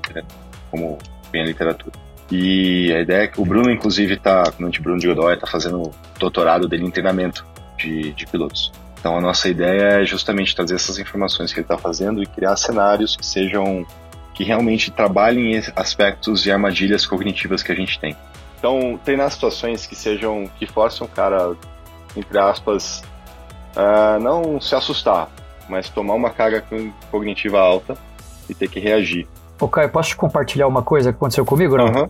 como 0.71 0.97
vem 1.33 1.43
a 1.43 1.47
literatura. 1.47 2.07
E 2.31 2.93
a 2.93 3.01
ideia 3.01 3.23
é 3.23 3.27
que 3.29 3.41
o 3.41 3.45
Bruno, 3.45 3.71
inclusive, 3.71 4.15
está, 4.15 4.43
o 4.43 4.53
comandante 4.53 4.83
Bruno 4.83 4.99
de 4.99 5.07
Godoy, 5.07 5.35
está 5.35 5.47
fazendo 5.47 5.83
o 5.83 5.95
doutorado 6.19 6.67
dele 6.67 6.85
em 6.85 6.91
treinamento 6.91 7.47
de, 7.79 8.13
de 8.13 8.27
pilotos. 8.27 8.73
Então 8.99 9.17
a 9.17 9.21
nossa 9.21 9.49
ideia 9.49 10.01
é 10.01 10.05
justamente 10.05 10.55
trazer 10.55 10.75
essas 10.75 10.99
informações 10.99 11.53
que 11.53 11.61
ele 11.61 11.65
está 11.65 11.79
fazendo 11.79 12.21
e 12.23 12.27
criar 12.27 12.57
cenários 12.57 13.15
que 13.15 13.25
sejam 13.25 13.87
que 14.35 14.43
realmente 14.43 14.91
trabalhem 14.91 15.63
aspectos 15.77 16.45
e 16.45 16.51
armadilhas 16.51 17.07
cognitivas 17.07 17.63
que 17.63 17.71
a 17.71 17.75
gente 17.75 18.01
tem. 18.01 18.17
Então 18.59 18.99
treinar 19.05 19.31
situações 19.31 19.87
que 19.87 19.95
sejam 19.95 20.51
que 20.59 20.67
forçam 20.67 21.07
o 21.07 21.11
cara, 21.11 21.55
entre 22.17 22.37
aspas, 22.37 23.05
uh, 23.77 24.21
não 24.21 24.61
se 24.61 24.75
assustar, 24.75 25.31
mas 25.69 25.89
tomar 25.89 26.15
uma 26.15 26.31
carga 26.31 26.65
cognitiva 27.11 27.61
alta 27.61 27.97
e 28.49 28.55
ter 28.55 28.69
que 28.69 28.81
reagir. 28.81 29.29
Ô 29.61 29.69
Caio, 29.69 29.89
posso 29.89 30.11
te 30.11 30.17
compartilhar 30.17 30.67
uma 30.67 30.83
coisa 30.83 31.13
que 31.13 31.17
aconteceu 31.17 31.45
comigo? 31.45 31.77
Não? 31.77 31.87
Uhum. 31.87 32.09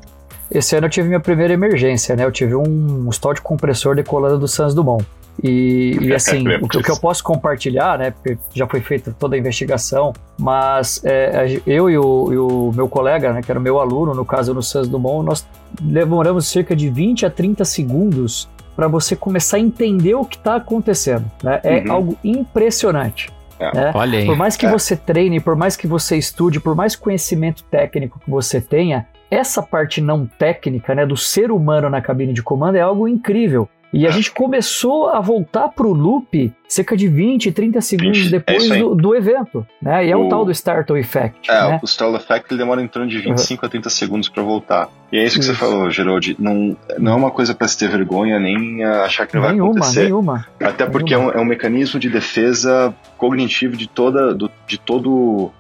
Esse 0.51 0.77
ano 0.77 0.87
eu 0.87 0.91
tive 0.91 1.09
minha 1.09 1.21
primeira 1.21 1.53
emergência, 1.53 2.15
né? 2.15 2.25
Eu 2.25 2.33
tive 2.33 2.55
um 2.55 3.09
stall 3.11 3.35
de 3.35 3.41
compressor 3.41 3.97
decolando 3.97 4.39
do 4.39 4.49
Santos 4.49 4.75
Dumont. 4.75 5.05
E, 5.43 5.99
e 6.01 6.15
assim, 6.15 6.45
o 6.61 6.69
que, 6.69 6.91
eu 6.91 6.97
posso 6.97 7.23
compartilhar, 7.23 7.99
né? 7.99 8.11
Porque 8.13 8.39
já 8.55 8.67
foi 8.67 8.81
feita 8.81 9.15
toda 9.19 9.37
a 9.37 9.39
investigação, 9.39 10.13
mas 10.39 11.01
é, 11.05 11.61
eu 11.67 11.91
e 11.91 11.99
o, 11.99 12.33
e 12.33 12.39
o, 12.39 12.73
meu 12.75 12.89
colega, 12.89 13.33
né, 13.33 13.43
que 13.43 13.51
era 13.51 13.59
o 13.59 13.63
meu 13.63 13.81
aluno, 13.81 14.15
no 14.15 14.25
caso 14.25 14.55
no 14.55 14.63
Santos 14.63 14.89
Dumont, 14.89 15.25
nós 15.27 15.47
demoramos 15.81 16.47
cerca 16.47 16.75
de 16.75 16.89
20 16.89 17.27
a 17.27 17.31
30 17.31 17.65
segundos 17.65 18.49
para 18.75 18.89
você 18.89 19.17
começar 19.17 19.57
a 19.57 19.61
entender 19.61 20.15
o 20.15 20.25
que 20.25 20.37
está 20.37 20.57
acontecendo. 20.57 21.25
Né? 21.43 21.61
É 21.63 21.79
uhum. 21.79 21.93
algo 21.93 22.19
impressionante. 22.23 23.31
É. 23.59 23.75
Né? 23.75 23.92
Olha 23.95 24.19
aí. 24.19 24.27
Por 24.27 24.37
mais 24.37 24.57
que 24.57 24.66
é. 24.66 24.71
você 24.71 24.97
treine, 24.97 25.40
por 25.40 25.57
mais 25.57 25.77
que 25.77 25.87
você 25.87 26.16
estude, 26.16 26.61
por 26.61 26.75
mais 26.75 26.95
conhecimento 26.97 27.64
técnico 27.64 28.21
que 28.21 28.31
você 28.31 28.61
tenha, 28.61 29.07
essa 29.31 29.62
parte 29.62 30.01
não 30.01 30.27
técnica, 30.27 30.95
né, 30.95 31.05
do 31.05 31.16
ser 31.16 31.51
humano 31.51 31.90
na 31.90 32.01
cabine 32.01 32.33
de 32.33 32.42
comando 32.42 32.77
é 32.77 32.81
algo 32.81 33.09
incrível. 33.09 33.69
E 33.97 34.07
a 34.07 34.11
gente 34.11 34.31
começou 34.31 35.09
a 35.09 35.21
voltar 35.21 35.69
pro 35.69 35.91
loop 35.91 36.53
cerca 36.69 36.95
de 36.95 37.09
20, 37.09 37.51
30 37.51 37.81
segundos 37.81 38.19
20, 38.19 38.27
é 38.27 38.31
depois 38.31 38.71
é 38.71 38.79
do, 38.79 38.95
do, 38.95 39.15
evento, 39.15 39.67
né? 39.81 40.07
E 40.07 40.11
é 40.11 40.17
o, 40.17 40.27
o 40.27 40.29
tal 40.29 40.45
do 40.45 40.51
Startle 40.51 41.01
Effect. 41.01 41.51
É, 41.51 41.69
né? 41.71 41.81
o 41.83 41.87
Startle 41.87 42.19
Effect 42.19 42.53
ele 42.53 42.59
demora 42.59 42.83
em 42.83 42.89
torno 42.89 43.09
de 43.09 43.19
25 43.19 43.62
uhum. 43.62 43.66
a 43.66 43.70
30 43.70 43.89
segundos 43.89 44.29
para 44.29 44.43
voltar. 44.43 44.91
E 45.11 45.16
é 45.16 45.25
isso 45.25 45.37
que 45.37 45.45
isso. 45.45 45.55
você 45.55 45.59
falou, 45.59 45.91
Gerald. 45.91 46.37
Não, 46.39 46.77
não 46.99 47.12
é 47.12 47.14
uma 47.14 47.31
coisa 47.31 47.55
para 47.55 47.66
se 47.66 47.79
ter 47.79 47.89
vergonha 47.89 48.39
nem 48.39 48.85
achar 48.85 49.27
que 49.27 49.35
não 49.35 49.49
nenhuma, 49.49 49.73
vai 49.73 49.81
acontecer. 49.81 50.05
Nenhuma. 50.05 50.47
Até 50.61 50.85
porque 50.85 51.14
É, 51.14 51.18
um, 51.18 51.31
é, 51.31 51.41
um, 51.41 51.47
mecanismo 51.47 51.99
de 51.99 52.11
defesa 52.11 52.95
cognitivo 53.16 53.79
de 53.79 53.89
toda, 53.89 54.35
do, 54.35 54.51
de 54.66 54.77
todo 54.77 55.51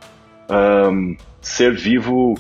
um, 0.50 1.16
ser 1.40 1.72
vivo 1.72 2.34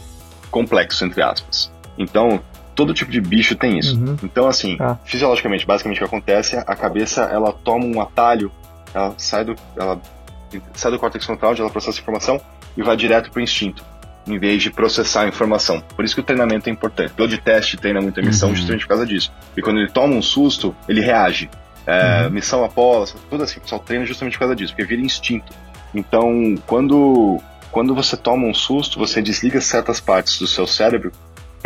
complexo, 0.50 1.06
entre 1.06 1.22
aspas. 1.22 1.72
Então, 1.96 2.42
todo 2.76 2.92
tipo 2.92 3.10
de 3.10 3.20
bicho 3.20 3.56
tem 3.56 3.78
isso. 3.78 3.98
Uhum. 3.98 4.16
Então, 4.22 4.46
assim, 4.46 4.76
ah. 4.78 4.96
fisiologicamente, 5.04 5.66
basicamente 5.66 5.96
o 5.96 6.00
que 6.00 6.04
acontece, 6.04 6.56
a 6.56 6.76
cabeça 6.76 7.22
ela 7.22 7.52
toma 7.52 7.86
um 7.86 8.00
atalho, 8.00 8.52
ela 8.94 9.14
sai 9.16 9.44
do, 9.44 9.56
ela 9.76 10.00
sai 10.74 10.92
do 10.92 10.98
córtex 10.98 11.24
frontal, 11.24 11.50
onde 11.50 11.62
ela 11.62 11.70
processa 11.70 11.98
a 11.98 12.02
informação 12.02 12.40
e 12.76 12.82
vai 12.82 12.94
direto 12.94 13.30
para 13.30 13.40
o 13.40 13.42
instinto, 13.42 13.82
em 14.26 14.38
vez 14.38 14.62
de 14.62 14.70
processar 14.70 15.22
a 15.22 15.28
informação. 15.28 15.80
Por 15.80 16.04
isso 16.04 16.14
que 16.14 16.20
o 16.20 16.24
treinamento 16.24 16.68
é 16.68 16.72
importante. 16.72 17.14
O 17.18 17.26
de 17.26 17.38
teste 17.38 17.78
treina 17.78 18.00
muito 18.00 18.20
a 18.20 18.22
missão 18.22 18.50
uhum. 18.50 18.54
justamente 18.54 18.82
por 18.82 18.88
causa 18.88 19.06
disso. 19.06 19.32
E 19.56 19.62
quando 19.62 19.78
ele 19.78 19.90
toma 19.90 20.14
um 20.14 20.22
susto, 20.22 20.76
ele 20.86 21.00
reage. 21.00 21.48
É, 21.86 22.24
uhum. 22.24 22.30
Missão 22.30 22.62
Apollo, 22.62 23.06
tudo 23.30 23.42
assim, 23.42 23.58
o 23.58 23.62
pessoal 23.62 23.80
treina 23.80 24.04
justamente 24.04 24.34
por 24.34 24.40
causa 24.40 24.54
disso, 24.54 24.74
porque 24.74 24.84
vira 24.84 25.00
instinto. 25.00 25.52
Então, 25.94 26.56
quando, 26.66 27.40
quando 27.72 27.94
você 27.94 28.16
toma 28.18 28.46
um 28.46 28.52
susto, 28.52 28.98
você 28.98 29.22
desliga 29.22 29.62
certas 29.62 29.98
partes 29.98 30.38
do 30.38 30.46
seu 30.46 30.66
cérebro 30.66 31.10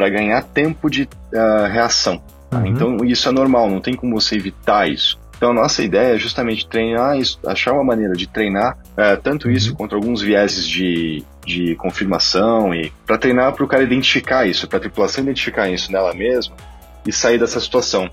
para 0.01 0.09
ganhar 0.09 0.43
tempo 0.43 0.89
de 0.89 1.03
uh, 1.03 1.67
reação. 1.71 2.23
Uhum. 2.51 2.67
Então, 2.67 2.97
isso 3.05 3.29
é 3.29 3.33
normal, 3.33 3.69
não 3.69 3.83
tem 3.83 3.93
como 3.93 4.19
você 4.19 4.35
evitar 4.35 4.89
isso. 4.89 5.21
Então, 5.37 5.51
a 5.51 5.55
nossa 5.55 5.83
ideia 5.83 6.15
é 6.15 6.19
justamente 6.19 6.67
treinar 6.67 7.19
isso, 7.19 7.39
achar 7.47 7.75
uma 7.75 7.85
maneira 7.85 8.15
de 8.15 8.27
treinar 8.27 8.79
uh, 8.93 9.21
tanto 9.23 9.47
uhum. 9.47 9.53
isso 9.53 9.75
contra 9.75 9.99
alguns 9.99 10.23
vieses 10.23 10.67
de, 10.67 11.23
de 11.45 11.75
confirmação 11.75 12.75
e 12.75 12.91
para 13.07 13.19
treinar 13.19 13.53
para 13.53 13.63
o 13.63 13.69
cara 13.69 13.83
identificar 13.83 14.47
isso, 14.47 14.67
para 14.67 14.79
a 14.79 14.81
tripulação 14.81 15.23
identificar 15.23 15.69
isso 15.69 15.93
nela 15.93 16.15
mesma 16.15 16.55
e 17.07 17.13
sair 17.13 17.39
dessa 17.39 17.61
situação. 17.61 18.11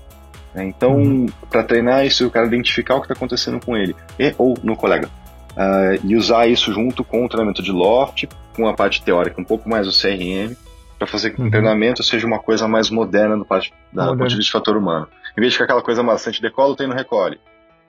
Né? 0.54 0.66
Então, 0.66 0.94
uhum. 0.94 1.26
para 1.48 1.62
treinar 1.62 2.04
isso, 2.04 2.26
o 2.26 2.30
cara 2.30 2.46
identificar 2.46 2.96
o 2.96 3.00
que 3.00 3.06
está 3.06 3.14
acontecendo 3.14 3.64
com 3.64 3.74
ele 3.74 3.96
e 4.18 4.34
ou 4.36 4.58
no 4.62 4.76
colega. 4.76 5.08
Uh, 5.52 6.06
e 6.06 6.14
usar 6.14 6.46
isso 6.48 6.70
junto 6.70 7.02
com 7.02 7.24
o 7.24 7.28
treinamento 7.30 7.62
de 7.62 7.72
Loft, 7.72 8.28
com 8.54 8.68
a 8.68 8.74
parte 8.74 9.02
teórica 9.02 9.40
um 9.40 9.44
pouco 9.44 9.66
mais 9.70 9.86
do 9.86 9.92
CRM, 9.92 10.54
para 10.98 11.06
fazer 11.06 11.30
que 11.30 11.40
uhum. 11.40 11.46
o 11.46 11.50
treinamento 11.50 12.02
seja 12.02 12.26
uma 12.26 12.38
coisa 12.38 12.66
mais 12.66 12.90
moderna 12.90 13.36
do, 13.36 13.44
parte, 13.44 13.72
da, 13.92 14.06
do 14.06 14.18
ponto 14.18 14.28
de 14.28 14.36
vista 14.36 14.52
fator 14.52 14.76
humano. 14.76 15.06
Em 15.36 15.40
vez 15.40 15.52
de 15.52 15.58
ficar 15.58 15.64
aquela 15.64 15.82
coisa 15.82 16.02
maçante, 16.02 16.42
decola, 16.42 16.76
tem 16.76 16.88
no 16.88 16.94
recolhe. 16.94 17.38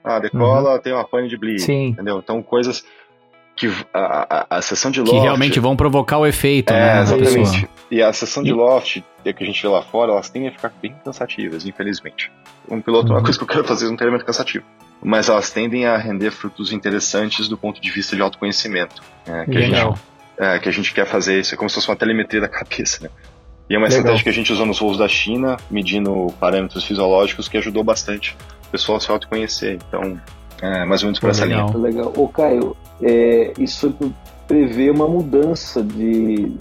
Ah, 0.02 0.18
decola, 0.18 0.74
uhum. 0.74 0.80
tem 0.80 0.92
uma 0.92 1.04
pane 1.04 1.28
de 1.28 1.36
bleed, 1.36 1.60
Sim. 1.60 1.88
entendeu? 1.88 2.18
Então, 2.18 2.42
coisas 2.42 2.84
que 3.56 3.66
a, 3.92 4.46
a, 4.52 4.58
a 4.58 4.62
sessão 4.62 4.90
de 4.90 5.00
loft... 5.00 5.12
Que 5.12 5.18
realmente 5.18 5.60
vão 5.60 5.76
provocar 5.76 6.18
o 6.18 6.26
efeito, 6.26 6.72
é, 6.72 6.80
né? 6.80 7.02
Exatamente. 7.02 7.68
E 7.90 8.00
a 8.00 8.12
sessão 8.12 8.42
de 8.42 8.52
loft, 8.52 9.02
que 9.22 9.42
a 9.42 9.46
gente 9.46 9.60
vê 9.60 9.68
lá 9.68 9.82
fora, 9.82 10.12
elas 10.12 10.30
tendem 10.30 10.48
a 10.48 10.52
ficar 10.52 10.72
bem 10.80 10.94
cansativas, 11.04 11.66
infelizmente. 11.66 12.32
Um 12.68 12.80
piloto, 12.80 13.08
uhum. 13.08 13.16
uma 13.16 13.22
coisa 13.22 13.36
que 13.36 13.44
eu 13.44 13.48
quero 13.48 13.64
fazer 13.64 13.86
é 13.86 13.90
um 13.90 13.96
treinamento 13.96 14.24
cansativo. 14.24 14.64
Mas 15.02 15.28
elas 15.28 15.50
tendem 15.50 15.86
a 15.86 15.96
render 15.96 16.30
frutos 16.30 16.72
interessantes 16.72 17.48
do 17.48 17.58
ponto 17.58 17.80
de 17.80 17.90
vista 17.90 18.14
de 18.14 18.22
autoconhecimento. 18.22 19.02
É, 19.26 19.44
que, 19.44 19.58
a 19.58 19.60
gente, 19.60 20.00
é, 20.40 20.58
que 20.58 20.68
a 20.70 20.72
gente 20.72 20.94
quer 20.94 21.06
fazer 21.06 21.38
isso, 21.38 21.54
é 21.54 21.56
como 21.56 21.68
se 21.68 21.74
fosse 21.74 21.88
uma 21.88 21.96
telemetria 21.96 22.40
da 22.40 22.48
cabeça, 22.48 23.04
né? 23.04 23.10
E 23.68 23.74
é 23.74 23.78
uma 23.78 23.86
Legal. 23.86 23.98
estratégia 23.98 24.24
que 24.24 24.28
a 24.30 24.32
gente 24.32 24.52
usou 24.52 24.64
nos 24.64 24.80
voos 24.80 24.96
da 24.96 25.06
China, 25.06 25.58
medindo 25.70 26.28
parâmetros 26.40 26.82
fisiológicos, 26.82 27.46
que 27.46 27.58
ajudou 27.58 27.84
bastante 27.84 28.36
o 28.66 28.70
pessoal 28.70 28.96
a 28.96 29.00
se 29.00 29.10
autoconhecer. 29.10 29.78
Então, 29.86 30.18
é 30.62 30.84
mais 30.84 31.02
ou 31.02 31.06
menos 31.06 31.20
por 31.20 31.30
essa 31.30 31.44
linha. 31.44 31.66
Legal. 31.76 32.12
Ô, 32.16 32.26
Caio, 32.26 32.74
é, 33.02 33.52
isso 33.58 33.94
prevê 34.48 34.90
uma 34.90 35.06
mudança 35.06 35.82
de 35.82 36.52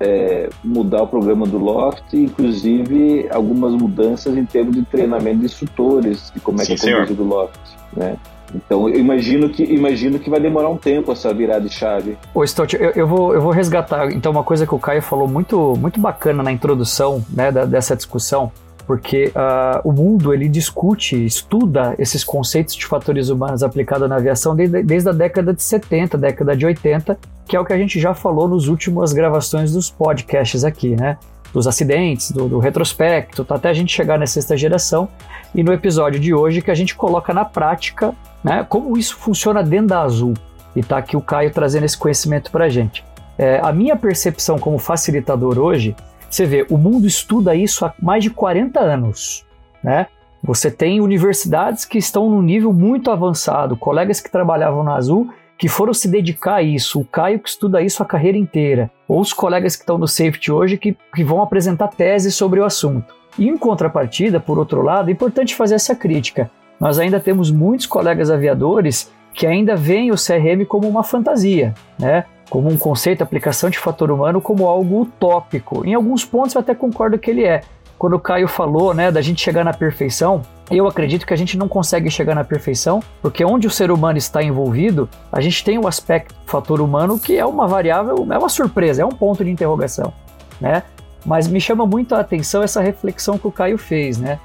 é, 0.00 0.50
mudar 0.62 1.04
o 1.04 1.06
programa 1.06 1.46
do 1.46 1.56
Loft, 1.56 2.12
inclusive 2.12 3.26
algumas 3.30 3.72
mudanças 3.72 4.36
em 4.36 4.44
termos 4.44 4.74
de 4.74 4.82
treinamento 4.82 5.38
de 5.38 5.46
instrutores, 5.46 6.30
de 6.34 6.40
como 6.40 6.60
é 6.60 6.64
Sim, 6.64 6.74
que 6.74 6.90
é 6.90 6.92
conduzido 6.92 7.22
o 7.22 7.26
Loft, 7.26 7.60
né? 7.96 8.18
Então, 8.54 8.88
eu 8.88 8.98
imagino 8.98 9.48
que, 9.48 9.64
imagino 9.64 10.18
que 10.18 10.30
vai 10.30 10.40
demorar 10.40 10.68
um 10.68 10.76
tempo 10.76 11.10
essa 11.10 11.32
virada 11.34 11.68
de 11.68 11.74
chave. 11.74 12.16
Ô, 12.32 12.44
Stott, 12.44 12.76
eu, 12.76 12.90
eu, 12.90 13.06
vou, 13.06 13.34
eu 13.34 13.40
vou 13.40 13.50
resgatar, 13.50 14.12
então, 14.12 14.30
uma 14.30 14.44
coisa 14.44 14.66
que 14.66 14.74
o 14.74 14.78
Caio 14.78 15.02
falou 15.02 15.26
muito, 15.26 15.76
muito 15.76 16.00
bacana 16.00 16.42
na 16.42 16.52
introdução 16.52 17.24
né, 17.30 17.50
da, 17.50 17.64
dessa 17.64 17.96
discussão, 17.96 18.52
porque 18.86 19.32
uh, 19.34 19.80
o 19.88 19.92
mundo 19.92 20.32
ele 20.32 20.48
discute, 20.48 21.24
estuda 21.24 21.94
esses 21.98 22.22
conceitos 22.22 22.74
de 22.74 22.86
fatores 22.86 23.28
humanos 23.28 23.62
aplicados 23.62 24.08
na 24.08 24.16
aviação 24.16 24.54
desde, 24.54 24.82
desde 24.82 25.08
a 25.08 25.12
década 25.12 25.54
de 25.54 25.62
70, 25.62 26.18
década 26.18 26.56
de 26.56 26.66
80, 26.66 27.18
que 27.46 27.56
é 27.56 27.60
o 27.60 27.64
que 27.64 27.72
a 27.72 27.78
gente 27.78 27.98
já 27.98 28.14
falou 28.14 28.46
nos 28.46 28.68
últimas 28.68 29.12
gravações 29.12 29.72
dos 29.72 29.90
podcasts 29.90 30.64
aqui, 30.64 30.96
né? 30.96 31.18
Dos 31.52 31.66
acidentes, 31.66 32.30
do, 32.30 32.48
do 32.48 32.58
retrospecto, 32.58 33.44
tá 33.44 33.54
até 33.54 33.68
a 33.68 33.72
gente 33.72 33.92
chegar 33.92 34.18
na 34.18 34.26
sexta 34.26 34.56
geração. 34.56 35.08
E 35.54 35.62
no 35.62 35.72
episódio 35.72 36.18
de 36.18 36.34
hoje 36.34 36.60
que 36.60 36.70
a 36.70 36.74
gente 36.74 36.96
coloca 36.96 37.32
na 37.32 37.44
prática, 37.44 38.12
né? 38.44 38.64
Como 38.68 38.96
isso 38.98 39.16
funciona 39.16 39.62
dentro 39.62 39.88
da 39.88 40.02
Azul. 40.02 40.34
E 40.76 40.82
tá 40.82 40.98
aqui 40.98 41.16
o 41.16 41.20
Caio 41.20 41.50
trazendo 41.50 41.84
esse 41.84 41.96
conhecimento 41.96 42.50
para 42.50 42.66
a 42.66 42.68
gente. 42.68 43.04
É, 43.38 43.60
a 43.62 43.72
minha 43.72 43.96
percepção 43.96 44.58
como 44.58 44.78
facilitador 44.78 45.58
hoje 45.58 45.96
você 46.34 46.46
vê, 46.46 46.66
o 46.68 46.76
mundo 46.76 47.06
estuda 47.06 47.54
isso 47.54 47.84
há 47.84 47.94
mais 48.02 48.24
de 48.24 48.30
40 48.30 48.80
anos, 48.80 49.46
né? 49.82 50.08
Você 50.42 50.68
tem 50.68 51.00
universidades 51.00 51.84
que 51.84 51.96
estão 51.96 52.28
num 52.28 52.42
nível 52.42 52.72
muito 52.72 53.10
avançado, 53.10 53.76
colegas 53.76 54.20
que 54.20 54.30
trabalhavam 54.30 54.82
na 54.82 54.96
Azul 54.96 55.32
que 55.56 55.68
foram 55.68 55.94
se 55.94 56.08
dedicar 56.08 56.56
a 56.56 56.62
isso, 56.62 57.00
o 57.00 57.04
Caio 57.04 57.38
que 57.38 57.48
estuda 57.48 57.80
isso 57.80 58.02
a 58.02 58.06
carreira 58.06 58.36
inteira, 58.36 58.90
ou 59.06 59.20
os 59.20 59.32
colegas 59.32 59.76
que 59.76 59.82
estão 59.82 59.96
no 59.96 60.08
Safety 60.08 60.50
hoje 60.50 60.76
que, 60.76 60.96
que 61.14 61.22
vão 61.22 61.40
apresentar 61.40 61.88
teses 61.88 62.34
sobre 62.34 62.58
o 62.58 62.64
assunto. 62.64 63.14
E 63.38 63.48
em 63.48 63.56
contrapartida, 63.56 64.40
por 64.40 64.58
outro 64.58 64.82
lado, 64.82 65.08
é 65.08 65.12
importante 65.12 65.54
fazer 65.54 65.76
essa 65.76 65.94
crítica. 65.94 66.50
Nós 66.80 66.98
ainda 66.98 67.20
temos 67.20 67.50
muitos 67.50 67.86
colegas 67.86 68.30
aviadores 68.30 69.12
que 69.32 69.46
ainda 69.46 69.74
veem 69.74 70.10
o 70.10 70.16
CRM 70.16 70.64
como 70.66 70.88
uma 70.88 71.02
fantasia, 71.02 71.74
né? 71.98 72.24
como 72.50 72.70
um 72.70 72.76
conceito, 72.76 73.22
aplicação 73.22 73.70
de 73.70 73.78
fator 73.78 74.10
humano, 74.10 74.40
como 74.40 74.68
algo 74.68 75.02
utópico. 75.02 75.84
Em 75.84 75.94
alguns 75.94 76.24
pontos 76.24 76.54
eu 76.54 76.60
até 76.60 76.74
concordo 76.74 77.18
que 77.18 77.30
ele 77.30 77.44
é. 77.44 77.62
Quando 77.98 78.14
o 78.14 78.20
Caio 78.20 78.48
falou 78.48 78.92
né, 78.92 79.10
da 79.10 79.20
gente 79.20 79.40
chegar 79.40 79.64
na 79.64 79.72
perfeição, 79.72 80.42
eu 80.70 80.86
acredito 80.86 81.26
que 81.26 81.32
a 81.32 81.36
gente 81.36 81.56
não 81.56 81.68
consegue 81.68 82.10
chegar 82.10 82.34
na 82.34 82.44
perfeição, 82.44 83.00
porque 83.22 83.44
onde 83.44 83.66
o 83.66 83.70
ser 83.70 83.90
humano 83.90 84.18
está 84.18 84.42
envolvido, 84.42 85.08
a 85.32 85.40
gente 85.40 85.64
tem 85.64 85.78
o 85.78 85.86
aspecto 85.86 86.34
fator 86.46 86.80
humano 86.80 87.18
que 87.18 87.36
é 87.36 87.46
uma 87.46 87.66
variável, 87.66 88.26
é 88.30 88.38
uma 88.38 88.48
surpresa, 88.48 89.02
é 89.02 89.04
um 89.04 89.10
ponto 89.10 89.44
de 89.44 89.50
interrogação, 89.50 90.12
né? 90.60 90.82
Mas 91.24 91.48
me 91.48 91.60
chama 91.60 91.86
muito 91.86 92.14
a 92.14 92.20
atenção 92.20 92.62
essa 92.62 92.82
reflexão 92.82 93.38
que 93.38 93.46
o 93.46 93.52
Caio 93.52 93.78
fez, 93.78 94.18
né? 94.18 94.38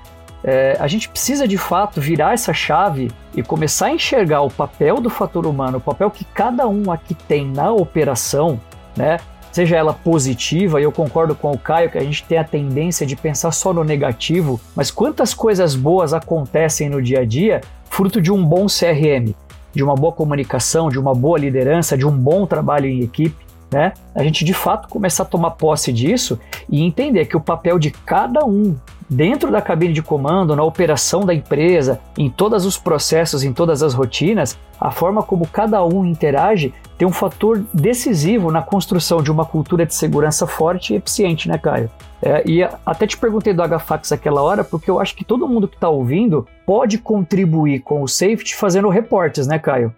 É, 0.43 0.77
a 0.79 0.87
gente 0.87 1.09
precisa 1.09 1.47
de 1.47 1.57
fato 1.57 1.99
virar 1.99 2.33
essa 2.33 2.53
chave 2.53 3.11
e 3.35 3.43
começar 3.43 3.87
a 3.87 3.91
enxergar 3.91 4.41
o 4.41 4.49
papel 4.49 5.01
do 5.01 5.09
fator 5.09 5.45
humano, 5.45 5.77
o 5.77 5.81
papel 5.81 6.09
que 6.09 6.23
cada 6.23 6.67
um 6.67 6.91
aqui 6.91 7.13
tem 7.13 7.45
na 7.45 7.71
operação, 7.71 8.59
né? 8.95 9.17
Seja 9.51 9.75
ela 9.75 9.93
positiva, 9.93 10.79
e 10.79 10.83
eu 10.83 10.91
concordo 10.91 11.33
com 11.33 11.51
o 11.51 11.57
Caio 11.57 11.89
que 11.89 11.97
a 11.97 12.03
gente 12.03 12.23
tem 12.23 12.37
a 12.37 12.43
tendência 12.43 13.05
de 13.05 13.15
pensar 13.15 13.51
só 13.51 13.73
no 13.73 13.83
negativo, 13.83 14.61
mas 14.75 14.91
quantas 14.91 15.33
coisas 15.33 15.75
boas 15.75 16.13
acontecem 16.13 16.87
no 16.87 17.01
dia 17.01 17.21
a 17.21 17.25
dia 17.25 17.61
fruto 17.89 18.21
de 18.21 18.31
um 18.31 18.45
bom 18.45 18.67
CRM, 18.67 19.33
de 19.73 19.83
uma 19.83 19.95
boa 19.95 20.13
comunicação, 20.13 20.89
de 20.89 20.99
uma 20.99 21.13
boa 21.13 21.37
liderança, 21.37 21.97
de 21.97 22.05
um 22.05 22.11
bom 22.11 22.45
trabalho 22.45 22.85
em 22.85 23.01
equipe, 23.01 23.45
né? 23.71 23.93
A 24.15 24.23
gente 24.23 24.45
de 24.45 24.53
fato 24.53 24.87
começar 24.87 25.23
a 25.23 25.25
tomar 25.25 25.51
posse 25.51 25.91
disso 25.91 26.39
e 26.69 26.83
entender 26.83 27.25
que 27.25 27.37
o 27.37 27.41
papel 27.41 27.77
de 27.77 27.91
cada 27.91 28.45
um 28.45 28.75
dentro 29.09 29.51
da 29.51 29.61
cabine 29.61 29.93
de 29.93 30.03
comando, 30.03 30.55
na 30.55 30.63
operação 30.63 31.25
da 31.25 31.33
empresa, 31.33 31.99
em 32.17 32.29
todos 32.29 32.65
os 32.65 32.77
processos, 32.77 33.43
em 33.43 33.51
todas 33.51 33.81
as 33.81 33.93
rotinas, 33.93 34.57
a 34.79 34.91
forma 34.91 35.23
como 35.23 35.47
cada 35.47 35.83
um 35.83 36.05
interage 36.05 36.73
tem 36.97 37.07
um 37.07 37.11
fator 37.11 37.63
decisivo 37.73 38.51
na 38.51 38.61
construção 38.61 39.23
de 39.23 39.31
uma 39.31 39.45
cultura 39.45 39.85
de 39.85 39.95
segurança 39.95 40.45
forte 40.45 40.93
e 40.93 40.97
eficiente, 40.97 41.47
né, 41.47 41.57
Caio? 41.57 41.89
É, 42.21 42.43
e 42.45 42.61
até 42.85 43.07
te 43.07 43.17
perguntei 43.17 43.53
do 43.53 43.63
HFAX 43.63 44.11
aquela 44.11 44.41
hora, 44.41 44.63
porque 44.63 44.91
eu 44.91 44.99
acho 44.99 45.15
que 45.15 45.23
todo 45.23 45.47
mundo 45.47 45.67
que 45.67 45.75
está 45.75 45.87
ouvindo 45.87 46.45
pode 46.65 46.97
contribuir 46.97 47.79
com 47.79 48.03
o 48.03 48.07
safety 48.07 48.55
fazendo 48.55 48.89
reportes, 48.89 49.47
né, 49.47 49.57
Caio? 49.57 49.93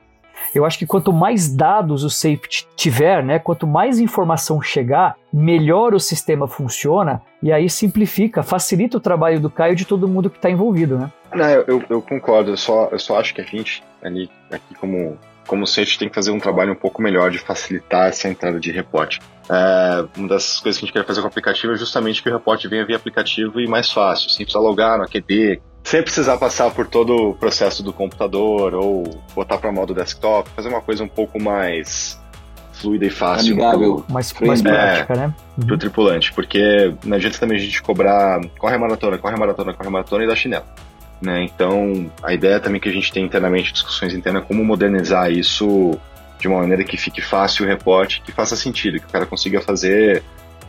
Eu 0.53 0.65
acho 0.65 0.77
que 0.77 0.85
quanto 0.85 1.13
mais 1.13 1.53
dados 1.53 2.03
o 2.03 2.09
safety 2.09 2.67
tiver, 2.75 3.23
né, 3.23 3.39
quanto 3.39 3.65
mais 3.65 3.99
informação 3.99 4.61
chegar, 4.61 5.15
melhor 5.31 5.93
o 5.93 5.99
sistema 5.99 6.47
funciona 6.47 7.21
e 7.41 7.51
aí 7.51 7.69
simplifica, 7.69 8.43
facilita 8.43 8.97
o 8.97 9.01
trabalho 9.01 9.39
do 9.39 9.49
Caio 9.49 9.73
e 9.73 9.75
de 9.75 9.85
todo 9.85 10.07
mundo 10.07 10.29
que 10.29 10.37
está 10.37 10.49
envolvido, 10.49 10.97
né? 10.97 11.11
Não, 11.33 11.49
eu, 11.49 11.83
eu, 11.89 12.01
concordo, 12.01 12.51
eu 12.51 12.57
só, 12.57 12.89
eu 12.91 12.99
só 12.99 13.19
acho 13.19 13.33
que 13.33 13.41
a 13.41 13.43
gente, 13.43 13.83
ali, 14.03 14.29
aqui 14.51 14.75
como, 14.75 15.17
como 15.47 15.65
safety, 15.65 15.97
tem 15.97 16.09
que 16.09 16.15
fazer 16.15 16.31
um 16.31 16.39
trabalho 16.39 16.73
um 16.73 16.75
pouco 16.75 17.01
melhor 17.01 17.31
de 17.31 17.39
facilitar 17.39 18.09
essa 18.09 18.27
entrada 18.27 18.59
de 18.59 18.71
reporte. 18.71 19.19
É, 19.49 20.05
uma 20.17 20.27
das 20.27 20.59
coisas 20.59 20.79
que 20.79 20.85
a 20.85 20.87
gente 20.87 20.93
quer 20.93 21.05
fazer 21.05 21.21
com 21.21 21.27
o 21.27 21.29
aplicativo 21.29 21.73
é 21.73 21.77
justamente 21.77 22.21
que 22.21 22.29
o 22.29 22.33
reporte 22.33 22.67
venha 22.67 22.85
via 22.85 22.97
aplicativo 22.97 23.59
e 23.59 23.67
mais 23.67 23.91
fácil, 23.91 24.29
sem 24.29 24.45
precisar 24.45 24.61
logar 24.61 24.97
no 24.97 25.03
AQD, 25.05 25.61
sem 25.83 26.01
precisar 26.01 26.37
passar 26.37 26.71
por 26.71 26.87
todo 26.87 27.29
o 27.29 27.33
processo 27.33 27.83
do 27.83 27.91
computador 27.91 28.73
ou 28.73 29.21
botar 29.33 29.57
para 29.57 29.71
modo 29.71 29.93
desktop, 29.93 30.49
fazer 30.55 30.69
uma 30.69 30.81
coisa 30.81 31.03
um 31.03 31.07
pouco 31.07 31.41
mais 31.41 32.19
fluida 32.73 33.05
e 33.05 33.09
fácil. 33.09 33.53
Amigável. 33.53 33.95
Pro, 33.97 34.13
mais, 34.13 34.33
mais 34.41 34.61
prática, 34.61 35.13
é, 35.13 35.17
né? 35.17 35.33
Uhum. 35.57 35.67
Pro 35.67 35.77
tripulante, 35.77 36.33
porque 36.33 36.93
não 37.03 37.17
adianta 37.17 37.37
também 37.37 37.57
a 37.57 37.61
gente 37.61 37.81
cobrar 37.81 38.41
corre 38.57 38.75
a 38.75 38.79
maratona, 38.79 39.17
corre 39.17 39.35
a 39.35 39.37
maratona, 39.37 39.73
corre 39.73 39.87
a 39.87 39.91
maratona 39.91 40.23
e 40.23 40.27
dar 40.27 40.35
chinelo. 40.35 40.65
Né? 41.21 41.43
Então, 41.43 42.11
a 42.23 42.33
ideia 42.33 42.59
também 42.59 42.81
que 42.81 42.89
a 42.89 42.91
gente 42.91 43.13
tem 43.13 43.23
internamente, 43.23 43.71
discussões 43.71 44.13
internas, 44.13 44.43
como 44.45 44.63
modernizar 44.63 45.31
isso 45.31 45.97
de 46.39 46.47
uma 46.47 46.59
maneira 46.59 46.83
que 46.83 46.97
fique 46.97 47.21
fácil 47.21 47.63
o 47.63 47.67
reporte, 47.67 48.21
que 48.21 48.31
faça 48.31 48.55
sentido, 48.55 48.99
que 48.99 49.05
o 49.05 49.09
cara 49.09 49.27
consiga 49.27 49.61
fazer 49.61 50.23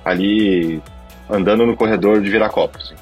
ali 0.04 0.82
andando 1.30 1.64
no 1.64 1.74
corredor 1.74 2.20
de 2.20 2.28
Viracopos. 2.28 2.94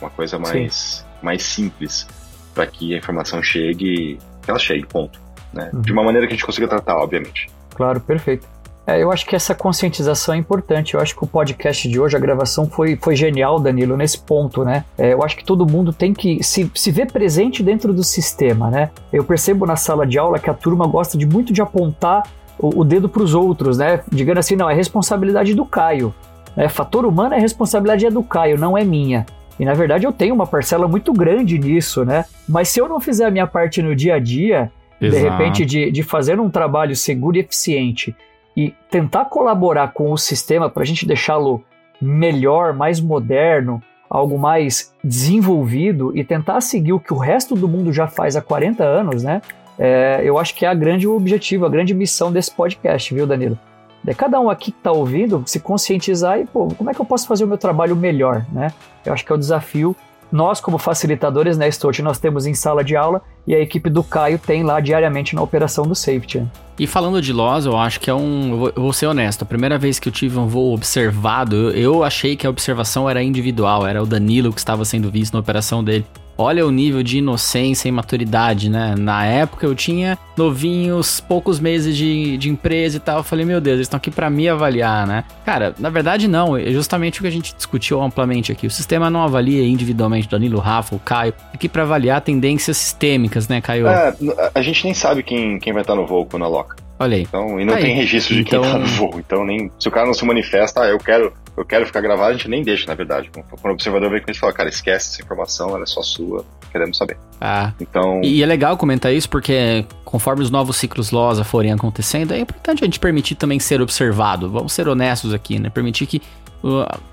Uma 0.00 0.10
coisa 0.10 0.36
mais, 0.36 1.05
mais 1.26 1.42
simples 1.42 2.06
para 2.54 2.66
que 2.66 2.94
a 2.94 2.98
informação 2.98 3.42
chegue, 3.42 4.18
que 4.42 4.50
ela 4.50 4.58
chegue, 4.58 4.86
ponto. 4.86 5.20
Né? 5.52 5.70
Uhum. 5.74 5.80
De 5.82 5.92
uma 5.92 6.04
maneira 6.04 6.26
que 6.26 6.32
a 6.32 6.36
gente 6.36 6.46
consiga 6.46 6.68
tratar, 6.68 6.96
obviamente. 6.96 7.50
Claro, 7.74 8.00
perfeito. 8.00 8.46
É, 8.86 9.02
eu 9.02 9.10
acho 9.10 9.26
que 9.26 9.34
essa 9.34 9.52
conscientização 9.52 10.34
é 10.34 10.38
importante. 10.38 10.94
Eu 10.94 11.00
acho 11.00 11.14
que 11.16 11.24
o 11.24 11.26
podcast 11.26 11.88
de 11.88 11.98
hoje, 11.98 12.16
a 12.16 12.20
gravação 12.20 12.70
foi, 12.70 12.96
foi 12.96 13.16
genial, 13.16 13.58
Danilo, 13.58 13.96
nesse 13.96 14.16
ponto, 14.16 14.64
né? 14.64 14.84
É, 14.96 15.12
eu 15.12 15.24
acho 15.24 15.36
que 15.36 15.44
todo 15.44 15.66
mundo 15.66 15.92
tem 15.92 16.14
que 16.14 16.42
se, 16.42 16.70
se 16.72 16.92
ver 16.92 17.10
presente 17.10 17.64
dentro 17.64 17.92
do 17.92 18.04
sistema, 18.04 18.70
né? 18.70 18.90
Eu 19.12 19.24
percebo 19.24 19.66
na 19.66 19.74
sala 19.74 20.06
de 20.06 20.18
aula 20.18 20.38
que 20.38 20.48
a 20.48 20.54
turma 20.54 20.86
gosta 20.86 21.18
de 21.18 21.26
muito 21.26 21.52
de 21.52 21.60
apontar 21.60 22.22
o, 22.56 22.80
o 22.80 22.84
dedo 22.84 23.08
para 23.08 23.22
os 23.22 23.34
outros, 23.34 23.76
né? 23.76 24.02
Digando 24.10 24.38
assim, 24.38 24.54
não, 24.54 24.70
é 24.70 24.74
responsabilidade 24.74 25.52
do 25.52 25.66
Caio. 25.66 26.14
Né? 26.56 26.68
Fator 26.68 27.04
humano 27.04 27.34
é 27.34 27.40
responsabilidade 27.40 28.06
é 28.06 28.10
do 28.10 28.22
Caio, 28.22 28.56
não 28.56 28.78
é 28.78 28.84
minha. 28.84 29.26
E 29.58 29.64
na 29.64 29.74
verdade 29.74 30.04
eu 30.04 30.12
tenho 30.12 30.34
uma 30.34 30.46
parcela 30.46 30.86
muito 30.86 31.12
grande 31.12 31.58
nisso, 31.58 32.04
né? 32.04 32.24
Mas 32.48 32.68
se 32.68 32.80
eu 32.80 32.88
não 32.88 33.00
fizer 33.00 33.24
a 33.24 33.30
minha 33.30 33.46
parte 33.46 33.82
no 33.82 33.94
dia 33.94 34.16
a 34.16 34.18
dia, 34.18 34.70
Exato. 35.00 35.22
de 35.22 35.28
repente 35.28 35.64
de, 35.64 35.90
de 35.90 36.02
fazer 36.02 36.38
um 36.40 36.50
trabalho 36.50 36.94
seguro 36.94 37.36
e 37.36 37.40
eficiente 37.40 38.14
e 38.56 38.74
tentar 38.90 39.26
colaborar 39.26 39.92
com 39.92 40.10
o 40.10 40.16
sistema 40.16 40.68
para 40.70 40.82
a 40.82 40.86
gente 40.86 41.06
deixá-lo 41.06 41.62
melhor, 42.00 42.72
mais 42.74 43.00
moderno, 43.00 43.82
algo 44.08 44.38
mais 44.38 44.94
desenvolvido 45.02 46.16
e 46.16 46.24
tentar 46.24 46.60
seguir 46.60 46.92
o 46.92 47.00
que 47.00 47.12
o 47.12 47.18
resto 47.18 47.54
do 47.54 47.68
mundo 47.68 47.92
já 47.92 48.06
faz 48.06 48.36
há 48.36 48.42
40 48.42 48.84
anos, 48.84 49.22
né? 49.22 49.42
É, 49.78 50.22
eu 50.24 50.38
acho 50.38 50.54
que 50.54 50.64
é 50.64 50.68
a 50.68 50.74
grande 50.74 51.06
objetivo, 51.06 51.66
a 51.66 51.68
grande 51.68 51.92
missão 51.92 52.32
desse 52.32 52.50
podcast, 52.50 53.12
viu, 53.12 53.26
Danilo? 53.26 53.58
É 54.06 54.14
cada 54.14 54.40
um 54.40 54.48
aqui 54.48 54.70
que 54.70 54.78
está 54.78 54.92
ouvindo 54.92 55.42
se 55.46 55.58
conscientizar 55.58 56.38
e, 56.38 56.46
pô, 56.46 56.68
como 56.68 56.90
é 56.90 56.94
que 56.94 57.00
eu 57.00 57.04
posso 57.04 57.26
fazer 57.26 57.44
o 57.44 57.48
meu 57.48 57.58
trabalho 57.58 57.96
melhor, 57.96 58.46
né? 58.52 58.72
Eu 59.04 59.12
acho 59.12 59.24
que 59.24 59.32
é 59.32 59.34
o 59.34 59.38
desafio 59.38 59.96
nós, 60.30 60.60
como 60.60 60.76
facilitadores, 60.78 61.56
né, 61.56 61.70
Stout, 61.70 62.02
nós 62.02 62.18
temos 62.18 62.46
em 62.46 62.54
sala 62.54 62.82
de 62.82 62.96
aula 62.96 63.22
e 63.46 63.54
a 63.54 63.60
equipe 63.60 63.88
do 63.88 64.02
Caio 64.02 64.38
tem 64.38 64.62
lá 64.64 64.80
diariamente 64.80 65.34
na 65.34 65.42
operação 65.42 65.86
do 65.86 65.94
safety. 65.94 66.44
E 66.78 66.86
falando 66.86 67.22
de 67.22 67.32
loss, 67.32 67.64
eu 67.64 67.76
acho 67.76 68.00
que 68.00 68.10
é 68.10 68.14
um. 68.14 68.66
Eu 68.66 68.82
vou, 68.82 68.92
ser 68.92 69.06
honesto, 69.06 69.42
a 69.42 69.46
primeira 69.46 69.78
vez 69.78 69.98
que 69.98 70.08
eu 70.08 70.12
tive 70.12 70.38
um 70.38 70.46
voo 70.46 70.74
observado, 70.74 71.70
eu 71.70 72.02
achei 72.02 72.36
que 72.36 72.46
a 72.46 72.50
observação 72.50 73.08
era 73.08 73.22
individual, 73.22 73.86
era 73.86 74.02
o 74.02 74.06
Danilo 74.06 74.52
que 74.52 74.58
estava 74.58 74.84
sendo 74.84 75.10
visto 75.10 75.32
na 75.32 75.40
operação 75.40 75.82
dele. 75.82 76.04
Olha 76.38 76.66
o 76.66 76.70
nível 76.70 77.02
de 77.02 77.18
inocência 77.18 77.88
e 77.88 77.92
maturidade, 77.92 78.68
né? 78.68 78.94
Na 78.96 79.24
época 79.24 79.66
eu 79.66 79.74
tinha 79.74 80.18
novinhos, 80.36 81.18
poucos 81.18 81.58
meses 81.58 81.96
de, 81.96 82.36
de 82.36 82.50
empresa 82.50 82.98
e 82.98 83.00
tal. 83.00 83.18
Eu 83.18 83.24
falei, 83.24 83.46
meu 83.46 83.60
Deus, 83.60 83.76
eles 83.76 83.86
estão 83.86 83.96
aqui 83.96 84.10
para 84.10 84.28
me 84.28 84.46
avaliar, 84.48 85.06
né? 85.06 85.24
Cara, 85.44 85.74
na 85.78 85.88
verdade 85.88 86.28
não. 86.28 86.56
É 86.56 86.70
justamente 86.72 87.20
o 87.20 87.22
que 87.22 87.28
a 87.28 87.32
gente 87.32 87.54
discutiu 87.54 88.02
amplamente 88.02 88.52
aqui. 88.52 88.66
O 88.66 88.70
sistema 88.70 89.08
não 89.08 89.22
avalia 89.22 89.66
individualmente 89.66 90.28
Danilo, 90.28 90.58
Rafa, 90.58 90.94
o 90.94 90.98
Caio. 90.98 91.32
Aqui 91.54 91.68
para 91.68 91.82
avaliar 91.82 92.20
tendências 92.20 92.76
sistêmicas, 92.76 93.48
né, 93.48 93.60
Caio? 93.62 93.86
É, 93.88 94.14
a 94.54 94.60
gente 94.60 94.84
nem 94.84 94.92
sabe 94.92 95.22
quem, 95.22 95.58
quem 95.58 95.72
vai 95.72 95.82
estar 95.82 95.94
no 95.94 96.06
voo 96.06 96.26
quando 96.26 96.44
aloca. 96.44 96.76
Olha 96.98 97.16
aí. 97.16 97.22
Então, 97.22 97.58
e 97.60 97.64
não 97.64 97.74
aí. 97.74 97.82
tem 97.82 97.94
registro 97.94 98.34
de 98.34 98.42
então... 98.42 98.62
quem 98.62 98.72
tá 98.72 98.78
no 98.78 98.86
voo. 98.86 99.14
Então, 99.18 99.44
nem, 99.44 99.70
se 99.78 99.88
o 99.88 99.90
cara 99.90 100.06
não 100.06 100.14
se 100.14 100.24
manifesta, 100.24 100.82
ah, 100.82 100.88
eu 100.88 100.98
quero 100.98 101.32
eu 101.56 101.64
quero 101.64 101.86
ficar 101.86 102.00
gravado, 102.02 102.30
a 102.30 102.32
gente 102.34 102.48
nem 102.48 102.62
deixa, 102.62 102.86
na 102.86 102.94
verdade. 102.94 103.30
Quando 103.32 103.64
o 103.64 103.74
observador 103.74 104.10
vem 104.10 104.20
com 104.20 104.30
isso 104.30 104.38
e 104.38 104.40
fala, 104.40 104.52
cara, 104.52 104.68
esquece 104.68 105.14
essa 105.14 105.22
informação, 105.22 105.70
ela 105.70 105.84
é 105.84 105.86
só 105.86 106.02
sua, 106.02 106.44
queremos 106.70 106.98
saber. 106.98 107.16
Ah. 107.40 107.72
Então. 107.80 108.20
E 108.22 108.42
é 108.42 108.46
legal 108.46 108.76
comentar 108.76 109.12
isso 109.12 109.28
porque 109.28 109.86
conforme 110.04 110.42
os 110.42 110.50
novos 110.50 110.76
ciclos 110.76 111.10
LOSA 111.10 111.44
forem 111.44 111.72
acontecendo, 111.72 112.34
é 112.34 112.40
importante 112.40 112.84
a 112.84 112.86
gente 112.86 113.00
permitir 113.00 113.36
também 113.36 113.58
ser 113.58 113.80
observado. 113.80 114.50
Vamos 114.50 114.72
ser 114.72 114.86
honestos 114.86 115.32
aqui, 115.32 115.58
né? 115.58 115.70
Permitir 115.70 116.06
que, 116.06 116.20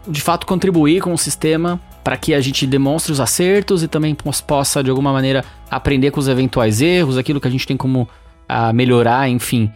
de 0.08 0.22
fato, 0.22 0.46
contribuir 0.46 1.02
com 1.02 1.14
o 1.14 1.18
sistema 1.18 1.80
para 2.04 2.18
que 2.18 2.34
a 2.34 2.42
gente 2.42 2.68
demonstre 2.68 3.14
os 3.14 3.22
acertos 3.22 3.82
e 3.82 3.88
também 3.88 4.16
possa, 4.46 4.84
de 4.84 4.90
alguma 4.90 5.14
maneira, 5.14 5.46
aprender 5.72 6.12
com 6.12 6.20
os 6.20 6.28
eventuais 6.28 6.82
erros, 6.82 7.18
aquilo 7.18 7.40
que 7.40 7.48
a 7.48 7.52
gente 7.52 7.66
tem 7.66 7.78
como 7.78 8.10
a 8.48 8.74
melhorar, 8.74 9.30
enfim. 9.30 9.72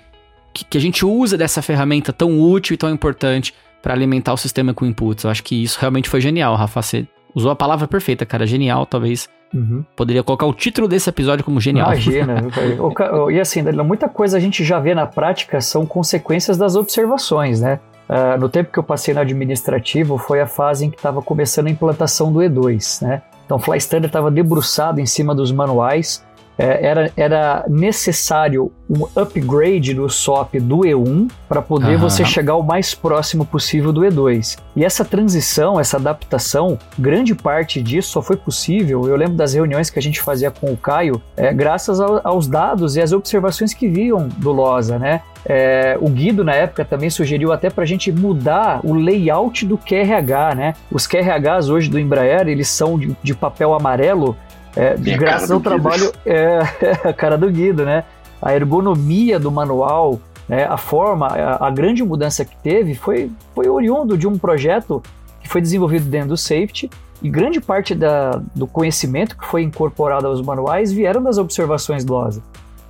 Que, 0.54 0.66
que 0.66 0.78
a 0.78 0.82
gente 0.82 1.06
usa 1.06 1.38
dessa 1.38 1.62
ferramenta 1.62 2.12
tão 2.12 2.38
útil 2.38 2.74
e 2.74 2.78
tão 2.78 2.90
importante 2.90 3.54
para 3.88 3.94
alimentar 3.94 4.34
o 4.34 4.38
sistema 4.38 4.74
com 4.74 4.86
inputs. 4.86 5.24
Eu 5.24 5.30
acho 5.30 5.42
que 5.42 5.64
isso 5.64 5.80
realmente 5.80 6.10
foi 6.10 6.20
genial, 6.20 6.54
Rafa. 6.56 6.82
Você 6.82 7.08
usou 7.34 7.52
a 7.52 7.56
palavra 7.56 7.88
perfeita, 7.88 8.26
cara. 8.26 8.46
Genial, 8.46 8.86
talvez. 8.86 9.30
Uhum. 9.54 9.82
Poderia 9.96 10.22
colocar 10.24 10.46
o 10.46 10.54
título 10.54 10.90
desse 10.90 11.10
episódio 11.10 11.46
como 11.46 11.62
genial. 11.62 11.88
Imagina. 11.94 12.44
e 13.32 13.40
assim, 13.40 13.62
muita 13.86 14.10
coisa 14.10 14.36
a 14.36 14.42
gente 14.42 14.62
já 14.62 14.78
vê 14.78 14.94
na 14.94 15.06
prática 15.06 15.62
são 15.62 15.86
consequências 15.86 16.58
das 16.58 16.76
observações, 16.76 17.62
né? 17.62 17.80
Uh, 18.10 18.38
no 18.38 18.50
tempo 18.50 18.74
que 18.74 18.78
eu 18.78 18.84
passei 18.84 19.14
no 19.14 19.22
administrativo, 19.22 20.18
foi 20.18 20.42
a 20.42 20.48
fase 20.48 20.86
em 20.86 20.90
que 20.90 20.98
estava 20.98 21.22
começando 21.22 21.68
a 21.68 21.70
implantação 21.70 22.30
do 22.30 22.40
E2, 22.40 23.02
né? 23.02 23.22
Então, 23.46 23.56
o 23.56 23.60
Fly 23.62 23.78
Standard 23.78 24.08
estava 24.08 24.30
debruçado 24.30 25.00
em 25.00 25.06
cima 25.06 25.34
dos 25.34 25.50
manuais, 25.54 26.22
era, 26.58 27.12
era 27.16 27.66
necessário 27.68 28.72
um 28.90 29.06
upgrade 29.16 29.94
do 29.94 30.10
SOP 30.10 30.60
do 30.60 30.80
E1 30.80 31.30
para 31.48 31.62
poder 31.62 31.96
uhum. 31.96 32.00
você 32.00 32.24
chegar 32.26 32.56
o 32.56 32.64
mais 32.64 32.96
próximo 32.96 33.46
possível 33.46 33.92
do 33.92 34.02
E2. 34.02 34.58
E 34.76 34.84
essa 34.84 35.04
transição, 35.04 35.80
essa 35.80 35.98
adaptação, 35.98 36.80
grande 36.98 37.36
parte 37.36 37.82
disso 37.82 38.12
só 38.12 38.22
foi 38.22 38.38
possível. 38.38 39.08
Eu 39.08 39.16
lembro 39.16 39.36
das 39.36 39.54
reuniões 39.54 39.90
que 39.90 40.00
a 40.00 40.02
gente 40.02 40.22
fazia 40.22 40.50
com 40.50 40.72
o 40.72 40.78
Caio, 40.78 41.22
é, 41.36 41.54
graças 41.54 42.00
ao, 42.00 42.22
aos 42.24 42.48
dados 42.48 42.96
e 42.96 43.02
às 43.02 43.12
observações 43.12 43.74
que 43.74 43.88
viam 43.88 44.28
do 44.38 44.52
LOSA, 44.52 44.98
né? 44.98 45.22
É, 45.50 45.98
o 46.02 46.10
Guido, 46.10 46.44
na 46.44 46.54
época, 46.54 46.84
também 46.84 47.10
sugeriu 47.10 47.54
até 47.54 47.70
para 47.70 47.84
a 47.84 47.88
gente 47.88 48.12
mudar 48.12 48.82
o 48.84 48.94
layout 48.94 49.66
do 49.66 49.78
QRH, 49.78 50.56
né? 50.56 50.74
Os 50.92 51.08
QRHs 51.08 51.70
hoje 51.70 51.90
do 51.90 51.98
Embraer, 51.98 52.48
eles 52.50 52.68
são 52.68 53.00
de, 53.00 53.16
de 53.24 53.34
papel 53.34 53.74
amarelo 53.74 54.36
é, 54.78 54.96
graças 55.18 55.50
ao 55.50 55.60
trabalho, 55.60 56.14
é, 56.24 56.60
a 57.04 57.12
cara 57.12 57.36
do 57.36 57.50
Guido, 57.50 57.84
né? 57.84 58.04
A 58.40 58.54
ergonomia 58.54 59.40
do 59.40 59.52
manual, 59.52 60.20
né? 60.48 60.66
a 60.66 60.78
forma, 60.78 61.28
a, 61.28 61.68
a, 61.68 61.72
grande 61.72 62.04
mudança 62.04 62.46
que 62.46 62.56
teve 62.58 62.94
foi, 62.94 63.32
foi 63.56 63.68
oriundo 63.68 64.16
de 64.16 64.28
um 64.28 64.38
projeto 64.38 65.02
que 65.42 65.50
foi 65.50 65.62
desenvolvido 65.62 66.06
dentro 66.06 66.30
do 66.30 66.38
safety 66.38 66.90
e 67.24 67.30
grande 67.30 67.60
parte 67.60 67.96
da, 67.96 68.40
do 68.54 68.68
conhecimento 68.68 69.36
que 69.36 69.46
foi 69.46 69.64
incorporado 69.64 70.28
aos 70.28 70.42
manuais 70.44 70.92
vieram 70.92 71.24
das 71.24 71.40
observações 71.40 72.06
do 72.06 72.14
OSA. 72.14 72.44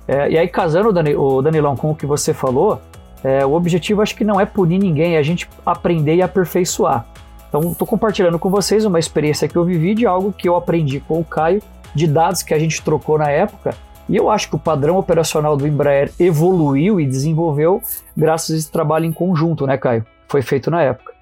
É, 0.06 0.30
e 0.30 0.36
aí, 0.36 0.46
casando, 0.46 0.92
Dani, 0.92 1.14
o 1.16 1.40
Danilão, 1.40 1.74
com 1.74 1.90
o 1.90 1.94
que 1.94 2.04
você 2.04 2.34
falou, 2.34 2.80
é, 3.24 3.46
o 3.46 3.54
objetivo 3.54 4.02
acho 4.02 4.14
que 4.14 4.24
não 4.24 4.38
é 4.38 4.44
punir 4.44 4.78
ninguém, 4.78 5.14
é 5.14 5.18
a 5.18 5.22
gente 5.22 5.48
aprender 5.64 6.16
e 6.16 6.22
aperfeiçoar. 6.22 7.06
Então, 7.48 7.72
estou 7.72 7.86
compartilhando 7.86 8.38
com 8.38 8.50
vocês 8.50 8.84
uma 8.84 8.98
experiência 8.98 9.48
que 9.48 9.56
eu 9.56 9.64
vivi 9.64 9.94
de 9.94 10.06
algo 10.06 10.32
que 10.32 10.46
eu 10.46 10.54
aprendi 10.54 11.00
com 11.00 11.18
o 11.18 11.24
Caio 11.24 11.62
de 11.98 12.06
dados 12.06 12.42
que 12.42 12.54
a 12.54 12.58
gente 12.58 12.80
trocou 12.80 13.18
na 13.18 13.28
época. 13.28 13.74
E 14.08 14.16
eu 14.16 14.30
acho 14.30 14.48
que 14.48 14.56
o 14.56 14.58
padrão 14.58 14.96
operacional 14.96 15.56
do 15.56 15.66
Embraer 15.66 16.10
evoluiu 16.18 16.98
e 16.98 17.06
desenvolveu 17.06 17.82
graças 18.16 18.54
a 18.54 18.58
esse 18.58 18.70
trabalho 18.70 19.04
em 19.04 19.12
conjunto, 19.12 19.66
né, 19.66 19.76
Caio? 19.76 20.06
Foi 20.28 20.40
feito 20.40 20.70
na 20.70 20.80
época. 20.82 21.12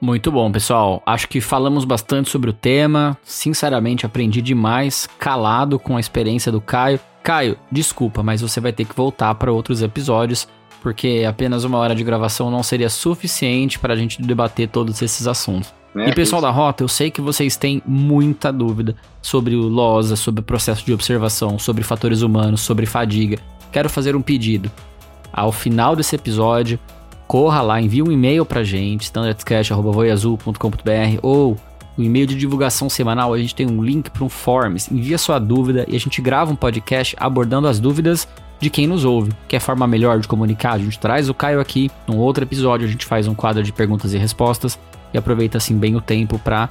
Muito 0.00 0.32
bom, 0.32 0.50
pessoal. 0.50 1.02
Acho 1.04 1.28
que 1.28 1.40
falamos 1.40 1.84
bastante 1.84 2.30
sobre 2.30 2.50
o 2.50 2.54
tema. 2.54 3.18
Sinceramente, 3.22 4.06
aprendi 4.06 4.40
demais, 4.40 5.08
calado 5.18 5.78
com 5.78 5.96
a 5.96 6.00
experiência 6.00 6.50
do 6.50 6.60
Caio. 6.60 7.00
Caio, 7.22 7.58
desculpa, 7.70 8.22
mas 8.22 8.40
você 8.40 8.60
vai 8.60 8.72
ter 8.72 8.84
que 8.84 8.96
voltar 8.96 9.34
para 9.34 9.52
outros 9.52 9.82
episódios 9.82 10.48
porque 10.80 11.24
apenas 11.28 11.64
uma 11.64 11.76
hora 11.78 11.94
de 11.94 12.02
gravação 12.02 12.50
não 12.50 12.62
seria 12.62 12.88
suficiente 12.88 13.78
para 13.78 13.92
a 13.94 13.96
gente 13.96 14.22
debater 14.22 14.68
todos 14.68 15.02
esses 15.02 15.26
assuntos. 15.26 15.74
É, 15.94 16.08
e 16.08 16.14
pessoal 16.14 16.40
da 16.40 16.50
Rota, 16.50 16.82
eu 16.84 16.88
sei 16.88 17.10
que 17.10 17.20
vocês 17.20 17.56
têm 17.56 17.82
muita 17.84 18.52
dúvida 18.52 18.94
sobre 19.20 19.56
o 19.56 19.62
LOSA, 19.62 20.14
sobre 20.16 20.40
o 20.40 20.44
processo 20.44 20.84
de 20.84 20.92
observação, 20.92 21.58
sobre 21.58 21.82
fatores 21.82 22.22
humanos, 22.22 22.60
sobre 22.60 22.86
fadiga. 22.86 23.38
Quero 23.72 23.90
fazer 23.90 24.14
um 24.16 24.22
pedido. 24.22 24.70
Ao 25.32 25.52
final 25.52 25.96
desse 25.96 26.16
episódio, 26.16 26.78
corra 27.26 27.60
lá, 27.60 27.80
envie 27.80 28.02
um 28.02 28.10
e-mail 28.10 28.46
pra 28.46 28.62
gente, 28.62 29.02
standardscash.voiazul.com.br 29.02 31.18
ou 31.22 31.56
o 31.96 32.02
e-mail 32.02 32.26
de 32.26 32.34
divulgação 32.34 32.88
semanal, 32.88 33.34
a 33.34 33.38
gente 33.38 33.54
tem 33.54 33.66
um 33.66 33.82
link 33.82 34.10
para 34.10 34.24
um 34.24 34.28
Forms. 34.28 34.90
Envia 34.90 35.18
sua 35.18 35.38
dúvida 35.38 35.84
e 35.88 35.96
a 35.96 36.00
gente 36.00 36.20
grava 36.22 36.50
um 36.50 36.56
podcast 36.56 37.16
abordando 37.18 37.66
as 37.68 37.78
dúvidas 37.78 38.26
de 38.60 38.70
quem 38.70 38.86
nos 38.86 39.04
ouve. 39.04 39.32
Quer 39.48 39.60
forma 39.60 39.86
melhor 39.86 40.20
de 40.20 40.28
comunicar? 40.28 40.74
A 40.74 40.78
gente 40.78 40.98
traz 40.98 41.28
o 41.28 41.34
Caio 41.34 41.60
aqui. 41.60 41.90
Num 42.06 42.18
outro 42.18 42.44
episódio, 42.44 42.86
a 42.86 42.90
gente 42.90 43.06
faz 43.06 43.26
um 43.26 43.34
quadro 43.34 43.62
de 43.62 43.72
perguntas 43.72 44.12
e 44.12 44.18
respostas 44.18 44.78
e 45.12 45.18
aproveita 45.18 45.58
assim 45.58 45.76
bem 45.76 45.96
o 45.96 46.00
tempo 46.00 46.38
para, 46.38 46.68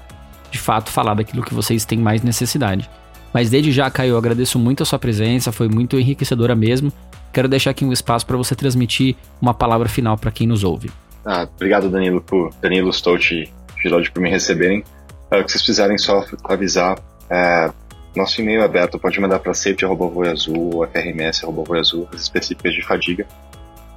de 0.50 0.58
fato, 0.58 0.90
falar 0.90 1.16
daquilo 1.16 1.44
que 1.44 1.54
vocês 1.54 1.86
têm 1.86 2.00
mais 2.00 2.22
necessidade. 2.22 2.90
Mas 3.34 3.50
desde 3.50 3.72
já, 3.72 3.90
Caio, 3.90 4.12
eu 4.12 4.18
agradeço 4.18 4.58
muito 4.58 4.84
a 4.84 4.86
sua 4.86 4.98
presença, 4.98 5.52
foi 5.52 5.68
muito 5.68 6.00
enriquecedora 6.00 6.56
mesmo. 6.56 6.92
Quero 7.32 7.48
deixar 7.48 7.72
aqui 7.72 7.86
um 7.86 7.94
espaço 7.94 8.26
para 8.26 8.38
você 8.38 8.56
transmitir 8.56 9.16
uma 9.42 9.54
palavra 9.54 9.88
final 9.88 10.18
para 10.18 10.32
quem 10.32 10.48
nos 10.48 10.64
ouve. 10.64 10.90
Ah, 11.24 11.48
obrigado, 11.56 11.90
Danilo, 11.90 12.22
por 12.22 12.52
Danilo 12.62 12.92
Stout 12.92 13.36
e 13.36 13.50
Gilode 13.82 14.12
por 14.12 14.22
me 14.22 14.30
receberem. 14.30 14.84
É, 15.32 15.40
o 15.40 15.44
que 15.44 15.52
vocês 15.52 15.64
precisarem, 15.64 15.98
só 15.98 16.26
avisar. 16.46 16.98
É, 17.30 17.72
nosso 18.16 18.42
e-mail 18.42 18.62
é 18.62 18.66
aberto, 18.66 18.98
pode 18.98 19.20
mandar 19.20 19.40
para 19.40 19.54
safety.voiazul 19.54 20.88
frms.voiazul, 20.88 22.10
as 22.14 22.22
específicas 22.22 22.74
de 22.74 22.82
fadiga. 22.82 23.28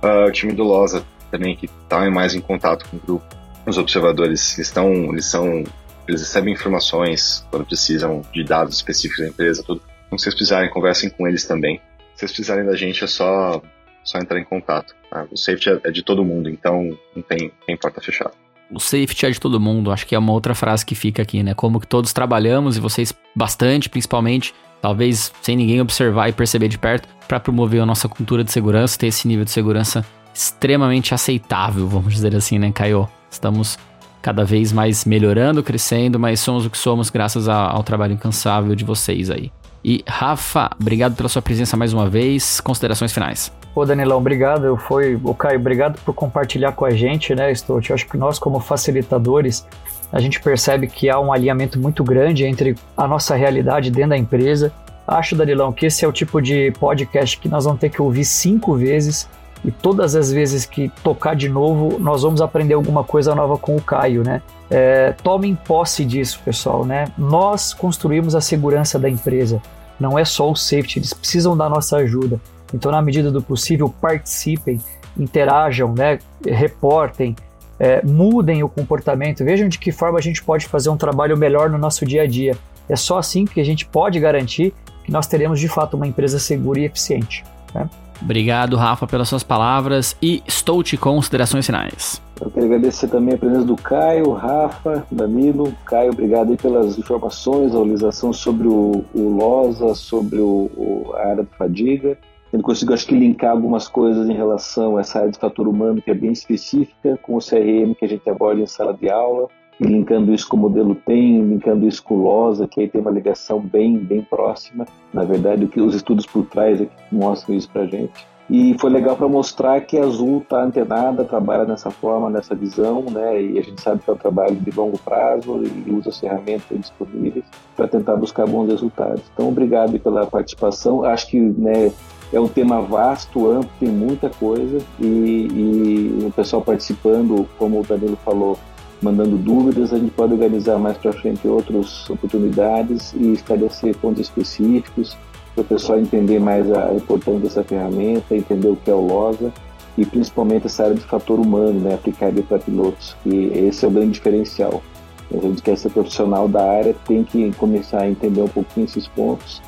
Uh, 0.02 0.28
o 0.28 0.32
time 0.32 0.52
do 0.52 0.64
LOSA 0.64 1.04
também, 1.30 1.56
que 1.56 1.66
está 1.66 2.08
mais 2.10 2.34
em 2.34 2.40
contato 2.40 2.88
com 2.88 2.96
o 2.96 3.00
grupo, 3.00 3.24
os 3.64 3.78
observadores, 3.78 4.58
eles, 4.58 4.68
estão, 4.68 4.92
eles, 5.12 5.24
são, 5.24 5.64
eles 6.06 6.20
recebem 6.20 6.52
informações 6.52 7.46
quando 7.50 7.64
precisam 7.64 8.20
de 8.32 8.44
dados 8.44 8.76
específicos 8.76 9.24
da 9.24 9.30
empresa, 9.30 9.62
tudo. 9.62 9.80
Então, 10.06 10.18
se 10.18 10.24
vocês 10.24 10.34
precisarem, 10.34 10.68
conversem 10.68 11.08
com 11.08 11.26
eles 11.26 11.46
também. 11.46 11.80
Se 12.14 12.20
vocês 12.20 12.32
precisarem 12.32 12.66
da 12.66 12.76
gente, 12.76 13.02
é 13.02 13.06
só, 13.06 13.62
só 14.04 14.18
entrar 14.18 14.38
em 14.38 14.44
contato. 14.44 14.94
Tá? 15.08 15.26
O 15.30 15.36
safety 15.38 15.70
é, 15.70 15.80
é 15.84 15.90
de 15.90 16.02
todo 16.02 16.24
mundo, 16.24 16.50
então 16.50 16.90
não 17.16 17.22
tem, 17.22 17.50
tem 17.66 17.76
porta 17.76 18.00
fechada. 18.00 18.32
O 18.72 18.80
safety 18.80 19.26
é 19.26 19.30
de 19.30 19.38
todo 19.38 19.60
mundo, 19.60 19.92
acho 19.92 20.06
que 20.06 20.14
é 20.14 20.18
uma 20.18 20.32
outra 20.32 20.54
frase 20.54 20.84
que 20.84 20.94
fica 20.94 21.20
aqui, 21.22 21.42
né? 21.42 21.52
Como 21.52 21.78
que 21.78 21.86
todos 21.86 22.12
trabalhamos 22.12 22.76
e 22.76 22.80
vocês 22.80 23.12
bastante, 23.36 23.88
principalmente, 23.88 24.54
talvez 24.80 25.30
sem 25.42 25.56
ninguém 25.56 25.80
observar 25.80 26.28
e 26.28 26.32
perceber 26.32 26.68
de 26.68 26.78
perto, 26.78 27.06
para 27.28 27.38
promover 27.38 27.82
a 27.82 27.86
nossa 27.86 28.08
cultura 28.08 28.42
de 28.42 28.50
segurança, 28.50 28.98
ter 28.98 29.08
esse 29.08 29.28
nível 29.28 29.44
de 29.44 29.50
segurança 29.50 30.04
extremamente 30.34 31.12
aceitável, 31.14 31.86
vamos 31.86 32.14
dizer 32.14 32.34
assim, 32.34 32.58
né, 32.58 32.72
Caio? 32.72 33.06
Estamos 33.30 33.78
cada 34.22 34.44
vez 34.44 34.72
mais 34.72 35.04
melhorando, 35.04 35.62
crescendo, 35.62 36.18
mas 36.18 36.40
somos 36.40 36.64
o 36.64 36.70
que 36.70 36.78
somos 36.78 37.10
graças 37.10 37.48
ao 37.48 37.82
trabalho 37.82 38.14
incansável 38.14 38.74
de 38.74 38.84
vocês 38.84 39.30
aí. 39.30 39.52
E 39.84 40.02
Rafa, 40.06 40.70
obrigado 40.80 41.16
pela 41.16 41.28
sua 41.28 41.42
presença 41.42 41.76
mais 41.76 41.92
uma 41.92 42.08
vez. 42.08 42.60
Considerações 42.60 43.12
finais. 43.12 43.52
Ô 43.74 43.86
Danilão, 43.86 44.18
obrigado. 44.18 44.66
Eu 44.66 44.76
fui, 44.76 45.18
o 45.22 45.34
Caio, 45.34 45.58
obrigado 45.58 45.98
por 46.04 46.14
compartilhar 46.14 46.72
com 46.72 46.84
a 46.84 46.90
gente, 46.90 47.34
né, 47.34 47.54
Stout? 47.54 47.88
Eu 47.88 47.94
acho 47.94 48.06
que 48.06 48.16
nós 48.16 48.38
como 48.38 48.60
facilitadores, 48.60 49.66
a 50.12 50.20
gente 50.20 50.40
percebe 50.40 50.86
que 50.86 51.08
há 51.08 51.18
um 51.18 51.32
alinhamento 51.32 51.78
muito 51.78 52.04
grande 52.04 52.44
entre 52.44 52.74
a 52.96 53.08
nossa 53.08 53.34
realidade 53.34 53.90
dentro 53.90 54.10
da 54.10 54.18
empresa. 54.18 54.70
Acho, 55.06 55.34
Danilão, 55.34 55.72
que 55.72 55.86
esse 55.86 56.04
é 56.04 56.08
o 56.08 56.12
tipo 56.12 56.40
de 56.40 56.70
podcast 56.72 57.38
que 57.38 57.48
nós 57.48 57.64
vamos 57.64 57.80
ter 57.80 57.88
que 57.88 58.00
ouvir 58.00 58.24
cinco 58.24 58.74
vezes 58.74 59.28
e 59.64 59.70
todas 59.70 60.14
as 60.14 60.30
vezes 60.30 60.66
que 60.66 60.90
tocar 61.02 61.34
de 61.34 61.48
novo, 61.48 61.98
nós 61.98 62.22
vamos 62.22 62.42
aprender 62.42 62.74
alguma 62.74 63.04
coisa 63.04 63.34
nova 63.34 63.56
com 63.56 63.76
o 63.76 63.80
Caio, 63.80 64.22
né? 64.22 64.42
É, 64.68 65.12
tomem 65.22 65.54
posse 65.54 66.04
disso, 66.04 66.40
pessoal, 66.44 66.84
né? 66.84 67.06
Nós 67.16 67.72
construímos 67.72 68.34
a 68.34 68.40
segurança 68.40 68.98
da 68.98 69.08
empresa, 69.08 69.62
não 70.00 70.18
é 70.18 70.24
só 70.24 70.50
o 70.50 70.56
safety, 70.56 70.98
eles 70.98 71.12
precisam 71.12 71.56
da 71.56 71.68
nossa 71.68 71.96
ajuda. 71.98 72.40
Então, 72.72 72.90
na 72.90 73.02
medida 73.02 73.30
do 73.30 73.42
possível, 73.42 73.92
participem, 74.00 74.80
interajam, 75.18 75.92
né? 75.94 76.18
Reportem, 76.44 77.36
é, 77.78 78.00
mudem 78.04 78.62
o 78.62 78.68
comportamento, 78.68 79.44
vejam 79.44 79.68
de 79.68 79.78
que 79.78 79.90
forma 79.90 80.18
a 80.18 80.22
gente 80.22 80.42
pode 80.42 80.66
fazer 80.66 80.88
um 80.88 80.96
trabalho 80.96 81.36
melhor 81.36 81.68
no 81.68 81.78
nosso 81.78 82.06
dia 82.06 82.22
a 82.22 82.26
dia. 82.26 82.56
É 82.88 82.96
só 82.96 83.18
assim 83.18 83.44
que 83.44 83.60
a 83.60 83.64
gente 83.64 83.86
pode 83.86 84.18
garantir 84.20 84.72
que 85.04 85.10
nós 85.10 85.26
teremos 85.26 85.58
de 85.58 85.68
fato 85.68 85.96
uma 85.96 86.06
empresa 86.06 86.38
segura 86.38 86.80
e 86.80 86.84
eficiente. 86.84 87.44
Né? 87.74 87.88
Obrigado, 88.20 88.76
Rafa, 88.76 89.06
pelas 89.06 89.28
suas 89.28 89.42
palavras 89.42 90.16
e 90.22 90.42
estou 90.46 90.82
te 90.82 90.96
considerações 90.96 91.66
finais. 91.66 92.22
Eu 92.40 92.50
quero 92.50 92.66
agradecer 92.66 93.08
também 93.08 93.34
a 93.34 93.38
presença 93.38 93.64
do 93.64 93.76
Caio, 93.76 94.32
Rafa, 94.32 95.04
Danilo. 95.10 95.74
Caio, 95.84 96.12
obrigado 96.12 96.50
aí 96.50 96.56
pelas 96.56 96.98
informações, 96.98 97.72
a 97.72 97.78
atualização 97.78 98.32
sobre 98.32 98.68
o, 98.68 99.04
o 99.12 99.36
LOSA, 99.36 99.94
sobre 99.94 100.38
o, 100.38 100.70
o, 100.76 101.12
a 101.16 101.30
área 101.30 101.44
de 101.44 101.56
fadiga. 101.56 102.16
Ele 102.52 102.62
conseguiu, 102.62 102.94
acho 102.94 103.06
que, 103.06 103.14
linkar 103.14 103.50
algumas 103.50 103.88
coisas 103.88 104.28
em 104.28 104.34
relação 104.34 104.96
a 104.96 105.00
essa 105.00 105.20
área 105.20 105.30
de 105.30 105.38
fator 105.38 105.66
humano, 105.66 106.02
que 106.02 106.10
é 106.10 106.14
bem 106.14 106.32
específica, 106.32 107.18
com 107.22 107.36
o 107.36 107.38
CRM 107.38 107.94
que 107.98 108.04
a 108.04 108.08
gente 108.08 108.28
aborda 108.28 108.60
em 108.60 108.66
sala 108.66 108.92
de 108.92 109.08
aula, 109.08 109.48
e 109.80 109.84
linkando 109.84 110.34
isso 110.34 110.48
com 110.48 110.56
o 110.56 110.60
modelo 110.60 110.94
TEM, 110.94 111.42
linkando 111.42 111.88
isso 111.88 112.02
com 112.02 112.14
o 112.14 112.22
LOSA, 112.22 112.68
que 112.68 112.80
aí 112.80 112.88
tem 112.88 113.00
uma 113.00 113.10
ligação 113.10 113.58
bem, 113.58 113.96
bem 113.96 114.22
próxima. 114.22 114.86
Na 115.12 115.24
verdade, 115.24 115.64
o 115.64 115.68
que 115.68 115.80
os 115.80 115.94
estudos 115.94 116.26
por 116.26 116.44
trás 116.46 116.80
é 116.80 116.88
mostram 117.10 117.56
isso 117.56 117.70
para 117.70 117.86
gente. 117.86 118.26
E 118.50 118.76
foi 118.78 118.90
legal 118.90 119.16
para 119.16 119.28
mostrar 119.28 119.80
que 119.80 119.96
a 119.96 120.04
Azul 120.04 120.38
está 120.38 120.62
antenada, 120.62 121.24
trabalha 121.24 121.64
dessa 121.64 121.90
forma, 121.90 122.28
nessa 122.28 122.54
visão, 122.54 123.02
né? 123.10 123.42
E 123.42 123.58
a 123.58 123.62
gente 123.62 123.80
sabe 123.80 124.02
que 124.02 124.10
é 124.10 124.12
um 124.12 124.16
trabalho 124.16 124.56
de 124.56 124.70
longo 124.70 124.98
prazo 124.98 125.62
e 125.64 125.90
usa 125.90 126.10
as 126.10 126.20
ferramentas 126.20 126.78
disponíveis 126.78 127.44
para 127.74 127.88
tentar 127.88 128.16
buscar 128.16 128.46
bons 128.46 128.68
resultados. 128.68 129.22
Então, 129.32 129.48
obrigado 129.48 129.98
pela 129.98 130.26
participação. 130.26 131.02
Acho 131.02 131.28
que 131.28 131.40
né, 131.40 131.90
é 132.32 132.40
um 132.40 132.48
tema 132.48 132.80
vasto, 132.80 133.50
amplo, 133.50 133.70
tem 133.78 133.90
muita 133.90 134.30
coisa 134.30 134.78
e, 134.98 135.04
e 135.04 136.26
o 136.26 136.30
pessoal 136.30 136.62
participando, 136.62 137.46
como 137.58 137.80
o 137.80 137.82
Danilo 137.84 138.18
falou, 138.24 138.58
mandando 139.02 139.36
dúvidas, 139.36 139.92
a 139.92 139.98
gente 139.98 140.12
pode 140.12 140.32
organizar 140.32 140.78
mais 140.78 140.96
para 140.96 141.12
frente 141.12 141.46
outras 141.46 142.08
oportunidades 142.08 143.12
e 143.14 143.32
estabelecer 143.32 143.96
pontos 143.96 144.20
específicos 144.20 145.16
para 145.54 145.62
o 145.62 145.64
pessoal 145.64 145.98
entender 145.98 146.40
mais 146.40 146.70
a 146.72 146.94
importância 146.94 147.40
dessa 147.40 147.64
ferramenta, 147.64 148.34
entender 148.34 148.68
o 148.68 148.76
que 148.76 148.90
é 148.90 148.94
o 148.94 149.06
LOSA 149.06 149.52
e 149.98 150.06
principalmente 150.06 150.66
essa 150.66 150.84
área 150.84 150.94
de 150.94 151.02
fator 151.02 151.38
humano, 151.38 151.80
né, 151.80 151.94
aplicável 151.94 152.42
para 152.44 152.58
pilotos, 152.58 153.14
e 153.26 153.46
esse 153.68 153.84
é 153.84 153.88
o 153.88 153.90
grande 153.90 154.12
diferencial. 154.12 154.82
A 155.30 155.38
gente 155.38 155.62
quer 155.62 155.76
ser 155.76 155.90
profissional 155.90 156.48
da 156.48 156.62
área, 156.62 156.94
tem 157.06 157.24
que 157.24 157.52
começar 157.52 158.02
a 158.02 158.08
entender 158.08 158.40
um 158.40 158.48
pouquinho 158.48 158.86
esses 158.86 159.06
pontos 159.08 159.60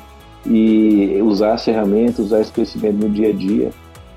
e 0.45 1.19
usar 1.21 1.53
as 1.53 1.65
ferramentas, 1.65 2.19
usar 2.19 2.41
esse 2.41 2.51
conhecimento 2.51 2.97
no 2.97 3.09
dia 3.09 3.29
a 3.29 3.33
dia 3.33 3.71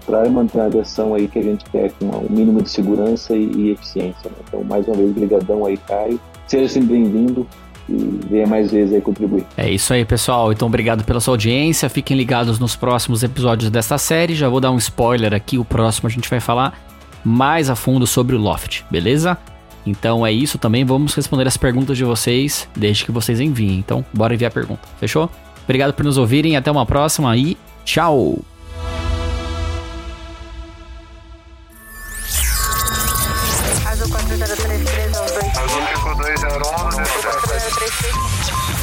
para 0.09 0.29
manter 0.31 0.61
a 0.61 0.69
versão 0.69 1.15
aí 1.15 1.29
que 1.29 1.39
a 1.39 1.43
gente 1.43 1.65
quer 1.67 1.93
com 1.93 2.07
um 2.07 2.27
mínimo 2.31 2.63
de 2.63 2.71
segurança 2.71 3.37
e, 3.37 3.51
e 3.55 3.71
eficiência. 3.71 4.31
Né? 4.31 4.37
Então, 4.49 4.65
mais 4.65 4.87
uma 4.89 4.97
vez, 4.97 5.13
brigadão 5.13 5.67
aí, 5.67 5.77
Caio. 5.77 6.19
Seja 6.47 6.67
sempre 6.67 6.95
bem-vindo 6.97 7.47
e 7.89 8.21
venha 8.29 8.47
mais 8.47 8.71
vezes 8.71 8.95
aí 8.95 9.03
contribuir. 9.03 9.45
É 9.55 9.71
isso 9.71 9.93
aí, 9.93 10.07
pessoal. 10.07 10.51
Então, 10.51 10.67
obrigado 10.67 11.05
pela 11.05 11.21
sua 11.21 11.35
audiência. 11.35 11.91
Fiquem 11.91 12.17
ligados 12.17 12.59
nos 12.59 12.75
próximos 12.75 13.23
episódios 13.23 13.71
desta 13.71 13.99
série. 13.99 14.35
Já 14.35 14.49
vou 14.49 14.61
dar 14.61 14.71
um 14.71 14.79
spoiler 14.79 15.35
aqui. 15.35 15.59
O 15.59 15.65
próximo 15.65 16.07
a 16.07 16.11
gente 16.11 16.29
vai 16.29 16.41
falar 16.41 16.79
mais 17.23 17.69
a 17.69 17.77
fundo 17.77 18.07
sobre 18.07 18.35
o 18.35 18.39
Loft, 18.39 18.85
beleza? 18.91 19.37
Então 19.85 20.27
é 20.27 20.33
isso 20.33 20.59
também. 20.59 20.87
Vamos 20.87 21.15
responder 21.15 21.47
as 21.47 21.57
perguntas 21.59 21.99
de 21.99 22.05
vocês, 22.05 22.67
desde 22.75 23.05
que 23.05 23.13
vocês 23.13 23.41
enviem. 23.41 23.79
Então, 23.79 24.05
bora 24.13 24.35
enviar 24.35 24.51
a 24.51 24.55
pergunta. 24.55 24.89
Fechou? 24.99 25.31
Obrigado 25.69 25.93
por 25.93 26.03
nos 26.03 26.17
ouvirem. 26.17 26.57
Até 26.57 26.71
uma 26.71 26.87
próxima 26.87 27.37
e 27.37 27.55
tchau! 27.85 28.39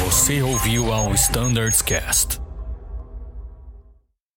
Você 0.04 0.40
ouviu 0.42 0.92
ao 0.92 1.12
Standards 1.14 1.82
Cast. 1.82 2.45